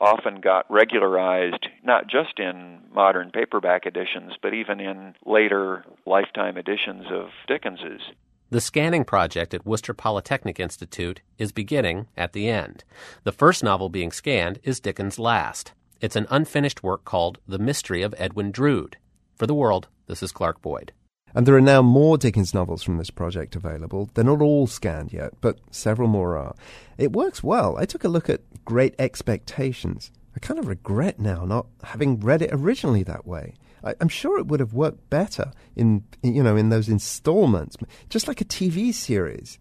often 0.00 0.40
got 0.40 0.70
regularized 0.70 1.68
not 1.84 2.06
just 2.06 2.38
in 2.38 2.80
modern 2.92 3.30
paperback 3.30 3.86
editions, 3.86 4.32
but 4.42 4.54
even 4.54 4.80
in 4.80 5.14
later 5.24 5.84
lifetime 6.06 6.56
editions 6.56 7.06
of 7.10 7.28
Dickens's. 7.46 8.00
The 8.50 8.60
scanning 8.60 9.04
project 9.04 9.54
at 9.54 9.64
Worcester 9.64 9.94
Polytechnic 9.94 10.58
Institute 10.58 11.20
is 11.38 11.52
beginning 11.52 12.08
at 12.16 12.32
the 12.32 12.48
end. 12.48 12.82
The 13.22 13.30
first 13.30 13.62
novel 13.62 13.88
being 13.88 14.10
scanned 14.10 14.58
is 14.64 14.80
Dickens' 14.80 15.20
last. 15.20 15.72
It's 16.00 16.16
an 16.16 16.26
unfinished 16.30 16.82
work 16.82 17.04
called 17.04 17.38
The 17.46 17.58
Mystery 17.58 18.02
of 18.02 18.14
Edwin 18.18 18.50
Drood. 18.50 18.96
For 19.36 19.46
the 19.46 19.54
world, 19.54 19.86
this 20.06 20.22
is 20.22 20.32
Clark 20.32 20.60
Boyd. 20.62 20.92
And 21.34 21.46
there 21.46 21.56
are 21.56 21.60
now 21.60 21.82
more 21.82 22.18
Dickens 22.18 22.54
novels 22.54 22.82
from 22.82 22.98
this 22.98 23.10
project 23.10 23.54
available. 23.54 24.10
They're 24.14 24.24
not 24.24 24.40
all 24.40 24.66
scanned 24.66 25.12
yet, 25.12 25.32
but 25.40 25.58
several 25.70 26.08
more 26.08 26.36
are. 26.36 26.54
It 26.98 27.12
works 27.12 27.42
well. 27.42 27.76
I 27.78 27.84
took 27.84 28.04
a 28.04 28.08
look 28.08 28.28
at 28.28 28.42
Great 28.64 28.94
Expectations. 28.98 30.10
I 30.34 30.40
kind 30.40 30.58
of 30.58 30.66
regret 30.66 31.18
now 31.18 31.44
not 31.44 31.66
having 31.84 32.20
read 32.20 32.42
it 32.42 32.50
originally 32.52 33.02
that 33.04 33.26
way. 33.26 33.54
I, 33.82 33.94
am 34.00 34.08
sure 34.08 34.38
it 34.38 34.46
would 34.46 34.60
have 34.60 34.74
worked 34.74 35.08
better 35.10 35.52
in, 35.74 36.04
you 36.22 36.42
know, 36.42 36.56
in 36.56 36.68
those 36.68 36.88
installments, 36.88 37.76
just 38.08 38.28
like 38.28 38.40
a 38.40 38.44
TV 38.44 38.92
series. 38.92 39.58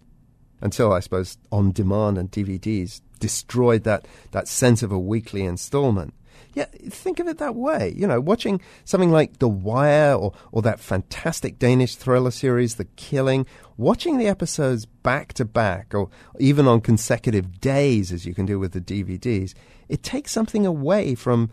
Until 0.61 0.91
I 0.91 0.99
suppose 0.99 1.37
on 1.51 1.71
demand 1.71 2.17
and 2.17 2.29
DVDs 2.29 3.01
destroyed 3.19 3.83
that, 3.83 4.07
that 4.31 4.47
sense 4.47 4.83
of 4.83 4.91
a 4.91 4.99
weekly 4.99 5.43
installment. 5.43 6.13
Yeah, 6.59 6.65
think 6.89 7.21
of 7.21 7.27
it 7.29 7.37
that 7.37 7.55
way. 7.55 7.93
You 7.95 8.05
know, 8.05 8.19
watching 8.19 8.59
something 8.83 9.11
like 9.11 9.39
The 9.39 9.47
Wire 9.47 10.13
or, 10.13 10.33
or 10.51 10.61
that 10.63 10.81
fantastic 10.81 11.57
Danish 11.57 11.95
thriller 11.95 12.31
series, 12.31 12.75
The 12.75 12.83
Killing, 12.97 13.45
watching 13.77 14.17
the 14.17 14.27
episodes 14.27 14.85
back 14.85 15.31
to 15.35 15.45
back 15.45 15.93
or 15.93 16.09
even 16.37 16.67
on 16.67 16.81
consecutive 16.81 17.61
days, 17.61 18.11
as 18.11 18.25
you 18.25 18.33
can 18.33 18.45
do 18.45 18.59
with 18.59 18.73
the 18.73 18.81
DVDs, 18.81 19.53
it 19.87 20.03
takes 20.03 20.33
something 20.33 20.65
away 20.65 21.15
from 21.15 21.49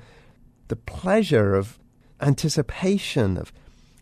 the 0.66 0.74
pleasure 0.74 1.54
of 1.54 1.78
anticipation 2.20 3.36
of 3.36 3.52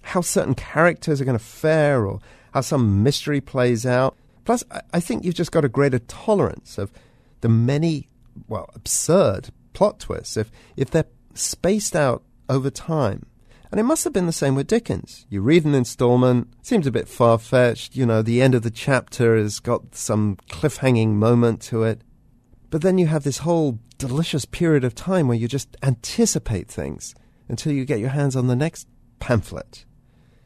how 0.00 0.22
certain 0.22 0.54
characters 0.54 1.20
are 1.20 1.26
going 1.26 1.38
to 1.38 1.44
fare 1.44 2.06
or 2.06 2.18
how 2.54 2.62
some 2.62 3.02
mystery 3.02 3.42
plays 3.42 3.84
out. 3.84 4.16
Plus, 4.46 4.64
I 4.90 5.00
think 5.00 5.22
you've 5.22 5.34
just 5.34 5.52
got 5.52 5.66
a 5.66 5.68
greater 5.68 5.98
tolerance 5.98 6.78
of 6.78 6.90
the 7.42 7.50
many, 7.50 8.08
well, 8.48 8.70
absurd 8.74 9.50
plot 9.74 10.00
twists, 10.00 10.36
if, 10.38 10.50
if 10.76 10.90
they're 10.90 11.04
spaced 11.34 11.94
out 11.94 12.22
over 12.48 12.70
time. 12.70 13.26
And 13.70 13.80
it 13.80 13.84
must 13.84 14.04
have 14.04 14.12
been 14.12 14.26
the 14.26 14.32
same 14.32 14.54
with 14.54 14.68
Dickens. 14.68 15.26
You 15.28 15.40
read 15.40 15.64
an 15.64 15.74
installment, 15.74 16.48
seems 16.62 16.86
a 16.86 16.92
bit 16.92 17.08
far 17.08 17.38
fetched, 17.38 17.96
you 17.96 18.06
know, 18.06 18.22
the 18.22 18.40
end 18.40 18.54
of 18.54 18.62
the 18.62 18.70
chapter 18.70 19.36
has 19.36 19.58
got 19.58 19.94
some 19.94 20.36
cliffhanging 20.48 21.14
moment 21.14 21.60
to 21.62 21.82
it. 21.82 22.02
But 22.70 22.82
then 22.82 22.98
you 22.98 23.08
have 23.08 23.24
this 23.24 23.38
whole 23.38 23.80
delicious 23.98 24.44
period 24.44 24.84
of 24.84 24.94
time 24.94 25.28
where 25.28 25.36
you 25.36 25.48
just 25.48 25.76
anticipate 25.82 26.68
things 26.68 27.14
until 27.48 27.72
you 27.72 27.84
get 27.84 28.00
your 28.00 28.10
hands 28.10 28.36
on 28.36 28.46
the 28.46 28.56
next 28.56 28.86
pamphlet. 29.18 29.84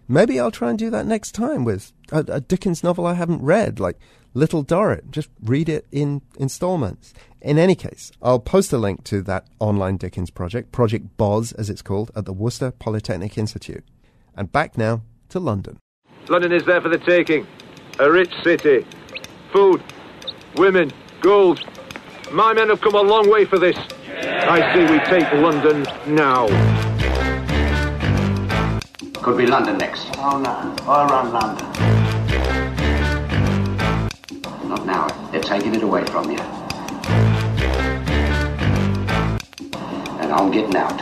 Maybe 0.08 0.40
I'll 0.40 0.50
try 0.50 0.70
and 0.70 0.78
do 0.78 0.88
that 0.90 1.06
next 1.06 1.32
time 1.32 1.64
with 1.64 1.92
a, 2.10 2.24
a 2.28 2.40
Dickens 2.40 2.82
novel 2.82 3.06
I 3.06 3.14
haven't 3.14 3.42
read, 3.42 3.78
like 3.78 3.98
Little 4.34 4.62
Dorrit. 4.62 5.10
Just 5.10 5.28
read 5.42 5.68
it 5.68 5.86
in 5.90 6.22
installments. 6.38 7.14
In 7.40 7.58
any 7.58 7.74
case, 7.74 8.12
I'll 8.20 8.40
post 8.40 8.72
a 8.72 8.78
link 8.78 9.04
to 9.04 9.22
that 9.22 9.46
online 9.58 9.96
Dickens 9.96 10.30
project, 10.30 10.72
Project 10.72 11.16
Boz 11.16 11.52
as 11.52 11.70
it's 11.70 11.82
called, 11.82 12.10
at 12.16 12.24
the 12.24 12.32
Worcester 12.32 12.70
Polytechnic 12.70 13.38
Institute. 13.38 13.84
And 14.36 14.50
back 14.50 14.76
now 14.76 15.02
to 15.30 15.40
London. 15.40 15.78
London 16.28 16.52
is 16.52 16.64
there 16.64 16.80
for 16.80 16.88
the 16.88 16.98
taking. 16.98 17.46
A 18.00 18.10
rich 18.10 18.32
city. 18.42 18.86
Food, 19.52 19.82
women, 20.56 20.92
gold. 21.20 21.64
My 22.32 22.52
men 22.52 22.68
have 22.68 22.80
come 22.80 22.94
a 22.94 23.00
long 23.02 23.30
way 23.30 23.44
for 23.44 23.58
this. 23.58 23.76
I 24.20 24.60
say 24.72 24.90
we 24.90 24.98
take 25.04 25.32
London 25.32 25.86
now. 26.06 26.46
Could 29.22 29.36
be 29.36 29.46
London 29.46 29.78
next. 29.78 30.08
Oh 30.18 30.38
no, 30.38 30.76
all 30.86 31.10
around 31.10 31.32
London. 31.32 31.97
Taking 35.48 35.74
it 35.74 35.82
away 35.82 36.04
from 36.04 36.30
you. 36.30 36.38
And 40.20 40.30
I'm 40.30 40.50
getting 40.50 40.76
out. 40.76 40.92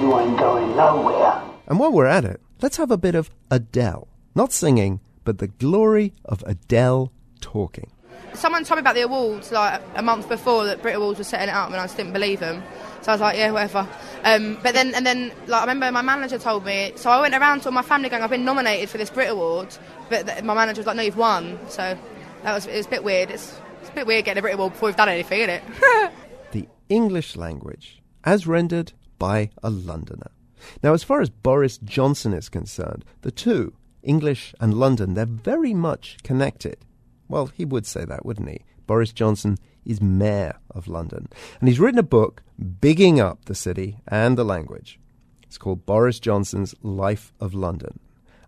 You 0.00 0.18
ain't 0.18 0.38
going 0.38 0.76
nowhere. 0.76 1.42
And 1.66 1.78
while 1.78 1.92
we're 1.92 2.06
at 2.06 2.24
it, 2.24 2.40
let's 2.62 2.78
have 2.78 2.90
a 2.90 2.96
bit 2.96 3.14
of 3.14 3.28
Adele. 3.50 4.08
Not 4.34 4.50
singing, 4.50 5.00
but 5.24 5.36
the 5.38 5.48
glory 5.48 6.14
of 6.24 6.42
Adele 6.46 7.12
talking. 7.42 7.90
Someone 8.32 8.64
told 8.64 8.78
me 8.78 8.80
about 8.80 8.94
the 8.94 9.02
awards 9.02 9.52
like 9.52 9.82
a 9.94 10.00
month 10.02 10.26
before 10.26 10.64
that 10.64 10.80
Brit 10.80 10.96
Awards 10.96 11.18
was 11.18 11.28
setting 11.28 11.50
it 11.50 11.54
up, 11.54 11.66
and 11.66 11.76
I 11.76 11.84
just 11.84 11.98
didn't 11.98 12.14
believe 12.14 12.40
them. 12.40 12.62
So 13.02 13.12
I 13.12 13.14
was 13.14 13.20
like, 13.20 13.36
yeah, 13.36 13.50
whatever. 13.50 13.88
Um, 14.24 14.58
but 14.62 14.74
then, 14.74 14.94
and 14.94 15.06
then, 15.06 15.32
like 15.46 15.62
I 15.62 15.62
remember 15.62 15.90
my 15.90 16.02
manager 16.02 16.38
told 16.38 16.64
me. 16.64 16.92
So 16.96 17.10
I 17.10 17.20
went 17.20 17.34
around 17.34 17.60
to 17.60 17.68
all 17.68 17.72
my 17.72 17.82
family 17.82 18.08
going, 18.08 18.22
I've 18.22 18.30
been 18.30 18.44
nominated 18.44 18.90
for 18.90 18.98
this 18.98 19.10
Brit 19.10 19.30
Award, 19.30 19.74
but 20.08 20.26
th- 20.26 20.42
my 20.42 20.54
manager 20.54 20.80
was 20.80 20.86
like, 20.86 20.96
no, 20.96 21.02
you've 21.02 21.16
won. 21.16 21.58
So 21.68 21.96
that 22.42 22.54
was 22.54 22.66
it 22.66 22.76
was 22.76 22.86
a 22.86 22.90
bit 22.90 23.04
weird. 23.04 23.30
It's, 23.30 23.58
it's 23.80 23.90
a 23.90 23.92
bit 23.92 24.06
weird 24.06 24.26
getting 24.26 24.38
a 24.38 24.42
Brit 24.42 24.54
Award 24.54 24.72
before 24.72 24.88
we've 24.88 24.96
done 24.96 25.08
anything, 25.08 25.40
isn't 25.40 25.50
it? 25.50 26.12
the 26.52 26.68
English 26.88 27.36
language, 27.36 28.02
as 28.24 28.46
rendered 28.46 28.92
by 29.18 29.50
a 29.62 29.70
Londoner. 29.70 30.30
Now, 30.82 30.92
as 30.92 31.02
far 31.02 31.22
as 31.22 31.30
Boris 31.30 31.78
Johnson 31.78 32.34
is 32.34 32.50
concerned, 32.50 33.04
the 33.22 33.30
two, 33.30 33.72
English 34.02 34.54
and 34.60 34.74
London, 34.74 35.14
they're 35.14 35.26
very 35.26 35.72
much 35.72 36.18
connected. 36.22 36.76
Well, 37.28 37.46
he 37.46 37.64
would 37.64 37.86
say 37.86 38.04
that, 38.04 38.26
wouldn't 38.26 38.48
he? 38.48 38.64
Boris 38.86 39.12
Johnson 39.12 39.56
is 39.90 40.00
mayor 40.00 40.56
of 40.70 40.88
London. 40.88 41.28
And 41.58 41.68
he's 41.68 41.80
written 41.80 41.98
a 41.98 42.04
book 42.04 42.42
bigging 42.80 43.20
up 43.20 43.44
the 43.46 43.54
city 43.54 43.98
and 44.06 44.38
the 44.38 44.44
language. 44.44 44.98
It's 45.42 45.58
called 45.58 45.84
Boris 45.84 46.20
Johnson's 46.20 46.74
Life 46.82 47.32
of 47.40 47.54
London. 47.54 47.98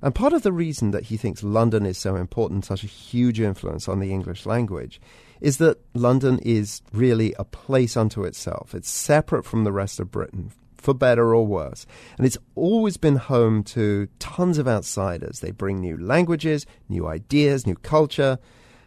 And 0.01 0.15
part 0.15 0.33
of 0.33 0.43
the 0.43 0.53
reason 0.53 0.91
that 0.93 1.05
he 1.05 1.17
thinks 1.17 1.43
London 1.43 1.87
is 1.87 1.99
so 1.99 2.17
important, 2.17 2.65
such 2.65 2.85
a 2.85 2.89
huge 2.89 3.41
influence 3.41 3.89
on 3.89 4.01
the 4.01 4.13
English 4.13 4.47
language, 4.47 5.01
is 5.41 5.59
that 5.59 5.81
London 5.95 6.39
is 6.43 6.83
really 6.93 7.35
a 7.39 7.45
place 7.45 7.97
unto 7.97 8.25
itself. 8.25 8.75
It's 8.75 8.91
separate 8.91 9.45
from 9.45 9.65
the 9.65 9.73
rest 9.73 10.01
of 10.01 10.11
Britain, 10.11 10.53
for 10.77 10.95
better 10.95 11.35
or 11.35 11.47
worse. 11.47 11.87
And 12.17 12.27
it's 12.27 12.39
always 12.55 12.97
been 12.97 13.17
home 13.17 13.63
to 13.65 14.09
tons 14.19 14.59
of 14.59 14.69
outsiders. 14.69 15.41
They 15.41 15.53
bring 15.53 15.81
new 15.81 15.97
languages, 15.97 16.67
new 16.89 17.07
ideas, 17.07 17.67
new 17.67 17.77
culture. 17.77 18.39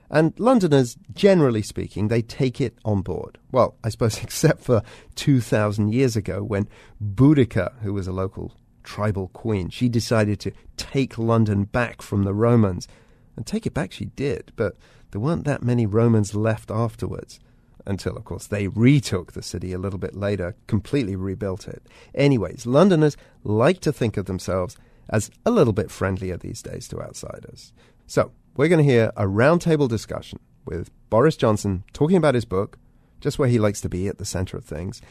And 0.10 0.34
Londoners, 0.40 0.98
generally 1.14 1.62
speaking, 1.62 2.08
they 2.08 2.22
take 2.22 2.62
it 2.62 2.78
on 2.86 3.02
board. 3.02 3.38
Well, 3.52 3.76
I 3.84 3.90
suppose 3.90 4.18
except 4.24 4.62
for 4.62 4.82
2,000 5.16 5.94
years 5.94 6.16
ago 6.16 6.44
when 6.44 6.68
Boudica, 7.04 7.74
who 7.82 7.94
was 7.94 8.08
a 8.08 8.12
local 8.12 8.54
tribal 8.84 9.30
queen, 9.30 9.70
she 9.70 9.90
decided 9.90 10.40
to 10.42 10.52
take 10.78 11.18
London 11.18 11.64
back 11.64 12.02
from 12.02 12.24
the 12.24 12.34
Romans. 12.34 12.88
And 13.36 13.46
take 13.46 13.66
it 13.66 13.74
back 13.74 13.92
she 13.92 14.06
did, 14.06 14.54
but 14.56 14.78
there 15.12 15.20
weren't 15.20 15.44
that 15.46 15.64
many 15.64 15.86
Romans 15.86 16.36
left 16.36 16.72
afterwards. 16.72 17.40
Until, 17.86 18.18
of 18.18 18.24
course, 18.24 18.48
they 18.48 18.68
retook 18.68 19.34
the 19.34 19.44
city 19.44 19.72
a 19.72 19.78
little 19.78 20.00
bit 20.00 20.16
later, 20.16 20.56
completely 20.68 21.16
rebuilt 21.16 21.68
it. 21.68 21.84
Anyways, 22.16 22.66
Londoners 22.66 23.16
like 23.44 23.80
to 23.82 23.94
think 23.94 24.18
of 24.18 24.26
themselves 24.26 24.76
as 25.10 25.30
a 25.46 25.52
little 25.52 25.74
bit 25.74 25.92
friendlier 25.92 26.38
these 26.38 26.62
days 26.64 26.88
to 26.88 27.02
outsiders. 27.02 27.74
So, 28.08 28.32
we're 28.56 28.70
going 28.70 28.86
to 28.86 28.92
hear 28.92 29.12
a 29.18 29.26
roundtable 29.26 29.90
discussion 29.90 30.40
with 30.66 30.90
Boris 31.10 31.36
Johnson 31.36 31.84
talking 31.92 32.16
about 32.16 32.36
his 32.36 32.46
book, 32.46 32.78
just 33.20 33.38
where 33.38 33.50
he 33.50 33.60
likes 33.60 33.82
to 33.82 33.90
be 33.90 34.08
at 34.08 34.18
the 34.18 34.26
center 34.26 34.56
of 34.56 34.64
things. 34.64 35.02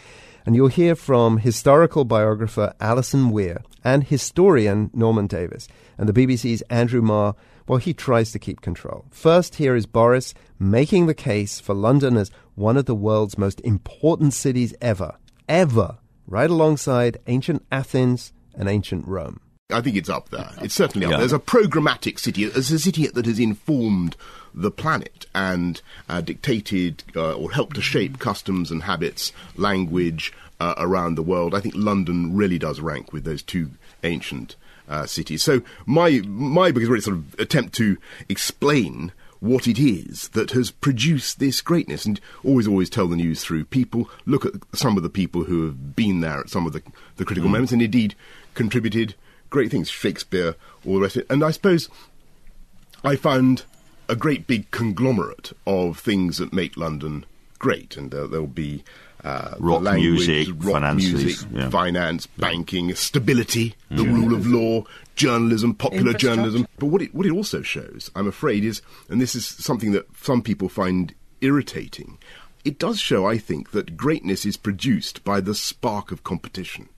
And 0.47 0.55
you'll 0.55 0.68
hear 0.68 0.95
from 0.95 1.38
historical 1.38 2.05
biographer 2.05 2.74
Alison 2.80 3.30
Weir 3.30 3.62
and 3.82 4.05
historian 4.05 4.90
Norman 4.92 5.26
Davies 5.26 5.68
And 5.99 6.09
the 6.09 6.26
BBC's 6.26 6.62
Andrew 6.62 7.03
Marr, 7.03 7.34
well, 7.68 7.78
he 7.78 7.95
tries 7.95 8.32
to 8.32 8.38
keep 8.38 8.61
control. 8.61 9.07
First, 9.11 9.57
here 9.57 9.76
is 9.76 9.86
Boris 9.86 10.34
making 10.59 11.07
the 11.07 11.14
case 11.14 11.61
for 11.61 11.74
London 11.74 12.16
as 12.16 12.30
one 12.55 12.76
of 12.76 12.86
the 12.86 12.95
world's 12.95 13.38
most 13.38 13.61
important 13.61 14.32
cities 14.32 14.74
ever. 14.80 15.16
Ever. 15.49 15.99
Right 16.26 16.51
alongside 16.51 17.18
ancient 17.26 17.64
Athens 17.70 18.32
and 18.55 18.68
ancient 18.68 19.07
Rome. 19.07 19.40
I 19.71 19.81
think 19.81 19.97
it's 19.97 20.11
up 20.11 20.29
there. 20.29 20.51
It's 20.61 20.75
certainly 20.75 21.07
up 21.07 21.11
Yeah. 21.12 21.17
there. 21.17 21.27
There's 21.27 21.33
a 21.33 21.39
programmatic 21.39 22.19
city. 22.19 22.45
It's 22.45 22.71
a 22.71 22.79
city 22.79 23.07
that 23.07 23.25
has 23.25 23.39
informed 23.39 24.15
the 24.55 24.71
planet 24.71 25.25
and 25.35 25.81
uh, 26.09 26.21
dictated 26.21 27.03
uh, 27.17 27.33
or 27.33 27.51
helped 27.51 27.77
to 27.77 27.83
shape 27.83 28.19
customs 28.19 28.71
and 28.71 28.83
habits, 28.83 29.33
language 29.57 30.35
uh, 30.61 30.75
around 30.77 31.15
the 31.15 31.23
world. 31.23 31.55
I 31.55 31.61
think 31.61 31.75
London 31.77 32.37
really 32.37 32.59
does 32.59 32.81
rank 32.81 33.12
with 33.15 33.25
those 33.25 33.43
two 33.43 33.71
ancient 34.03 34.55
uh, 34.87 35.07
cities. 35.07 35.43
So 35.43 35.62
my 35.87 36.21
my 36.27 36.71
book 36.71 36.83
is 36.83 36.89
really 36.91 37.01
sort 37.01 37.17
of 37.17 37.35
attempt 37.41 37.75
to 37.77 37.97
explain 38.29 39.12
what 39.41 39.67
it 39.67 39.79
is 39.79 40.29
that 40.29 40.51
has 40.51 40.71
produced 40.71 41.39
this 41.39 41.62
greatness 41.62 42.05
and 42.05 42.21
always 42.45 42.69
always 42.69 42.91
tell 42.91 43.07
the 43.09 43.17
news 43.17 43.43
through 43.43 43.65
people 43.65 44.11
look 44.27 44.45
at 44.45 44.53
some 44.75 44.99
of 44.99 45.03
the 45.03 45.09
people 45.09 45.45
who 45.45 45.65
have 45.65 45.97
been 45.97 46.21
there 46.21 46.41
at 46.41 46.51
some 46.51 46.67
of 46.67 46.75
the, 46.75 46.83
the 47.17 47.25
critical 47.25 47.49
Mm. 47.49 47.53
moments 47.53 47.73
and 47.73 47.81
indeed 47.83 48.15
contributed 48.55 49.15
great 49.55 49.70
things 49.70 49.88
shakespeare 49.88 50.55
all 50.84 50.94
the 50.96 51.00
rest 51.00 51.16
of 51.16 51.22
it 51.22 51.30
and 51.30 51.42
i 51.44 51.50
suppose 51.50 51.88
i 53.05 53.14
found 53.16 53.64
a 54.09 54.16
great 54.16 54.46
big 54.46 54.68
conglomerate 54.70 55.52
of 55.66 55.98
things 55.98 56.38
that 56.38 56.52
make 56.52 56.76
london 56.76 57.24
great 57.59 57.96
and 57.96 58.11
there, 58.11 58.26
there'll 58.26 58.46
be 58.46 58.82
uh, 59.24 59.55
Rock 59.59 59.80
language, 59.80 60.28
music, 60.28 60.48
rock 60.59 60.74
finances, 60.74 61.12
music, 61.24 61.48
yeah. 61.55 61.70
finance, 61.70 62.26
banking, 62.26 62.94
stability, 62.94 63.74
the 63.90 64.02
Yeah. 64.05 64.12
rule 64.12 64.34
of 64.34 64.46
law, 64.46 64.84
journalism, 65.16 65.72
popular 65.74 66.12
journalism. 66.12 66.66
But 66.78 66.88
what 66.92 67.00
it, 67.00 67.14
what 67.14 67.24
it 67.24 67.32
also 67.32 67.62
shows, 67.62 68.11
I'm 68.14 68.28
afraid, 68.28 68.64
is, 68.66 68.82
and 69.09 69.22
this 69.22 69.34
is 69.34 69.46
something 69.46 69.92
that 69.92 70.05
some 70.20 70.42
people 70.42 70.68
find 70.68 71.14
irritating, 71.40 72.18
it 72.66 72.78
does 72.78 73.00
show, 73.00 73.24
I 73.26 73.38
think, 73.38 73.70
that 73.70 73.96
greatness 73.96 74.44
is 74.44 74.59
produced 74.59 75.24
by 75.24 75.40
the 75.40 75.55
spark 75.55 76.12
of 76.12 76.22
competition. 76.22 76.90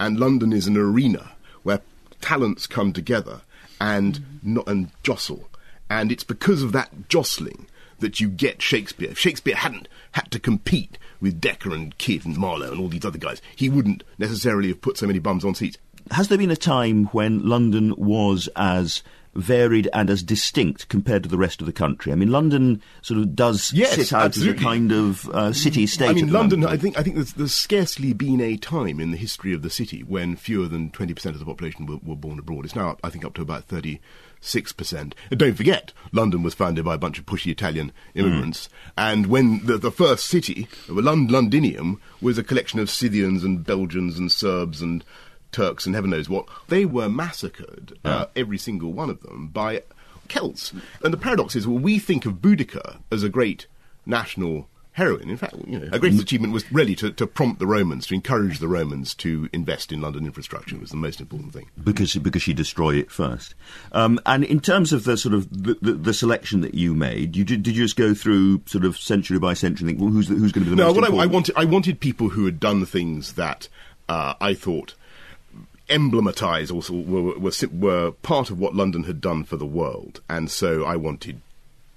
And 0.00 0.18
London 0.18 0.52
is 0.52 0.66
an 0.66 0.76
arena 0.76 1.30
where 1.62 1.80
talents 2.20 2.66
come 2.66 2.92
together 2.92 3.42
and, 3.80 4.20
mm-hmm. 4.20 4.54
not, 4.54 4.68
and 4.68 4.90
jostle. 5.02 5.48
And 5.90 6.12
it's 6.12 6.24
because 6.24 6.62
of 6.62 6.72
that 6.72 7.08
jostling 7.08 7.66
that 8.00 8.20
you 8.20 8.28
get 8.28 8.62
Shakespeare. 8.62 9.10
If 9.10 9.18
Shakespeare 9.18 9.56
hadn't 9.56 9.88
had 10.12 10.30
to 10.30 10.38
compete 10.38 10.98
with 11.20 11.40
Dekker 11.40 11.74
and 11.74 11.96
Kyd 11.98 12.24
and 12.24 12.36
Marlowe 12.36 12.70
and 12.70 12.80
all 12.80 12.88
these 12.88 13.04
other 13.04 13.18
guys, 13.18 13.42
he 13.56 13.68
wouldn't 13.68 14.04
necessarily 14.18 14.68
have 14.68 14.80
put 14.80 14.96
so 14.96 15.06
many 15.06 15.18
bums 15.18 15.44
on 15.44 15.54
seats. 15.54 15.78
Has 16.10 16.28
there 16.28 16.38
been 16.38 16.50
a 16.50 16.56
time 16.56 17.06
when 17.06 17.46
London 17.46 17.94
was 17.96 18.48
as 18.56 19.02
varied 19.34 19.88
and 19.92 20.10
as 20.10 20.22
distinct 20.22 20.88
compared 20.88 21.22
to 21.22 21.28
the 21.28 21.38
rest 21.38 21.60
of 21.60 21.66
the 21.66 21.72
country? 21.72 22.12
I 22.12 22.14
mean, 22.14 22.30
London 22.30 22.82
sort 23.02 23.20
of 23.20 23.34
does 23.36 23.72
Yes, 23.72 23.94
sit 23.94 24.12
out 24.12 24.26
absolutely. 24.26 24.56
as 24.56 24.60
a 24.60 24.64
kind 24.64 24.92
of 24.92 25.28
uh, 25.30 25.52
city-state. 25.52 26.08
I 26.10 26.12
mean, 26.12 26.32
London. 26.32 26.60
moment. 26.60 26.78
I 26.78 26.82
think. 26.82 26.98
I 26.98 27.02
think 27.02 27.16
there's, 27.16 27.32
there's 27.34 27.54
scarcely 27.54 28.12
been 28.12 28.40
a 28.40 28.56
time 28.56 29.00
in 29.00 29.10
the 29.10 29.16
history 29.16 29.52
of 29.52 29.62
the 29.62 29.70
city 29.70 30.00
when 30.02 30.36
fewer 30.36 30.66
than 30.68 30.90
twenty 30.90 31.14
percent 31.14 31.34
of 31.34 31.40
the 31.40 31.46
population 31.46 31.86
were, 31.86 31.98
were 32.02 32.16
born 32.16 32.38
abroad. 32.38 32.64
It's 32.64 32.76
now, 32.76 32.96
I 33.04 33.10
think, 33.10 33.24
up 33.24 33.34
to 33.34 33.42
about 33.42 33.64
thirty-six 33.64 34.72
percent. 34.72 35.14
And 35.30 35.38
don't 35.38 35.54
forget, 35.54 35.92
London 36.12 36.42
was 36.42 36.54
founded 36.54 36.84
by 36.84 36.94
a 36.94 36.98
bunch 36.98 37.18
of 37.18 37.26
pushy 37.26 37.50
Italian 37.50 37.92
immigrants. 38.14 38.68
And 38.96 39.26
when 39.26 39.64
the, 39.66 39.78
the 39.78 39.90
first 39.90 40.26
city, 40.26 40.68
Lond- 40.88 41.30
Londinium, 41.30 42.00
was 42.20 42.38
a 42.38 42.42
collection 42.44 42.80
of 42.80 42.90
Scythians 42.90 43.44
and 43.44 43.64
Belgians 43.64 44.18
and 44.18 44.32
Serbs 44.32 44.82
and 44.82 45.04
Turks 45.52 45.86
and 45.86 45.94
heaven 45.94 46.10
knows 46.10 46.28
what, 46.28 46.46
they 46.68 46.84
were 46.84 47.08
massacred, 47.08 47.98
uh, 48.04 48.26
every 48.36 48.58
single 48.58 48.92
one 48.92 49.10
of 49.10 49.22
them, 49.22 49.48
by 49.48 49.82
Celts. 50.28 50.72
And 51.02 51.12
the 51.12 51.18
paradox 51.18 51.56
is, 51.56 51.66
well, 51.66 51.78
we 51.78 51.98
think 51.98 52.26
of 52.26 52.34
Boudica 52.34 52.98
as 53.10 53.22
a 53.22 53.28
great 53.28 53.66
national 54.04 54.68
heroine. 54.98 55.30
In 55.30 55.36
fact, 55.36 55.54
you 55.66 55.78
know, 55.78 55.88
her 55.90 55.98
greatest 55.98 56.22
achievement 56.22 56.52
was 56.52 56.70
really 56.72 56.94
to, 56.96 57.10
to 57.12 57.26
prompt 57.26 57.60
the 57.60 57.66
Romans, 57.66 58.06
to 58.08 58.14
encourage 58.14 58.58
the 58.58 58.68
Romans 58.68 59.14
to 59.14 59.48
invest 59.52 59.92
in 59.92 60.00
London 60.00 60.26
infrastructure 60.26 60.76
was 60.76 60.90
the 60.90 60.96
most 60.96 61.20
important 61.20 61.52
thing. 61.52 61.70
because 61.82 62.14
because 62.16 62.42
she 62.42 62.52
destroyed 62.52 62.96
it 62.96 63.10
first. 63.10 63.54
Um, 63.92 64.18
and 64.26 64.44
in 64.44 64.60
terms 64.60 64.92
of 64.92 65.04
the 65.04 65.16
sort 65.16 65.34
of 65.34 65.48
the, 65.50 65.78
the, 65.80 65.92
the 65.92 66.14
selection 66.14 66.60
that 66.62 66.74
you 66.74 66.94
made, 66.94 67.36
you 67.36 67.44
did, 67.44 67.62
did 67.62 67.76
you 67.76 67.84
just 67.84 67.96
go 67.96 68.12
through 68.12 68.62
sort 68.66 68.84
of 68.84 68.98
century 68.98 69.38
by 69.38 69.54
century 69.54 69.88
and 69.88 69.96
think, 69.96 70.00
well, 70.00 70.10
who's 70.10 70.28
who's 70.28 70.52
going 70.52 70.64
to 70.64 70.70
be 70.70 70.70
the 70.70 70.76
no, 70.76 70.92
most 70.92 70.96
what 70.96 71.20
I, 71.20 71.22
I 71.22 71.26
wanted, 71.26 71.54
I 71.56 71.64
wanted 71.64 72.00
people 72.00 72.30
who 72.30 72.44
had 72.44 72.58
done 72.58 72.84
things 72.84 73.34
that 73.34 73.68
uh, 74.08 74.34
I 74.40 74.52
thought 74.54 74.94
emblematise 75.88 76.70
also 76.70 76.94
were, 76.94 77.38
were, 77.38 77.52
were 77.72 78.10
part 78.22 78.50
of 78.50 78.58
what 78.58 78.74
London 78.74 79.04
had 79.04 79.20
done 79.20 79.44
for 79.44 79.56
the 79.56 79.66
world, 79.66 80.20
and 80.28 80.50
so 80.50 80.84
I 80.84 80.96
wanted 80.96 81.40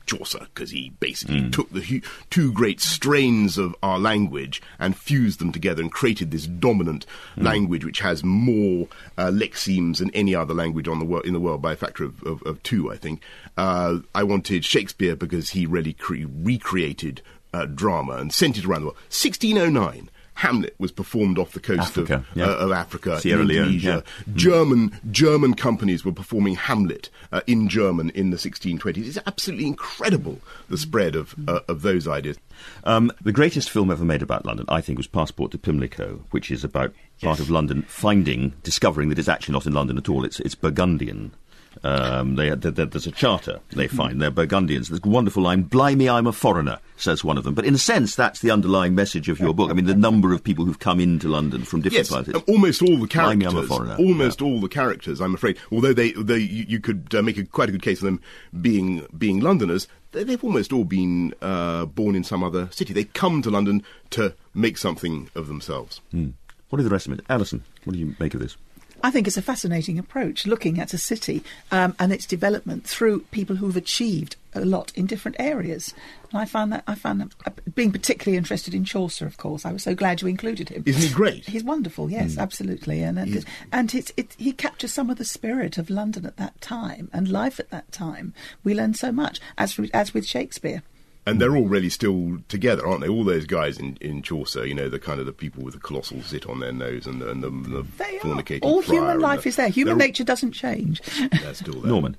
Chaucer 0.08 0.48
because 0.54 0.72
he 0.72 0.90
basically 1.00 1.50
took 1.52 1.70
the 1.72 1.80
hu- 1.80 2.02
two 2.30 2.52
great 2.52 2.82
strains 2.82 3.58
of 3.58 3.76
our 3.82 3.98
language 4.00 4.62
and 4.80 4.98
fused 4.98 5.40
them 5.40 5.52
together 5.54 5.82
and 5.82 5.92
created 5.92 6.32
this 6.32 6.48
dominant 6.48 7.06
language 7.38 7.86
which 7.86 8.00
has 8.00 8.24
more 8.24 8.88
uh, 9.18 9.28
lexemes 9.28 10.00
than 10.00 10.10
any 10.12 10.36
other 10.36 10.54
language 10.54 10.88
on 10.88 11.00
the 11.00 11.06
wor- 11.06 11.26
in 11.26 11.34
the 11.34 11.40
world 11.40 11.62
by 11.62 11.74
a 11.74 11.78
factor 11.78 12.04
of, 12.04 12.22
of, 12.24 12.42
of 12.44 12.62
two, 12.64 12.92
I 12.92 12.98
think. 12.98 13.22
Uh, 13.56 14.00
I 14.14 14.24
wanted 14.24 14.66
Shakespeare 14.66 15.16
because 15.16 15.52
he 15.52 15.66
really 15.66 15.94
cre- 15.94 16.26
recreated 16.28 17.22
uh, 17.54 17.66
drama 17.66 18.14
and 18.14 18.34
sent 18.34 18.58
it 18.58 18.66
around 18.66 18.82
the 18.82 18.88
world. 18.88 18.98
1609 19.10 20.10
Hamlet 20.42 20.74
was 20.80 20.92
performed 20.92 21.38
off 21.38 21.52
the 21.52 21.60
coast 21.60 21.82
Africa, 21.82 22.16
of, 22.16 22.26
yeah. 22.34 22.46
uh, 22.46 22.56
of 22.56 22.72
Africa, 22.72 23.22
Sierra 23.22 23.44
Leone, 23.44 23.74
yeah. 23.74 24.02
Mm. 24.28 24.36
German 24.36 25.00
German 25.12 25.54
companies 25.54 26.04
were 26.04 26.12
performing 26.12 26.56
Hamlet 26.56 27.12
uh, 27.32 27.42
in 27.46 27.70
German 27.70 28.10
in 28.10 28.32
the 28.32 28.38
1620s. 28.38 29.06
It's 29.06 29.20
absolutely 29.28 29.68
incredible 29.68 30.40
the 30.68 30.80
spread 30.80 31.16
of 31.16 31.36
uh, 31.48 31.60
of 31.68 31.84
those 31.84 32.08
ideas. 32.08 32.40
Um, 32.86 33.12
the 33.22 33.32
greatest 33.32 33.70
film 33.70 33.92
ever 33.92 34.04
made 34.04 34.24
about 34.24 34.44
London, 34.44 34.66
I 34.68 34.82
think, 34.82 34.98
was 34.98 35.06
Passport 35.06 35.52
to 35.52 35.60
Pimlico, 35.60 36.24
which 36.32 36.50
is 36.50 36.64
about 36.64 36.92
part 37.22 37.40
of 37.40 37.52
London 37.52 37.84
finding, 37.84 38.54
discovering 38.64 39.10
that 39.10 39.20
it's 39.20 39.30
actually 39.30 39.54
not 39.54 39.68
in 39.68 39.74
London 39.74 40.00
at 40.00 40.10
all. 40.10 40.26
It's 40.26 40.40
it's 40.40 40.56
Burgundian. 40.56 41.34
Um, 41.84 42.36
they, 42.36 42.50
there- 42.50 42.72
there- 42.72 42.86
there's 42.86 43.08
a 43.08 43.12
charter 43.12 43.60
they 43.72 43.88
find. 43.88 44.22
They're 44.22 44.30
Burgundians. 44.30 44.90
There's 44.90 45.02
a 45.04 45.08
wonderful 45.08 45.42
line, 45.44 45.64
Blimey, 45.64 46.10
I'm 46.10 46.28
a 46.28 46.32
foreigner, 46.34 46.80
says 46.98 47.24
one 47.24 47.38
of 47.38 47.44
them. 47.44 47.54
But 47.54 47.66
in 47.66 47.74
a 47.74 47.78
sense, 47.80 48.14
that's 48.16 48.40
the 48.42 48.52
underlying 48.52 48.94
message 48.94 49.30
of 49.30 49.40
your 49.40 49.54
book. 49.54 49.70
I 49.72 49.74
mean, 49.74 49.86
the 49.86 49.96
number 49.96 50.34
of 50.34 50.44
people 50.44 50.66
who've 50.66 50.78
come 50.80 51.00
into 51.00 51.28
London 51.30 51.64
from 51.64 51.82
different 51.82 52.10
Yes, 52.10 52.10
places. 52.10 52.36
um, 52.36 52.44
almost 52.48 52.82
all 52.82 52.98
the 52.98 53.08
Blimey, 53.08 53.08
characters. 53.46 53.54
I'm 53.54 53.58
a 53.58 53.64
foreigner. 53.68 53.96
Almost 53.98 54.42
all 54.42 54.60
the 54.60 54.68
characters, 54.68 55.22
I'm 55.22 55.34
afraid. 55.34 55.58
Although 55.72 55.94
they, 55.94 56.12
they 56.12 56.38
you, 56.40 56.66
you 56.68 56.80
could 56.80 57.14
uh, 57.16 57.22
make 57.22 57.38
a, 57.38 57.46
quite 57.46 57.70
a 57.70 57.72
good 57.72 57.82
case 57.82 58.00
of 58.00 58.06
them 58.06 58.22
being 58.62 59.06
being 59.18 59.40
Londoners. 59.40 59.88
They, 60.12 60.24
they've 60.26 60.44
almost 60.44 60.74
all 60.74 60.84
been 60.84 61.34
uh, 61.42 61.86
born 61.86 62.16
in 62.16 62.24
some 62.24 62.44
other 62.44 62.68
city. 62.72 62.94
They 62.94 63.06
come 63.06 63.42
to 63.44 63.50
London 63.50 63.82
to 64.12 64.36
make 64.54 64.78
something 64.78 65.30
of 65.36 65.48
themselves. 65.48 66.02
Hmm. 66.12 66.32
What 66.70 66.80
are 66.80 66.84
the 66.84 66.90
rest 66.90 67.08
of 67.08 67.14
it? 67.14 67.22
Alison, 67.30 67.64
what 67.86 67.94
do 67.94 68.00
you 68.00 68.16
make 68.20 68.34
of 68.34 68.40
this? 68.42 68.56
I 69.04 69.12
think 69.12 69.28
it's 69.28 69.38
a 69.38 69.42
fascinating 69.42 69.98
approach, 69.98 70.46
looking 70.46 70.80
at 70.80 70.94
a 70.94 70.98
city 70.98 71.44
um, 71.72 71.96
and 72.00 72.14
its 72.14 72.26
development 72.26 72.86
through 72.86 73.22
people 73.32 73.56
who've 73.58 73.76
achieved 73.78 74.36
a 74.54 74.66
lot 74.66 74.92
in 74.96 75.06
different 75.06 75.38
areas. 75.40 75.94
And 76.32 76.40
I 76.42 76.46
found 76.46 76.72
that 76.74 76.84
I 76.86 76.96
found 76.96 77.22
that, 77.22 77.34
uh, 77.46 77.52
being 77.74 77.92
particularly 77.92 78.38
interested 78.38 78.74
in 78.74 78.84
Chaucer, 78.86 79.26
of 79.26 79.38
course. 79.38 79.66
I 79.66 79.72
was 79.72 79.84
so 79.84 79.96
glad 79.96 80.22
you 80.22 80.28
included 80.28 80.70
him. 80.70 80.84
Isn't 80.86 81.02
he 81.10 81.14
great? 81.14 81.46
He's 81.46 81.64
wonderful. 81.64 82.10
Yes, 82.12 82.36
Mm. 82.36 82.40
absolutely. 82.42 83.02
And 83.02 83.18
and, 83.18 83.46
and 83.72 83.96
it's, 83.96 84.12
it, 84.18 84.36
he 84.38 84.52
captures 84.52 84.92
some 84.94 85.10
of 85.10 85.18
the 85.18 85.26
spirit 85.26 85.78
of 85.78 85.90
London 85.90 86.26
at 86.26 86.38
that 86.38 86.60
time 86.62 87.10
and 87.14 87.28
life 87.30 87.60
at 87.60 87.70
that 87.72 87.92
time. 87.92 88.34
We 88.64 88.74
learn 88.74 88.94
so 88.94 89.12
much, 89.12 89.40
as 89.58 89.80
as 89.94 90.14
with 90.14 90.26
Shakespeare. 90.26 90.84
And 91.26 91.40
they're 91.40 91.56
all 91.56 91.68
really 91.68 91.90
still 91.90 92.40
together, 92.48 92.88
aren't 92.88 93.02
they? 93.02 93.08
All 93.08 93.24
those 93.24 93.46
guys 93.46 93.78
in, 93.78 93.96
in 94.02 94.24
Chaucer, 94.24 94.66
you 94.66 94.74
know, 94.74 94.90
the 94.90 94.98
kind 95.00 95.20
of 95.20 95.28
the 95.28 95.32
people 95.32 95.64
with 95.64 95.76
the 95.76 95.80
colossal 95.80 96.22
zit 96.24 96.48
on 96.48 96.60
their 96.62 96.72
nose 96.72 97.06
and 97.06 97.22
the, 97.22 97.30
and 97.30 97.44
the, 97.44 97.50
the 97.52 97.84
fornicating 98.24 98.64
All 98.64 98.82
human 98.82 99.20
life 99.20 99.44
the- 99.44 99.50
is 99.50 99.56
there. 99.56 99.70
Human 99.70 99.98
they're 100.00 100.04
all- 100.06 100.08
nature 100.08 100.24
doesn't 100.24 100.52
change. 100.54 101.00
They're 101.42 101.54
still 101.54 101.80
there. 101.80 101.92
Norman. 101.92 102.18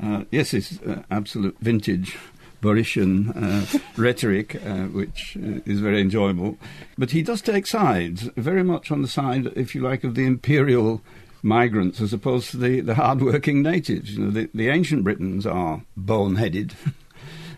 Uh, 0.00 0.24
yes, 0.30 0.54
it's 0.54 0.80
uh, 0.82 1.02
absolute 1.10 1.56
vintage 1.60 2.16
Borician 2.62 3.32
uh, 3.34 3.78
rhetoric, 4.00 4.54
uh, 4.64 4.84
which 4.86 5.36
uh, 5.36 5.60
is 5.66 5.80
very 5.80 6.00
enjoyable. 6.00 6.56
But 6.96 7.10
he 7.10 7.22
does 7.22 7.42
take 7.42 7.66
sides, 7.66 8.22
very 8.36 8.62
much 8.62 8.92
on 8.92 9.02
the 9.02 9.08
side, 9.08 9.46
if 9.56 9.74
you 9.74 9.80
like, 9.80 10.04
of 10.04 10.14
the 10.14 10.24
imperial 10.24 11.02
migrants 11.42 12.00
as 12.00 12.12
opposed 12.12 12.50
to 12.52 12.58
the, 12.58 12.80
the 12.80 12.94
hard-working 12.94 13.60
natives. 13.62 14.12
You 14.16 14.24
know, 14.26 14.30
the, 14.30 14.48
the 14.54 14.68
ancient 14.68 15.02
Britons 15.04 15.46
are 15.46 15.82
boneheaded. 15.98 16.74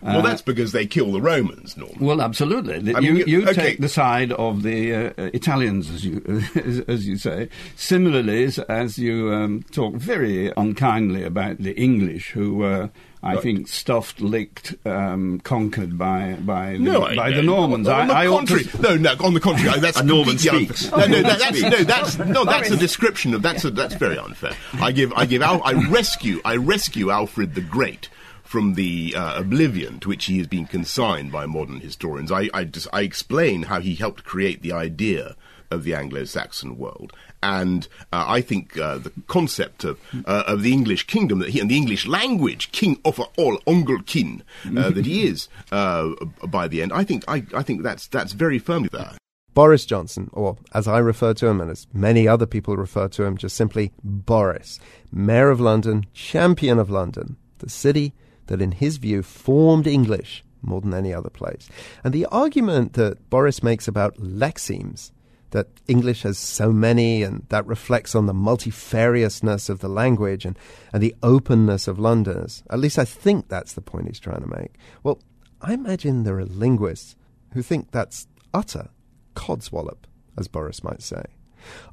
Well, 0.03 0.19
Uh, 0.19 0.23
that's 0.23 0.43
because 0.43 0.73
they 0.73 0.85
kill 0.87 1.13
the 1.13 1.21
Romans, 1.21 1.77
Norman. 1.77 1.97
well, 2.01 2.21
absolutely. 2.21 2.81
The- 2.81 2.97
I 2.97 3.01
mean, 3.01 3.17
you 3.17 3.25
you- 3.25 3.41
you 3.43 3.43
okay. 3.49 3.55
take 3.55 3.81
the 3.81 3.89
side 3.89 4.33
of 4.33 4.63
the 4.65 4.93
uh, 4.93 4.99
uh, 5.17 5.31
Italians, 5.33 5.91
as 5.91 6.05
you 6.05 6.23
as, 6.57 6.81
as 6.89 7.07
you 7.07 7.17
say. 7.17 7.49
Similarly, 7.77 8.45
as, 8.45 8.59
as 8.61 8.99
you 8.99 9.33
um, 9.33 9.65
talk 9.71 9.95
very 9.95 10.53
unkindly 10.57 11.23
about 11.25 11.59
the 11.59 11.73
English, 11.81 12.31
who 12.31 12.55
were, 12.55 12.91
I 13.23 13.35
Right. 13.35 13.43
think, 13.43 13.69
stuffed, 13.69 14.21
licked, 14.21 14.75
um, 14.85 15.41
conquered 15.45 15.97
by 15.97 16.37
by 16.41 16.73
the, 16.73 16.79
No, 16.81 17.05
I 17.05 17.15
by 17.15 17.31
the 17.31 17.37
don't. 17.37 17.47
Normans. 17.47 17.87
On 17.87 18.09
the 18.09 18.15
I, 18.15 18.25
I 18.25 18.27
ought 18.27 18.47
to- 18.49 18.65
contrary, 18.65 18.99
no, 18.99 19.15
no. 19.15 19.25
On 19.25 19.35
the 19.35 19.41
contrary, 19.41 19.79
that's 19.81 20.01
A 20.01 20.03
Norman 20.03 20.37
completely 20.37 20.67
speaks. 20.67 20.93
unfair. 20.93 21.09
No, 21.09 21.15
no, 21.15 21.19
A 21.19 21.23
that, 21.23 21.39
that's 21.39 21.63
no, 21.63 21.85
that's 21.85 22.19
no, 22.37 22.45
that's 22.45 22.71
a 22.71 22.77
description 22.77 23.35
of 23.35 23.43
that's 23.43 23.65
a, 23.65 23.71
that's 23.71 23.95
very 23.95 24.19
unfair. 24.19 24.55
I 24.81 24.91
give, 24.91 25.13
I 25.15 25.27
give, 25.27 25.43
Al, 25.43 25.63
I 25.65 25.75
rescue, 25.89 26.41
I 26.45 26.57
rescue 26.57 27.11
Alfred 27.11 27.55
the 27.55 27.61
Great 27.61 28.09
from 28.53 28.75
the 28.75 29.15
uh, 29.17 29.41
oblivion 29.41 29.99
to 29.99 30.11
which 30.11 30.27
he 30.27 30.37
has 30.37 30.47
been 30.47 30.67
consigned 30.67 31.33
by 31.33 31.47
modern 31.47 31.81
historians. 31.81 32.31
I, 32.31 32.51
I 32.53 32.65
just, 32.65 32.87
I 32.93 33.01
explain 33.01 33.63
how 33.63 33.81
he 33.81 33.95
helped 33.95 34.25
create 34.25 34.61
the 34.61 34.73
idea 34.73 35.37
of 35.71 35.85
the 35.85 35.95
Anglo-Saxon 35.95 36.77
world. 36.77 37.15
And 37.43 37.89
uh, 38.13 38.27
I 38.29 38.43
think 38.43 38.77
uh, 38.77 38.99
the 38.99 39.13
concept 39.27 39.85
of 39.85 39.99
uh, 40.27 40.45
of 40.47 40.63
the 40.63 40.71
English 40.71 41.07
kingdom 41.07 41.39
that 41.39 41.49
he 41.49 41.61
and 41.61 41.71
the 41.71 41.79
English 41.79 42.07
language, 42.07 42.71
king 42.73 43.01
of 43.07 43.19
all 43.39 43.57
Angelcynn, 43.67 44.43
uh, 44.77 44.91
that 44.91 45.07
he 45.07 45.27
is 45.27 45.49
uh, 45.73 46.11
by 46.47 46.69
the 46.69 46.83
end. 46.83 46.93
I 46.93 47.05
think 47.05 47.25
I, 47.27 47.47
I 47.55 47.63
think 47.63 47.83
that's 47.83 48.07
that's 48.07 48.35
very 48.35 48.59
firmly 48.59 48.91
there. 48.93 49.17
Boris 49.55 49.87
Johnson, 49.87 50.29
or 50.35 50.59
as 50.75 50.87
I 50.87 50.99
refer 50.99 51.33
to 51.35 51.47
him 51.47 51.59
and 51.63 51.71
as 51.71 51.87
many 51.95 52.29
other 52.29 52.47
people 52.47 52.77
refer 52.77 53.09
to 53.09 53.25
him, 53.25 53.39
just 53.39 53.57
simply 53.57 53.93
Boris, 54.05 54.79
Mayor 55.11 55.49
of 55.49 55.59
London, 55.59 56.05
champion 56.13 56.79
of 56.79 56.91
London, 56.91 57.37
the 57.59 57.71
city 57.71 58.13
that 58.47 58.63
in 58.63 58.73
his 58.73 58.97
view 58.97 59.23
formed 59.23 59.87
English 59.87 60.45
more 60.63 60.81
than 60.81 60.95
any 60.95 61.13
other 61.13 61.31
place. 61.31 61.69
And 62.05 62.15
the 62.15 62.27
argument 62.27 62.95
that 62.95 63.29
Boris 63.31 63.63
makes 63.63 63.89
about 63.89 64.17
lexemes, 64.17 65.11
that 65.51 65.69
English 65.87 66.23
has 66.23 66.39
so 66.39 66.73
many 66.73 67.23
and 67.23 67.45
that 67.51 67.67
reflects 67.67 68.15
on 68.15 68.27
the 68.27 68.33
multifariousness 68.33 69.69
of 69.69 69.81
the 69.81 69.89
language 69.89 70.45
and, 70.45 70.59
and 70.93 71.03
the 71.03 71.15
openness 71.23 71.87
of 71.87 71.99
Londoners, 71.99 72.63
at 72.71 72.79
least 72.79 72.99
I 72.99 73.05
think 73.05 73.49
that's 73.49 73.75
the 73.75 73.83
point 73.83 74.07
he's 74.07 74.21
trying 74.21 74.41
to 74.41 74.57
make. 74.61 74.75
Well, 75.03 75.21
I 75.61 75.75
imagine 75.75 76.23
there 76.23 76.39
are 76.39 76.45
linguists 76.45 77.17
who 77.53 77.63
think 77.63 77.91
that's 77.91 78.27
utter 78.55 78.89
codswallop, 79.37 80.05
as 80.39 80.49
Boris 80.49 80.83
might 80.83 81.03
say. 81.03 81.23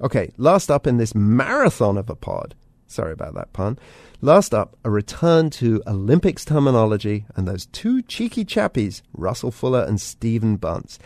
Okay, 0.02 0.32
last 0.38 0.72
up 0.72 0.88
in 0.88 0.98
this 0.98 1.14
marathon 1.14 1.98
of 1.98 2.10
a 2.10 2.16
pod, 2.16 2.56
sorry 2.90 3.14
about 3.14 3.34
that 3.36 3.54
pun, 3.54 3.80
last 4.22 4.54
up, 4.54 4.76
a 4.84 4.90
return 4.90 5.50
to 5.52 5.82
Olympics 5.88 6.44
terminology 6.44 7.26
and 7.36 7.48
those 7.48 7.68
two 7.68 8.02
cheeky 8.02 8.44
chappies, 8.44 9.02
Russell 9.14 9.52
Fuller 9.52 9.84
and 9.84 10.02
Stephen 10.02 10.58
Bunce. 10.58 11.00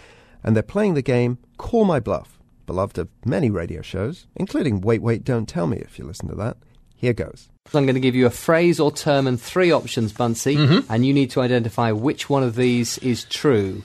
And 0.44 0.56
they're 0.56 0.64
playing 0.64 0.96
the 0.96 1.02
game 1.02 1.38
Call 1.58 1.86
My 1.86 2.00
Bluff, 2.00 2.40
beloved 2.66 2.98
of 2.98 3.10
many 3.26 3.50
radio 3.50 3.82
shows, 3.82 4.26
including 4.36 4.82
Wait, 4.82 5.02
Wait, 5.02 5.24
Don't 5.24 5.48
Tell 5.48 5.68
Me 5.68 5.78
if 5.78 6.00
you 6.00 6.06
listen 6.06 6.28
to 6.30 6.36
that. 6.36 6.58
Here 6.96 7.14
goes. 7.14 7.50
So 7.70 7.78
I'm 7.80 7.86
going 7.86 7.96
to 7.96 8.02
give 8.02 8.16
you 8.16 8.26
a 8.26 8.30
phrase 8.30 8.80
or 8.80 8.92
term 8.92 9.28
and 9.28 9.40
three 9.40 9.72
options, 9.72 10.12
Bunsey, 10.14 10.56
Mhm. 10.58 10.86
and 10.90 11.06
you 11.06 11.14
need 11.14 11.30
to 11.32 11.42
identify 11.42 11.92
which 11.92 12.30
one 12.30 12.44
of 12.44 12.56
these 12.56 12.98
is 13.00 13.26
true. 13.26 13.84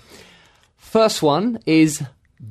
First 0.76 1.22
one 1.22 1.58
is 1.66 2.02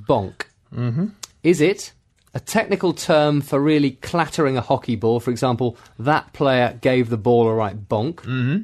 bonk. 0.07 0.43
Mm-hmm. 0.75 1.07
Is 1.43 1.61
it 1.61 1.93
a 2.37 2.39
technical 2.39 2.93
term 2.93 3.41
for 3.41 3.59
really 3.59 3.91
clattering 3.91 4.57
a 4.57 4.61
hockey 4.61 4.95
ball? 4.95 5.19
For 5.19 5.31
example, 5.31 5.75
that 5.97 6.31
player 6.33 6.77
gave 6.79 7.09
the 7.09 7.17
ball 7.17 7.47
a 7.47 7.53
right 7.53 7.75
bonk. 7.89 8.15
Mm-hmm. 8.17 8.61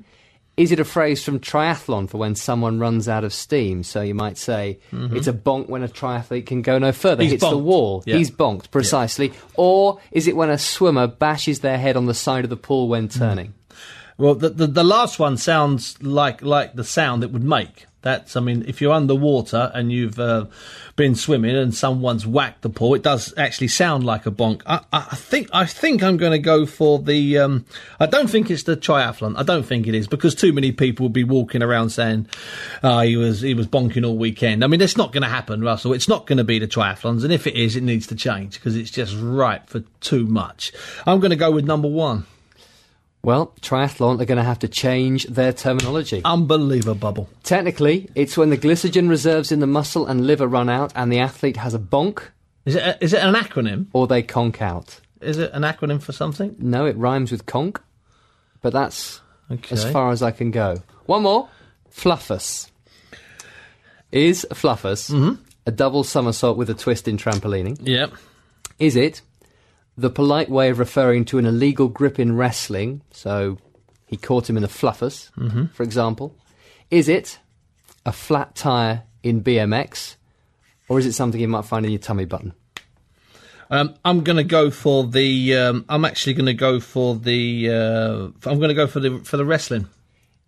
Is 0.56 0.72
it 0.72 0.80
a 0.80 0.86
phrase 0.86 1.24
from 1.24 1.40
triathlon 1.40 2.08
for 2.08 2.20
when 2.20 2.36
someone 2.36 2.78
runs 2.80 3.10
out 3.10 3.24
of 3.24 3.34
steam? 3.34 3.82
So 3.82 4.02
you 4.02 4.14
might 4.14 4.38
say 4.38 4.78
Mhm. 4.92 5.16
it's 5.16 5.26
a 5.26 5.34
bonk 5.34 5.68
when 5.68 5.82
a 5.82 5.88
triathlete 5.88 6.46
can 6.46 6.62
go 6.62 6.78
no 6.78 6.92
further, 6.92 7.24
He's 7.24 7.32
hits 7.32 7.50
the 7.50 7.58
wall. 7.58 8.04
Yeah. 8.06 8.18
He's 8.18 8.30
bonked, 8.30 8.70
precisely. 8.70 9.34
Or 9.56 9.98
is 10.12 10.28
it 10.28 10.36
when 10.36 10.52
a 10.52 10.60
swimmer 10.60 11.08
bashes 11.08 11.62
their 11.62 11.80
head 11.80 11.98
on 11.98 12.06
the 12.06 12.14
side 12.14 12.44
of 12.44 12.52
the 12.52 12.56
pool 12.58 12.88
when 12.88 13.10
turning? 13.10 13.56
Well, 14.20 14.36
the, 14.36 14.50
the 14.50 14.68
the 14.68 14.84
last 14.84 15.18
one 15.18 15.38
sounds 15.38 16.02
like 16.04 16.44
like 16.44 16.76
the 16.76 16.84
sound 16.84 17.24
it 17.24 17.32
would 17.32 17.44
make. 17.44 17.88
That's, 18.04 18.36
I 18.36 18.42
mean, 18.42 18.66
if 18.68 18.82
you're 18.82 18.92
underwater 18.92 19.72
and 19.74 19.90
you've 19.90 20.20
uh, 20.20 20.46
been 20.98 21.16
swimming 21.16 21.56
and 21.56 21.74
someone's 21.74 22.28
whacked 22.28 22.62
the 22.62 22.70
pool, 22.70 22.96
it 22.96 23.02
does 23.02 23.34
actually 23.38 23.70
sound 23.70 24.04
like 24.04 24.26
a 24.26 24.32
bonk. 24.32 24.62
I, 24.66 24.82
I 24.92 25.16
think 25.16 25.50
I 25.54 25.66
think 25.66 26.04
I'm 26.04 26.18
going 26.18 26.34
to 26.34 26.40
go 26.40 26.66
for 26.66 27.00
the. 27.00 27.38
Um, 27.40 27.66
I 28.02 28.06
don't 28.06 28.30
think 28.30 28.52
it's 28.52 28.64
the 28.64 28.76
triathlon. 28.76 29.38
I 29.38 29.44
don't 29.44 29.64
think 29.64 29.88
it 29.88 29.96
is 29.96 30.08
because 30.08 30.36
too 30.36 30.52
many 30.52 30.74
people 30.74 31.06
would 31.06 31.14
be 31.14 31.24
walking 31.24 31.64
around 31.64 31.92
saying, 31.92 32.28
"Oh, 32.84 33.00
he 33.00 33.16
was 33.16 33.40
he 33.40 33.54
was 33.54 33.68
bonking 33.68 34.06
all 34.06 34.18
weekend." 34.18 34.66
I 34.66 34.68
mean, 34.68 34.82
it's 34.82 34.98
not 34.98 35.14
going 35.14 35.24
to 35.24 35.30
happen, 35.30 35.62
Russell. 35.62 35.94
It's 35.94 36.10
not 36.10 36.28
going 36.28 36.40
to 36.40 36.44
be 36.44 36.60
the 36.60 36.68
triathlons, 36.68 37.24
and 37.24 37.32
if 37.32 37.48
it 37.48 37.56
is, 37.56 37.78
it 37.78 37.84
needs 37.84 38.06
to 38.08 38.16
change 38.16 38.56
because 38.56 38.76
it's 38.76 38.92
just 38.92 39.16
ripe 39.18 39.70
for 39.70 39.80
too 40.02 40.28
much. 40.28 40.74
I'm 41.08 41.22
going 41.22 41.32
to 41.32 41.38
go 41.38 41.52
with 41.52 41.64
number 41.64 41.88
one. 41.88 42.26
Well, 43.24 43.54
triathlon 43.62 44.20
are 44.22 44.26
going 44.26 44.38
to 44.38 44.44
have 44.44 44.60
to 44.60 44.68
change 44.68 45.26
their 45.28 45.54
terminology. 45.54 46.22
Unbelievable 46.26 46.96
bubble. 46.96 47.30
Technically, 47.44 48.10
it's 48.16 48.36
when 48.36 48.50
the 48.50 48.58
glycogen 48.58 49.08
reserves 49.10 49.52
in 49.52 49.60
the 49.62 49.68
muscle 49.68 50.06
and 50.08 50.28
liver 50.28 50.48
run 50.48 50.70
out 50.70 50.92
and 50.96 51.12
the 51.12 51.20
athlete 51.20 51.56
has 51.58 51.74
a 51.74 51.80
bonk. 51.80 52.22
Is 52.66 52.76
it, 52.76 52.84
a, 52.84 53.04
is 53.04 53.14
it 53.14 53.24
an 53.24 53.34
acronym? 53.36 53.88
Or 53.94 54.08
they 54.08 54.24
conk 54.24 54.62
out. 54.62 55.00
Is 55.22 55.38
it 55.38 55.52
an 55.54 55.62
acronym 55.64 56.02
for 56.02 56.12
something? 56.12 56.56
No, 56.60 56.86
it 56.86 56.98
rhymes 56.98 57.32
with 57.32 57.46
conk, 57.46 57.80
but 58.62 58.74
that's 58.74 59.22
Okay. 59.50 59.74
as 59.74 59.90
far 59.90 60.12
as 60.12 60.22
I 60.22 60.32
can 60.32 60.52
go. 60.52 60.82
One 61.06 61.24
more. 61.24 61.48
Fliffus. 61.90 62.70
Is 64.12 64.46
Fliffus 64.52 65.10
Mm-hmm. 65.12 65.42
a 65.66 65.72
double 65.72 66.04
somersault 66.04 66.58
with 66.58 66.70
a 66.70 66.74
twist 66.74 67.08
in 67.08 67.18
trampolining? 67.18 67.78
Yep. 67.82 68.14
Is 68.80 68.96
it 68.98 69.22
the 69.98 70.10
polite 70.10 70.50
way 70.50 70.70
of 70.70 70.80
referring 70.80 71.26
to 71.26 71.38
an 71.38 71.46
illegal 71.46 71.88
grip 71.88 72.20
in 72.20 72.36
wrestling? 72.36 73.02
So 73.12 73.58
he 74.06 74.18
caught 74.18 74.50
him 74.50 74.58
in 74.58 74.64
the 74.64 74.70
fliffus, 74.70 75.30
Mhm. 75.38 75.72
for 75.74 75.84
example. 75.84 76.36
Is 76.92 77.08
it 77.10 77.40
a 78.06 78.12
flat 78.12 78.56
tyre 78.56 79.04
in 79.24 79.42
BMX? 79.42 80.16
Or 80.90 81.00
is 81.00 81.06
it 81.06 81.14
something 81.14 81.40
you 81.40 81.48
might 81.48 81.66
find 81.66 81.86
in 81.86 81.92
your 81.92 82.00
tummy 82.00 82.26
button? 82.26 82.54
Um, 83.70 83.96
I'm 84.06 84.22
going 84.24 84.36
to 84.38 84.44
go 84.44 84.70
for 84.70 85.06
the. 85.06 85.56
Um, 85.58 85.86
I'm 85.90 86.06
actually 86.06 86.34
going 86.34 86.46
to 86.48 86.54
go 86.54 86.80
for 86.80 87.16
the. 87.16 87.70
Uh, 87.70 88.50
I'm 88.50 88.58
going 88.60 88.68
to 88.70 88.74
go 88.76 88.86
for 88.86 89.00
the 89.00 89.20
for 89.20 89.38
the 89.38 89.46
wrestling. 89.46 89.88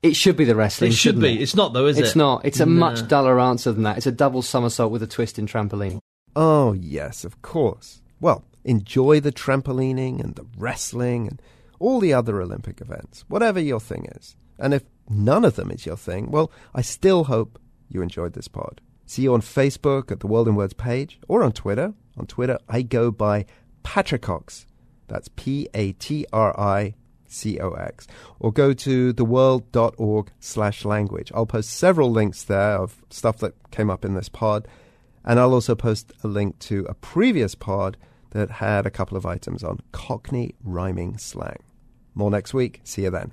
It 0.04 0.16
should 0.16 0.36
be 0.38 0.43
the 0.46 0.56
wrestling. 0.56 0.89
It 0.91 0.93
should 0.93 1.16
shouldn't 1.16 1.24
be. 1.24 1.41
It's 1.41 1.56
not 1.56 1.74
though, 1.74 1.88
is 1.88 1.98
it's 1.98 2.08
it? 2.08 2.10
It's 2.10 2.16
not. 2.16 2.46
It's 2.46 2.60
a 2.60 2.66
No. 2.66 2.72
much 2.74 3.08
duller 3.08 3.39
answer 3.39 3.72
than 3.72 3.84
that. 3.84 3.98
It's 3.98 4.06
a 4.06 4.12
double 4.12 4.41
somersault 4.43 4.91
with 4.91 5.02
a 5.02 5.08
twist 5.08 5.39
in 5.39 5.48
trampoline. 5.48 6.00
Oh, 6.36 6.74
yes, 6.74 7.24
of 7.24 7.41
course. 7.41 8.02
Well, 8.20 8.43
enjoy 8.66 9.22
the 9.22 9.32
trampolining 9.32 10.22
and 10.22 10.36
the 10.36 10.45
wrestling 10.57 11.28
and 11.28 11.41
all 11.80 11.99
the 11.99 12.13
other 12.13 12.41
Olympic 12.41 12.82
events, 12.82 13.24
whatever 13.28 13.59
your 13.59 13.80
thing 13.80 14.07
is. 14.18 14.36
And 14.57 14.74
if 14.74 14.84
none 15.09 15.45
of 15.45 15.55
them 15.55 15.72
is 15.72 15.86
your 15.86 15.97
thing, 15.97 16.32
well, 16.32 16.51
I 16.74 16.82
still 16.82 17.26
hope 17.26 17.59
you 17.88 18.01
enjoyed 18.01 18.34
this 18.34 18.47
pod. 18.47 18.82
See 19.05 19.22
you 19.22 19.34
on 19.34 19.41
Facebook 19.41 20.11
at 20.11 20.20
the 20.20 20.28
World 20.28 20.47
in 20.47 20.55
Words 20.55 20.74
page 20.74 21.20
or 21.28 21.43
on 21.43 21.51
Twitter. 21.51 21.93
On 22.18 22.26
Twitter, 22.26 22.57
I 22.68 22.82
go 22.82 23.11
by 23.11 23.45
Patricox. 23.84 24.66
That's 25.07 25.30
P 25.36 25.68
A 25.76 25.91
T 25.93 26.26
R 26.34 26.59
I 26.59 26.95
C 27.28 27.59
O 27.59 27.72
X. 27.72 28.07
Or 28.39 28.51
go 28.51 28.74
to 28.74 29.13
theworld.org 29.13 30.32
slash 30.39 30.86
language. 30.86 31.32
I'll 31.36 31.45
post 31.45 31.70
several 31.70 32.09
links 32.09 32.41
there 32.43 32.78
of 32.78 33.03
stuff 33.11 33.38
that 33.39 33.53
came 33.70 33.91
up 33.91 34.03
in 34.03 34.16
this 34.16 34.30
pod. 34.30 34.68
And 35.24 35.39
I'll 35.39 35.53
also 35.53 35.76
post 35.76 36.11
a 36.24 36.28
link 36.28 36.57
to 36.59 36.86
a 36.89 36.95
previous 36.95 37.53
pod 37.53 37.97
that 38.36 38.52
had 38.52 38.86
a 38.86 38.92
couple 38.92 39.16
of 39.16 39.26
items 39.26 39.64
on 39.64 39.80
Cockney 39.94 40.56
rhyming 40.62 41.18
slang. 41.18 41.64
More 42.14 42.30
next 42.30 42.54
week. 42.54 42.82
See 42.84 43.04
you 43.04 43.10
then. 43.10 43.32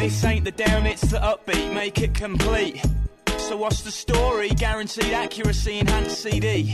This 0.00 0.24
ain't 0.24 0.44
the 0.44 0.50
down, 0.50 0.86
it's 0.86 1.02
the 1.02 1.18
upbeat, 1.18 1.72
make 1.72 2.02
it 2.02 2.14
complete. 2.14 2.84
So 3.52 3.58
what's 3.58 3.82
the 3.82 3.90
story? 3.90 4.48
Guaranteed 4.48 5.12
accuracy, 5.12 5.78
enhanced 5.78 6.22
CD. 6.22 6.72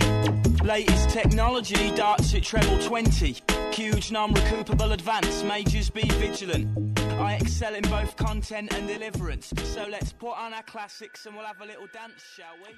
Latest 0.62 1.10
technology, 1.10 1.90
darts 1.96 2.32
at 2.36 2.44
treble 2.44 2.78
20. 2.78 3.34
Huge 3.72 4.12
non-recoupable 4.12 4.92
advance, 4.92 5.42
majors 5.42 5.90
be 5.90 6.08
vigilant. 6.08 6.96
I 7.18 7.34
excel 7.34 7.74
in 7.74 7.82
both 7.82 8.14
content 8.14 8.72
and 8.72 8.86
deliverance. 8.86 9.52
So 9.64 9.88
let's 9.90 10.12
put 10.12 10.38
on 10.38 10.54
our 10.54 10.62
classics 10.62 11.26
and 11.26 11.34
we'll 11.34 11.46
have 11.46 11.60
a 11.60 11.66
little 11.66 11.88
dance, 11.92 12.22
shall 12.36 12.54
we? 12.64 12.72